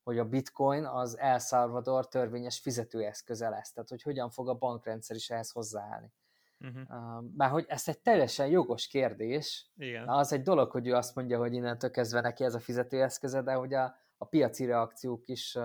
hogy 0.02 0.18
a 0.18 0.24
bitcoin 0.24 0.84
az 0.84 1.18
El 1.18 1.38
Salvador 1.38 2.08
törvényes 2.08 2.58
fizetőeszköze 2.58 3.48
lesz, 3.48 3.72
tehát 3.72 3.88
hogy 3.88 4.02
hogyan 4.02 4.30
fog 4.30 4.48
a 4.48 4.54
bankrendszer 4.54 5.16
is 5.16 5.30
ehhez 5.30 5.50
hozzáállni. 5.50 6.12
Uh-huh. 6.60 7.24
Bár 7.36 7.50
hogy 7.50 7.64
ez 7.68 7.88
egy 7.88 7.98
teljesen 7.98 8.46
jogos 8.46 8.86
kérdés. 8.86 9.70
Igen. 9.76 10.08
Az 10.08 10.32
egy 10.32 10.42
dolog, 10.42 10.70
hogy 10.70 10.86
ő 10.86 10.94
azt 10.94 11.14
mondja, 11.14 11.38
hogy 11.38 11.52
innentől 11.52 11.90
kezdve 11.90 12.20
neki 12.20 12.44
ez 12.44 12.54
a 12.54 12.60
fizetőeszköze, 12.60 13.42
de 13.42 13.52
hogy 13.52 13.74
a, 13.74 13.96
a 14.16 14.24
piaci 14.24 14.64
reakciók 14.64 15.28
is 15.28 15.58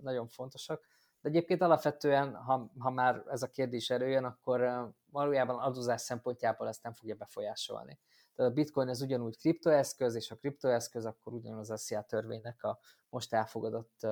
nagyon 0.00 0.28
fontosak. 0.28 0.91
De 1.22 1.28
egyébként 1.28 1.62
alapvetően, 1.62 2.34
ha, 2.34 2.70
ha 2.78 2.90
már 2.90 3.22
ez 3.28 3.42
a 3.42 3.50
kérdés 3.50 3.90
előjön, 3.90 4.24
akkor 4.24 4.90
valójában 5.10 5.58
adózás 5.58 6.00
szempontjából 6.00 6.68
ezt 6.68 6.82
nem 6.82 6.92
fogja 6.92 7.14
befolyásolni. 7.14 7.98
Tehát 8.34 8.50
a 8.50 8.54
bitcoin 8.54 8.88
ez 8.88 9.02
ugyanúgy 9.02 9.36
kriptoeszköz, 9.36 10.14
és 10.14 10.30
a 10.30 10.36
kriptoeszköz 10.36 11.04
akkor 11.04 11.32
ugyanaz 11.32 11.70
a 11.70 11.76
SZIA 11.76 12.02
törvénynek 12.02 12.62
a 12.62 12.78
most 13.08 13.34
elfogadott 13.34 14.06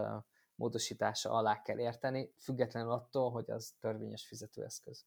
módosítása 0.55 1.31
alá 1.31 1.63
kell 1.63 1.79
érteni, 1.79 2.35
függetlenül 2.39 2.91
attól, 2.91 3.31
hogy 3.31 3.51
az 3.51 3.75
törvényes 3.81 4.27
fizetőeszköz. 4.27 5.07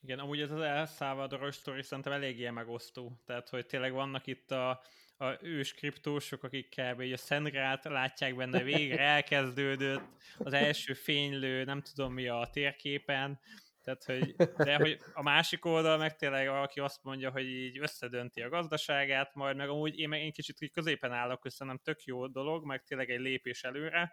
Igen, 0.00 0.18
amúgy 0.18 0.40
ez 0.40 0.50
az 0.50 0.60
El 0.60 0.86
Salvadoros 0.86 1.54
sztori 1.54 1.82
szerintem 1.82 2.12
eléggé 2.12 2.50
megosztó. 2.50 3.20
Tehát, 3.24 3.48
hogy 3.48 3.66
tényleg 3.66 3.92
vannak 3.92 4.26
itt 4.26 4.50
a, 4.50 4.80
a 5.16 5.38
ős 5.40 5.74
kriptósok, 5.74 6.42
akik 6.42 6.68
kb. 6.68 7.00
a 7.12 7.16
Szengrát 7.16 7.84
látják 7.84 8.36
benne, 8.36 8.62
végre 8.62 9.02
elkezdődött 9.02 10.02
az 10.38 10.52
első 10.52 10.92
fénylő, 10.92 11.64
nem 11.64 11.80
tudom 11.80 12.12
mi 12.12 12.28
a 12.28 12.48
térképen, 12.52 13.40
tehát, 13.82 14.04
hogy, 14.04 14.34
de 14.56 14.76
hogy 14.76 14.98
a 15.12 15.22
másik 15.22 15.64
oldal 15.64 15.98
meg 15.98 16.16
tényleg 16.16 16.48
aki 16.48 16.80
azt 16.80 17.02
mondja, 17.02 17.30
hogy 17.30 17.46
így 17.46 17.78
összedönti 17.78 18.42
a 18.42 18.48
gazdaságát, 18.48 19.34
majd 19.34 19.56
meg 19.56 19.68
amúgy 19.68 19.98
én, 19.98 20.08
meg 20.08 20.20
én 20.20 20.32
kicsit 20.32 20.72
középen 20.72 21.12
állok, 21.12 21.42
hogy 21.42 21.50
szerintem 21.50 21.82
tök 21.84 22.04
jó 22.04 22.26
dolog, 22.26 22.64
meg 22.64 22.82
tényleg 22.82 23.10
egy 23.10 23.20
lépés 23.20 23.62
előre, 23.64 24.12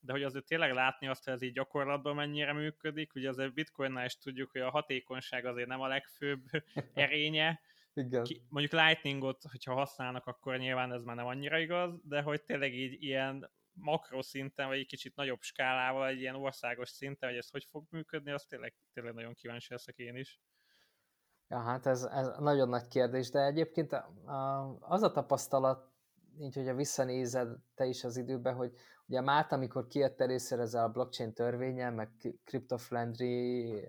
de 0.00 0.12
hogy 0.12 0.22
azért 0.22 0.44
tényleg 0.44 0.72
látni 0.72 1.08
azt, 1.08 1.24
hogy 1.24 1.32
ez 1.32 1.42
így 1.42 1.52
gyakorlatban 1.52 2.14
mennyire 2.14 2.52
működik, 2.52 3.14
ugye 3.14 3.28
azért 3.28 3.54
Bitcoinnál 3.54 4.04
is 4.04 4.18
tudjuk, 4.18 4.50
hogy 4.50 4.60
a 4.60 4.70
hatékonyság 4.70 5.44
azért 5.46 5.68
nem 5.68 5.80
a 5.80 5.86
legfőbb 5.86 6.42
erénye, 6.94 7.60
Igen. 7.94 8.24
Ki, 8.24 8.44
mondjuk 8.48 8.72
Lightningot, 8.72 9.42
hogyha 9.50 9.74
használnak, 9.74 10.26
akkor 10.26 10.56
nyilván 10.58 10.92
ez 10.92 11.02
már 11.02 11.16
nem 11.16 11.26
annyira 11.26 11.58
igaz, 11.58 12.00
de 12.02 12.22
hogy 12.22 12.42
tényleg 12.42 12.74
így 12.74 13.02
ilyen 13.02 13.50
makroszinten, 13.72 14.66
vagy 14.66 14.78
egy 14.78 14.86
kicsit 14.86 15.16
nagyobb 15.16 15.40
skálával, 15.40 16.06
egy 16.06 16.20
ilyen 16.20 16.34
országos 16.34 16.88
szinten, 16.88 17.28
hogy 17.28 17.38
ez 17.38 17.50
hogy 17.50 17.64
fog 17.64 17.86
működni, 17.90 18.30
az 18.30 18.44
tényleg, 18.44 18.74
tényleg 18.92 19.14
nagyon 19.14 19.34
kíváncsi 19.34 19.72
leszek 19.72 19.96
én 19.96 20.16
is. 20.16 20.40
Ja, 21.48 21.58
hát 21.58 21.86
ez, 21.86 22.02
ez 22.02 22.28
nagyon 22.38 22.68
nagy 22.68 22.88
kérdés, 22.88 23.30
de 23.30 23.44
egyébként 23.44 23.92
az 24.80 25.02
a 25.02 25.10
tapasztalat, 25.10 25.92
így, 26.38 26.54
hogyha 26.54 26.74
visszanézed 26.74 27.48
te 27.74 27.84
is 27.84 28.04
az 28.04 28.16
időbe, 28.16 28.50
hogy 28.50 28.72
ugye 29.06 29.20
Mát, 29.20 29.52
amikor 29.52 29.86
kijött 29.86 30.20
először 30.20 30.58
ez 30.58 30.74
a 30.74 30.88
blockchain 30.88 31.32
törvénye, 31.32 31.90
meg 31.90 32.10
crypto-friendly, 32.44 33.80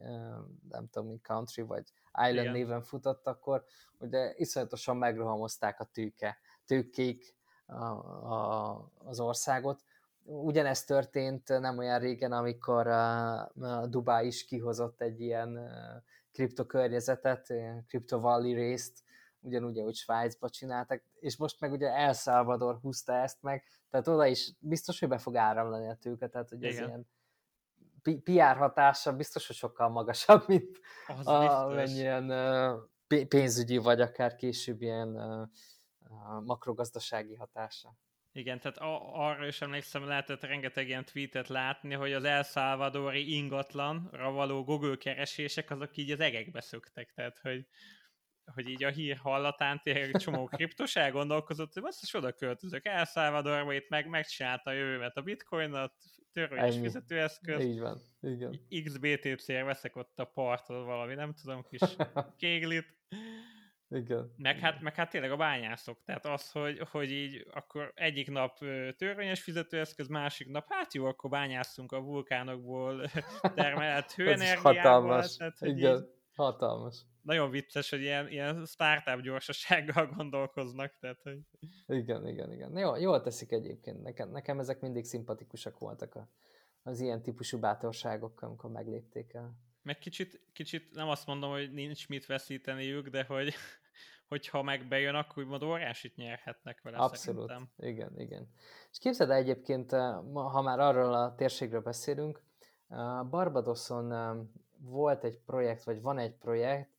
nem 0.70 0.88
tudom, 0.90 1.22
country, 1.22 1.62
vagy 1.62 1.84
island 2.18 2.40
Igen. 2.40 2.52
néven 2.52 2.82
futott, 2.82 3.28
akkor 3.28 3.64
ugye 4.00 4.34
iszonyatosan 4.36 4.98
megrohamozták 4.98 5.80
a 5.80 5.84
tőke, 5.84 6.38
tőkék 6.66 7.36
a, 7.66 7.84
a, 7.84 8.92
az 8.98 9.20
országot. 9.20 9.84
Ugyanezt 10.24 10.88
történt 10.88 11.48
nem 11.48 11.78
olyan 11.78 12.00
régen, 12.00 12.32
amikor 12.32 12.88
a, 12.88 13.40
a 13.46 13.88
Dubai 13.88 14.28
is 14.28 14.46
kihozott 14.46 15.02
egy 15.02 15.22
ilyen 15.22 15.72
kriptokörnyezetet, 16.32 17.54
Crypto 17.88 18.20
Valley 18.20 18.54
részt, 18.54 19.04
ugyanúgy, 19.40 19.80
ahogy 19.80 19.96
Svájcba 19.96 20.50
csináltak, 20.50 21.02
és 21.20 21.38
most 21.38 21.60
meg 21.60 21.72
ugye 21.72 21.90
El 21.90 22.14
Salvador 22.14 22.78
húzta 22.82 23.14
ezt 23.14 23.42
meg, 23.42 23.64
tehát 23.90 24.08
oda 24.08 24.26
is 24.26 24.54
biztos, 24.60 25.00
hogy 25.00 25.10
be 25.10 25.18
fog 25.18 25.36
áramlani 25.36 25.88
a 25.88 25.96
tőke, 25.96 26.28
tehát 26.28 26.50
hogy 26.50 26.64
ez 26.64 26.78
ilyen 26.78 27.08
PR 28.24 28.58
hatása 28.58 29.14
biztos, 29.14 29.48
hogy 29.48 29.56
sokkal 29.56 29.90
magasabb, 29.90 30.44
mint 30.48 30.80
az 31.08 31.28
a, 31.28 31.68
mennyien 31.68 32.32
pénzügyi, 33.28 33.78
vagy 33.78 34.02
akár 34.02 34.36
később 34.36 34.82
ilyen 34.82 35.18
makrogazdasági 36.44 37.36
hatása. 37.36 37.98
Igen, 38.32 38.60
tehát 38.60 38.78
arra 39.14 39.48
is 39.48 39.62
emlékszem, 39.62 40.08
lehetett 40.08 40.42
rengeteg 40.42 40.88
ilyen 40.88 41.06
tweetet 41.06 41.48
látni, 41.48 41.94
hogy 41.94 42.14
az 42.14 42.24
El 42.24 42.44
Salvadori 42.44 43.36
ingatlanra 43.36 44.32
való 44.32 44.64
Google 44.64 44.96
keresések, 44.96 45.72
azok 45.72 45.98
így 45.98 46.12
az 46.12 46.20
egekbe 46.20 46.62
szöktek, 46.62 47.12
tehát 47.14 47.40
hogy 47.40 47.68
hogy 48.54 48.70
így 48.70 48.84
a 48.84 48.90
hír 48.90 49.18
hallatán 49.18 49.82
tényleg 49.84 50.18
csomó 50.18 50.46
kriptos 50.46 50.96
elgondolkozott, 50.96 51.74
hogy 51.74 51.84
most 51.84 52.02
is 52.02 52.14
oda 52.14 52.32
költözök 52.32 52.86
El 52.86 53.06
Salvadorba, 53.06 53.74
itt 53.74 53.90
meg 53.90 54.08
megcsinálta 54.08 54.70
a 54.70 54.74
jövőmet 54.74 55.18
a 55.18 55.22
bitcoinot, 55.22 55.94
törvényes 56.32 56.78
fizetőeszköz. 56.78 57.64
Így 57.64 57.80
van, 57.80 58.02
igen. 58.22 58.60
XBTC-re 58.84 59.64
veszek 59.64 59.96
ott 59.96 60.20
a 60.20 60.26
parton 60.26 60.86
valami, 60.86 61.14
nem 61.14 61.34
tudom, 61.34 61.64
kis 61.70 61.82
kéglit. 62.38 62.94
Igen. 63.90 64.34
Meg 64.38 64.60
hát, 64.60 64.82
meg 64.82 64.96
hát 64.96 65.10
tényleg 65.10 65.32
a 65.32 65.38
bányászok, 65.38 66.04
tehát 66.06 66.26
az, 66.26 66.52
hogy, 66.52 66.80
hogy 66.92 67.12
így 67.12 67.48
akkor 67.54 67.92
egyik 67.96 68.30
nap 68.32 68.58
törvényes 68.98 69.42
fizetőeszköz, 69.42 70.08
másik 70.08 70.48
nap, 70.48 70.66
hát 70.70 70.94
jó, 70.94 71.06
akkor 71.06 71.30
bányászunk 71.30 71.92
a 71.92 72.02
vulkánokból 72.02 73.10
termelt 73.56 74.12
hőenergiából. 74.12 74.74
hatalmas, 74.74 75.36
tehát, 75.36 75.58
igen, 75.62 75.98
így, 75.98 76.04
hatalmas 76.36 77.06
nagyon 77.26 77.50
vicces, 77.50 77.90
hogy 77.90 78.02
ilyen, 78.02 78.28
ilyen 78.28 78.66
startup 78.66 79.22
gyorsasággal 79.22 80.06
gondolkoznak. 80.18 80.98
Tehát, 81.00 81.22
hogy... 81.22 81.40
Igen, 81.88 82.28
igen, 82.28 82.52
igen. 82.52 82.78
Jó, 82.78 82.96
jól 82.96 83.22
teszik 83.22 83.52
egyébként. 83.52 84.02
Nekem, 84.02 84.30
nekem 84.30 84.60
ezek 84.60 84.82
mindig 84.82 85.06
szimpatikusak 85.06 85.80
voltak 85.80 86.16
a, 86.16 86.30
az 86.84 87.00
ilyen 87.00 87.22
típusú 87.22 87.60
bátorságok, 87.60 88.42
amikor 88.42 88.72
meglépték 88.72 89.34
el. 89.34 89.56
Meg 89.82 89.98
kicsit, 89.98 90.42
kicsit 90.54 90.92
nem 90.94 91.10
azt 91.10 91.26
mondom, 91.26 91.52
hogy 91.52 91.72
nincs 91.72 92.08
mit 92.08 92.26
veszíteniük, 92.26 93.08
de 93.08 93.24
hogy 93.24 93.54
hogyha 94.28 94.62
meg 94.62 94.88
bejön, 94.88 95.16
akkor 95.16 95.44
úgymond 95.44 95.64
óriásit 95.64 96.16
nyerhetnek 96.16 96.82
vele 96.82 96.98
Abszolút, 96.98 97.48
szerintem. 97.48 97.70
igen, 97.78 98.20
igen. 98.20 98.50
És 98.92 98.98
képzeld 98.98 99.30
el 99.30 99.38
egyébként, 99.38 99.94
eh, 99.94 100.16
ha 100.34 100.62
már 100.62 100.80
arról 100.80 101.14
a 101.14 101.36
térségről 101.36 101.82
beszélünk, 101.82 102.42
eh, 102.90 103.24
Barbadoson 103.30 104.12
eh, 104.12 104.36
volt 104.78 105.24
egy 105.24 105.40
projekt, 105.46 105.84
vagy 105.84 106.02
van 106.02 106.18
egy 106.18 106.34
projekt, 106.34 106.95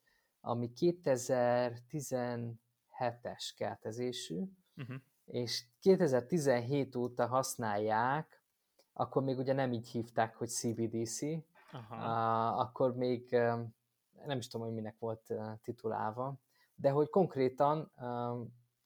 ami 0.46 0.72
2017-es 0.80 3.52
keltezésű, 3.56 4.42
uh-huh. 4.76 4.96
és 5.24 5.64
2017 5.80 6.96
óta 6.96 7.26
használják, 7.26 8.42
akkor 8.92 9.22
még 9.22 9.38
ugye 9.38 9.52
nem 9.52 9.72
így 9.72 9.88
hívták, 9.88 10.36
hogy 10.36 10.48
CBDC, 10.48 11.20
Aha. 11.72 11.96
Uh, 11.96 12.60
akkor 12.60 12.96
még 12.96 13.30
nem 14.24 14.38
is 14.38 14.48
tudom, 14.48 14.66
hogy 14.66 14.74
minek 14.74 14.98
volt 14.98 15.32
titulálva, 15.62 16.40
de 16.74 16.90
hogy 16.90 17.08
konkrétan 17.08 17.92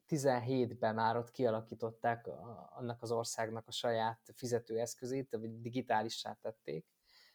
17-ben 0.09 0.95
már 0.95 1.17
ott 1.17 1.31
kialakították 1.31 2.29
annak 2.71 3.03
az 3.03 3.11
országnak 3.11 3.69
a 3.69 3.73
saját 3.73 4.21
fizetőeszközét, 4.35 5.37
vagy 5.41 5.61
digitálissá 5.61 6.33
tették 6.33 6.87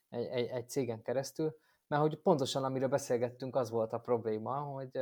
egy, 0.10 0.26
egy, 0.26 0.48
egy 0.48 0.70
cégen 0.70 1.02
keresztül, 1.02 1.56
mert 1.88 2.02
hogy 2.02 2.22
pontosan 2.22 2.64
amiről 2.64 2.88
beszélgettünk, 2.88 3.56
az 3.56 3.70
volt 3.70 3.94
a 3.94 4.00
probléma, 4.00 4.60
hogy, 4.60 5.00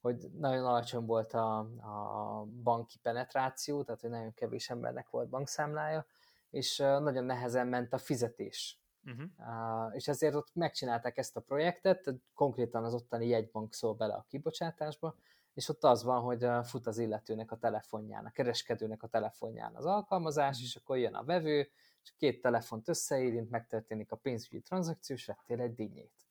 hogy 0.00 0.30
nagyon 0.38 0.66
alacsony 0.66 1.04
volt 1.04 1.32
a, 1.32 1.58
a 1.58 2.44
banki 2.62 2.98
penetráció, 2.98 3.82
tehát 3.82 4.00
hogy 4.00 4.10
nagyon 4.10 4.34
kevés 4.34 4.70
embernek 4.70 5.10
volt 5.10 5.28
bankszámlája, 5.28 6.06
és 6.50 6.76
nagyon 6.78 7.24
nehezen 7.24 7.66
ment 7.66 7.92
a 7.92 7.98
fizetés. 7.98 8.80
Uh-huh. 9.04 9.30
Uh, 9.38 9.94
és 9.94 10.08
ezért 10.08 10.34
ott 10.34 10.54
megcsinálták 10.54 11.18
ezt 11.18 11.36
a 11.36 11.40
projektet, 11.40 12.14
konkrétan 12.34 12.84
az 12.84 12.94
ottani 12.94 13.28
jegybank 13.28 13.72
szól 13.72 13.94
bele 13.94 14.14
a 14.14 14.24
kibocsátásba, 14.28 15.16
és 15.54 15.68
ott 15.68 15.84
az 15.84 16.02
van, 16.02 16.20
hogy 16.20 16.46
fut 16.62 16.86
az 16.86 16.98
illetőnek 16.98 17.50
a 17.50 17.56
telefonján, 17.56 18.24
a 18.24 18.30
kereskedőnek 18.30 19.02
a 19.02 19.06
telefonján 19.06 19.74
az 19.74 19.84
alkalmazás, 19.84 20.50
uh-huh. 20.50 20.64
és 20.64 20.76
akkor 20.76 20.98
jön 20.98 21.14
a 21.14 21.24
vevő, 21.24 21.70
két 22.16 22.40
telefont 22.40 22.88
összeérint, 22.88 23.50
megtörténik 23.50 24.12
a 24.12 24.16
pénzügyi 24.16 24.60
tranzakció, 24.60 25.16
és 25.16 25.26
vettél 25.26 25.60
egy 25.60 25.74
dinnyét. 25.74 26.26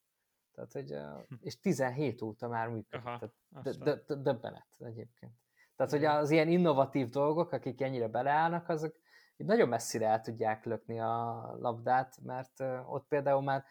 Tehát, 0.51 0.71
hogy, 0.71 0.91
hm. 1.27 1.35
és 1.39 1.59
17 1.59 2.21
óta 2.21 2.47
már 2.47 2.67
működik. 2.67 3.05
Aha, 3.05 3.33
Tehát 3.63 4.21
döbbenet 4.21 4.67
egyébként. 4.79 5.33
Tehát, 5.75 5.91
hogy 5.91 6.05
az 6.05 6.29
ilyen 6.29 6.47
innovatív 6.47 7.09
dolgok, 7.09 7.51
akik 7.51 7.81
ennyire 7.81 8.07
beleállnak, 8.07 8.69
azok 8.69 8.95
így 9.37 9.47
nagyon 9.47 9.67
messzire 9.67 10.07
el 10.07 10.21
tudják 10.21 10.65
lökni 10.65 10.99
a 10.99 11.55
labdát, 11.59 12.17
mert 12.23 12.59
ott 12.87 13.07
például 13.07 13.41
már 13.41 13.63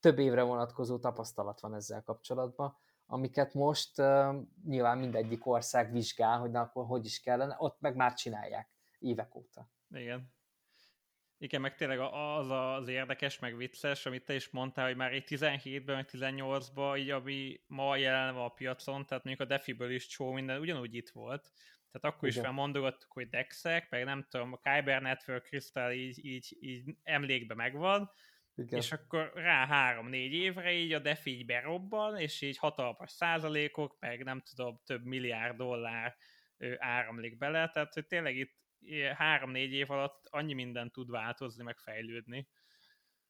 több 0.00 0.18
évre 0.18 0.42
vonatkozó 0.42 0.98
tapasztalat 0.98 1.60
van 1.60 1.74
ezzel 1.74 2.02
kapcsolatban, 2.02 2.76
amiket 3.06 3.54
most 3.54 3.98
uh, 3.98 4.34
nyilván 4.64 4.98
mindegyik 4.98 5.46
ország 5.46 5.92
vizsgál, 5.92 6.38
hogy 6.38 6.50
na 6.50 6.60
akkor 6.60 6.86
hogy 6.86 7.04
is 7.04 7.20
kellene, 7.20 7.56
ott 7.58 7.80
meg 7.80 7.96
már 7.96 8.14
csinálják 8.14 8.70
évek 8.98 9.34
óta. 9.34 9.68
Igen. 9.90 10.32
Igen, 11.42 11.60
meg 11.60 11.74
tényleg 11.74 11.98
az 11.98 12.50
az 12.50 12.88
érdekes, 12.88 13.38
meg 13.38 13.56
vicces, 13.56 14.06
amit 14.06 14.24
te 14.24 14.34
is 14.34 14.50
mondtál, 14.50 14.86
hogy 14.86 14.96
már 14.96 15.12
egy 15.12 15.24
17-ben, 15.28 15.96
meg 15.96 16.08
18-ban, 16.12 16.98
így 16.98 17.10
ami 17.10 17.60
ma 17.66 17.96
jelen 17.96 18.34
van 18.34 18.44
a 18.44 18.48
piacon, 18.48 19.06
tehát 19.06 19.24
mondjuk 19.24 19.48
a 19.48 19.52
Defiből 19.52 19.90
is 19.90 20.06
csó 20.06 20.32
minden 20.32 20.60
ugyanúgy 20.60 20.94
itt 20.94 21.08
volt. 21.08 21.52
Tehát 21.90 22.16
akkor 22.16 22.28
Igen. 22.28 22.44
is 22.44 22.50
mondogattuk, 22.50 23.12
hogy 23.12 23.28
Dexek, 23.28 23.90
meg 23.90 24.04
nem 24.04 24.26
tudom, 24.30 24.52
a 24.52 24.60
Kyber 24.60 25.02
Network 25.02 25.46
Crystal 25.46 25.92
így, 25.92 26.24
így, 26.24 26.56
így 26.60 26.94
emlékbe 27.02 27.54
megvan, 27.54 28.10
igen. 28.54 28.78
És 28.78 28.92
akkor 28.92 29.32
rá 29.34 29.66
három-négy 29.66 30.32
évre 30.32 30.72
így 30.72 30.92
a 30.92 30.98
DeFi 30.98 31.30
így 31.30 31.46
berobban, 31.46 32.18
és 32.18 32.40
így 32.40 32.58
hatalmas 32.58 33.10
százalékok, 33.10 33.96
meg 34.00 34.24
nem 34.24 34.40
tudom, 34.40 34.80
több 34.84 35.04
milliárd 35.04 35.56
dollár 35.56 36.16
áramlik 36.76 37.38
bele, 37.38 37.68
tehát 37.68 37.94
hogy 37.94 38.06
tényleg 38.06 38.36
itt 38.36 38.61
három-négy 39.14 39.72
év 39.72 39.90
alatt 39.90 40.26
annyi 40.30 40.52
minden 40.52 40.90
tud 40.90 41.10
változni, 41.10 41.64
meg 41.64 41.78
fejlődni. 41.78 42.48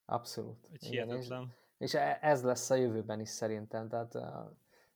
Abszolút. 0.05 0.67
Hogy 0.67 0.83
hihetetlen. 0.83 1.55
És, 1.77 1.93
és 1.93 1.93
e- 1.93 2.17
ez 2.21 2.43
lesz 2.43 2.69
a 2.69 2.75
jövőben 2.75 3.19
is 3.19 3.29
szerintem, 3.29 3.89
tehát 3.89 4.13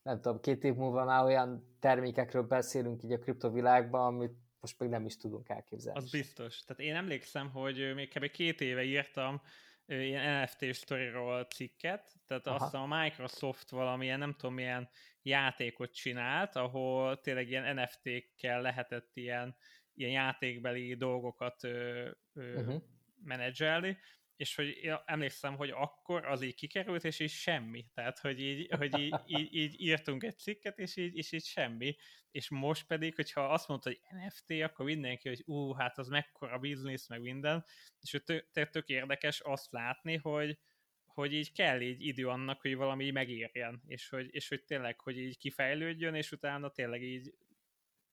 nem 0.01 0.21
tudom, 0.21 0.39
két 0.39 0.63
év 0.63 0.73
múlva 0.73 1.05
már 1.05 1.23
olyan 1.23 1.77
termékekről 1.79 2.43
beszélünk 2.43 3.03
így 3.03 3.11
a 3.11 3.19
kriptovilágban, 3.19 4.05
amit 4.05 4.35
most 4.59 4.79
még 4.79 4.89
nem 4.89 5.05
is 5.05 5.17
tudunk 5.17 5.49
elképzelni. 5.49 5.99
Az 5.99 6.11
biztos. 6.11 6.63
Tehát 6.63 6.81
én 6.81 6.95
emlékszem, 6.95 7.49
hogy 7.49 7.93
még 7.95 8.13
kb. 8.13 8.31
két 8.31 8.61
éve 8.61 8.83
írtam 8.83 9.41
ilyen 9.85 10.41
NFT 10.41 10.73
sztoriról 10.73 11.43
cikket, 11.43 12.13
tehát 12.27 12.47
Aha. 12.47 12.65
azt 12.65 12.73
a 12.73 12.85
Microsoft 12.85 13.69
valamilyen, 13.69 14.19
nem 14.19 14.33
tudom, 14.33 14.53
milyen 14.53 14.89
játékot 15.21 15.93
csinált, 15.93 16.55
ahol 16.55 17.21
tényleg 17.21 17.49
ilyen 17.49 17.75
NFT-kkel 17.75 18.61
lehetett 18.61 19.11
ilyen, 19.13 19.55
ilyen 19.97 20.11
játékbeli 20.11 20.95
dolgokat 20.95 21.63
ö, 21.63 22.09
ö, 22.33 22.59
uh-huh. 22.59 22.81
menedzselni, 23.23 23.97
és 24.37 24.55
hogy 24.55 24.91
emlékszem, 25.05 25.55
hogy 25.55 25.69
akkor 25.69 26.25
az 26.25 26.41
így 26.41 26.55
kikerült, 26.55 27.03
és 27.03 27.19
így 27.19 27.29
semmi. 27.29 27.85
Tehát, 27.93 28.19
hogy 28.19 28.41
így, 28.41 28.67
hogy 28.77 28.99
így, 28.99 29.15
így, 29.25 29.55
így 29.55 29.81
írtunk 29.81 30.23
egy 30.23 30.37
cikket, 30.37 30.79
és 30.79 30.95
így, 30.95 31.15
és 31.15 31.31
így 31.31 31.45
semmi. 31.45 31.95
És 32.31 32.49
most 32.49 32.87
pedig, 32.87 33.15
hogyha 33.15 33.41
azt 33.41 33.67
mondta, 33.67 33.89
hogy 33.89 33.99
NFT, 34.25 34.63
akkor 34.63 34.85
mindenki, 34.85 35.27
hogy 35.27 35.43
ú, 35.45 35.73
hát 35.73 35.97
az 35.97 36.07
mekkora 36.07 36.59
biznisz, 36.59 37.07
meg 37.07 37.21
minden, 37.21 37.65
és 37.99 38.21
tök, 38.25 38.69
tök 38.69 38.87
érdekes 38.87 39.39
azt 39.39 39.71
látni, 39.71 40.15
hogy, 40.15 40.59
hogy 41.05 41.33
így 41.33 41.51
kell 41.51 41.81
így 41.81 42.05
idő 42.05 42.27
annak, 42.27 42.61
hogy 42.61 42.75
valami 42.75 43.11
megérjen, 43.11 43.81
és 43.87 44.09
hogy, 44.09 44.27
és 44.31 44.47
hogy 44.47 44.63
tényleg, 44.63 44.99
hogy 44.99 45.17
így 45.17 45.37
kifejlődjön, 45.37 46.15
és 46.15 46.31
utána 46.31 46.69
tényleg 46.69 47.03
így 47.03 47.33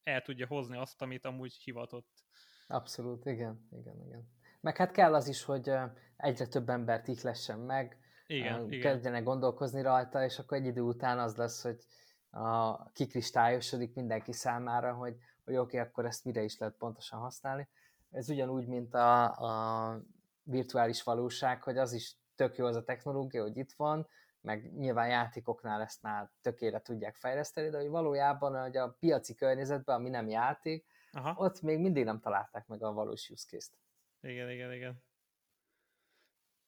el 0.04 0.22
tudja 0.22 0.46
hozni 0.46 0.76
azt, 0.76 1.02
amit 1.02 1.24
amúgy 1.24 1.52
hivatott. 1.52 2.24
Abszolút, 2.66 3.26
igen, 3.26 3.68
igen, 3.70 4.00
igen. 4.06 4.28
Meg 4.60 4.76
hát 4.76 4.90
kell 4.90 5.14
az 5.14 5.28
is, 5.28 5.42
hogy 5.42 5.72
egyre 6.16 6.46
több 6.46 6.68
embert 6.68 7.08
ihlessen 7.08 7.58
meg, 7.58 7.98
igen, 8.26 8.68
kezdjenek 8.68 9.20
igen. 9.20 9.24
gondolkozni 9.24 9.82
rajta, 9.82 10.24
és 10.24 10.38
akkor 10.38 10.56
egy 10.56 10.66
idő 10.66 10.80
után 10.80 11.18
az 11.18 11.36
lesz, 11.36 11.62
hogy 11.62 11.84
a, 12.30 12.82
kikristályosodik 12.92 13.94
mindenki 13.94 14.32
számára, 14.32 14.94
hogy, 14.94 15.16
hogy 15.44 15.56
oké, 15.56 15.76
okay, 15.76 15.88
akkor 15.88 16.06
ezt 16.06 16.24
mire 16.24 16.42
is 16.42 16.58
lehet 16.58 16.76
pontosan 16.76 17.18
használni. 17.18 17.68
Ez 18.10 18.28
ugyanúgy, 18.28 18.66
mint 18.66 18.94
a, 18.94 19.24
a 19.24 20.00
virtuális 20.42 21.02
valóság, 21.02 21.62
hogy 21.62 21.78
az 21.78 21.92
is 21.92 22.16
tök 22.34 22.56
jó 22.56 22.66
az 22.66 22.76
a 22.76 22.84
technológia, 22.84 23.42
hogy 23.42 23.56
itt 23.56 23.72
van, 23.72 24.08
meg 24.44 24.76
nyilván 24.76 25.08
játékoknál 25.08 25.80
ezt 25.80 26.02
már 26.02 26.30
tökére 26.40 26.80
tudják 26.80 27.14
fejleszteni, 27.14 27.68
de 27.68 27.78
hogy 27.78 27.88
valójában 27.88 28.62
hogy 28.62 28.76
a 28.76 28.96
piaci 29.00 29.34
környezetben, 29.34 29.96
ami 29.96 30.08
nem 30.08 30.28
játék, 30.28 30.86
Aha. 31.12 31.34
ott 31.36 31.60
még 31.60 31.78
mindig 31.78 32.04
nem 32.04 32.20
találták 32.20 32.66
meg 32.66 32.82
a 32.82 32.92
valós 32.92 33.30
use 33.30 33.46
case-t. 33.48 33.78
Igen, 34.20 34.50
igen, 34.50 34.72
igen. 34.72 35.04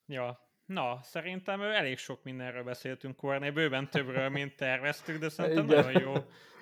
Ja, 0.07 0.51
na, 0.65 1.01
szerintem 1.03 1.63
elég 1.63 1.99
sok 1.99 2.23
mindenről 2.23 2.65
beszéltünk 2.65 3.17
Korné, 3.17 3.51
bőven 3.51 3.91
többről, 3.91 4.29
mint 4.29 4.57
terveztük, 4.57 5.19
de 5.19 5.29
szerintem 5.29 5.65
igen. 5.65 5.85
nagyon 5.85 6.03
jó, 6.03 6.15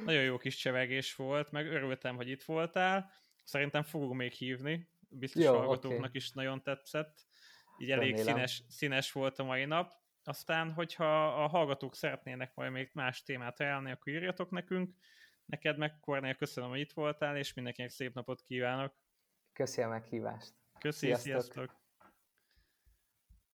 nagyon 0.05 0.23
jó 0.23 0.37
kis 0.37 0.57
csevegés 0.57 1.15
volt, 1.15 1.51
meg 1.51 1.67
örültem, 1.67 2.17
hogy 2.17 2.29
itt 2.29 2.43
voltál. 2.43 3.11
Szerintem 3.45 3.83
fogunk 3.83 4.15
még 4.15 4.33
hívni, 4.33 4.89
biztos 5.09 5.45
jó, 5.45 5.57
hallgatóknak 5.57 5.99
okay. 5.99 6.11
is 6.13 6.33
nagyon 6.33 6.63
tetszett. 6.63 7.27
Így 7.79 7.91
elég 7.91 8.17
színes, 8.17 8.63
színes 8.69 9.13
volt 9.13 9.39
a 9.39 9.45
mai 9.45 9.65
nap. 9.65 9.93
Aztán, 10.25 10.73
hogyha 10.73 11.43
a 11.45 11.47
hallgatók 11.47 11.95
szeretnének 11.95 12.55
majd 12.55 12.73
még 12.73 12.91
más 12.93 13.23
témát 13.23 13.61
ajánlani, 13.61 13.91
akkor 13.91 14.13
írjatok 14.13 14.51
nekünk. 14.51 14.95
Neked 15.45 15.79
meg, 15.79 16.01
Kornél, 16.01 16.35
köszönöm, 16.35 16.71
hogy 16.71 16.81
itt 16.81 16.93
voltál, 16.93 17.37
és 17.37 17.55
mindenkinek 17.55 17.91
szép 17.91 18.15
napot 18.15 18.43
kívánok. 18.43 18.95
Köszönöm 19.53 19.91
a 19.91 19.93
meghívást. 19.93 20.55
Köszi, 20.79 21.07
sziasztok! 21.07 21.23
sziasztok. 21.25 21.84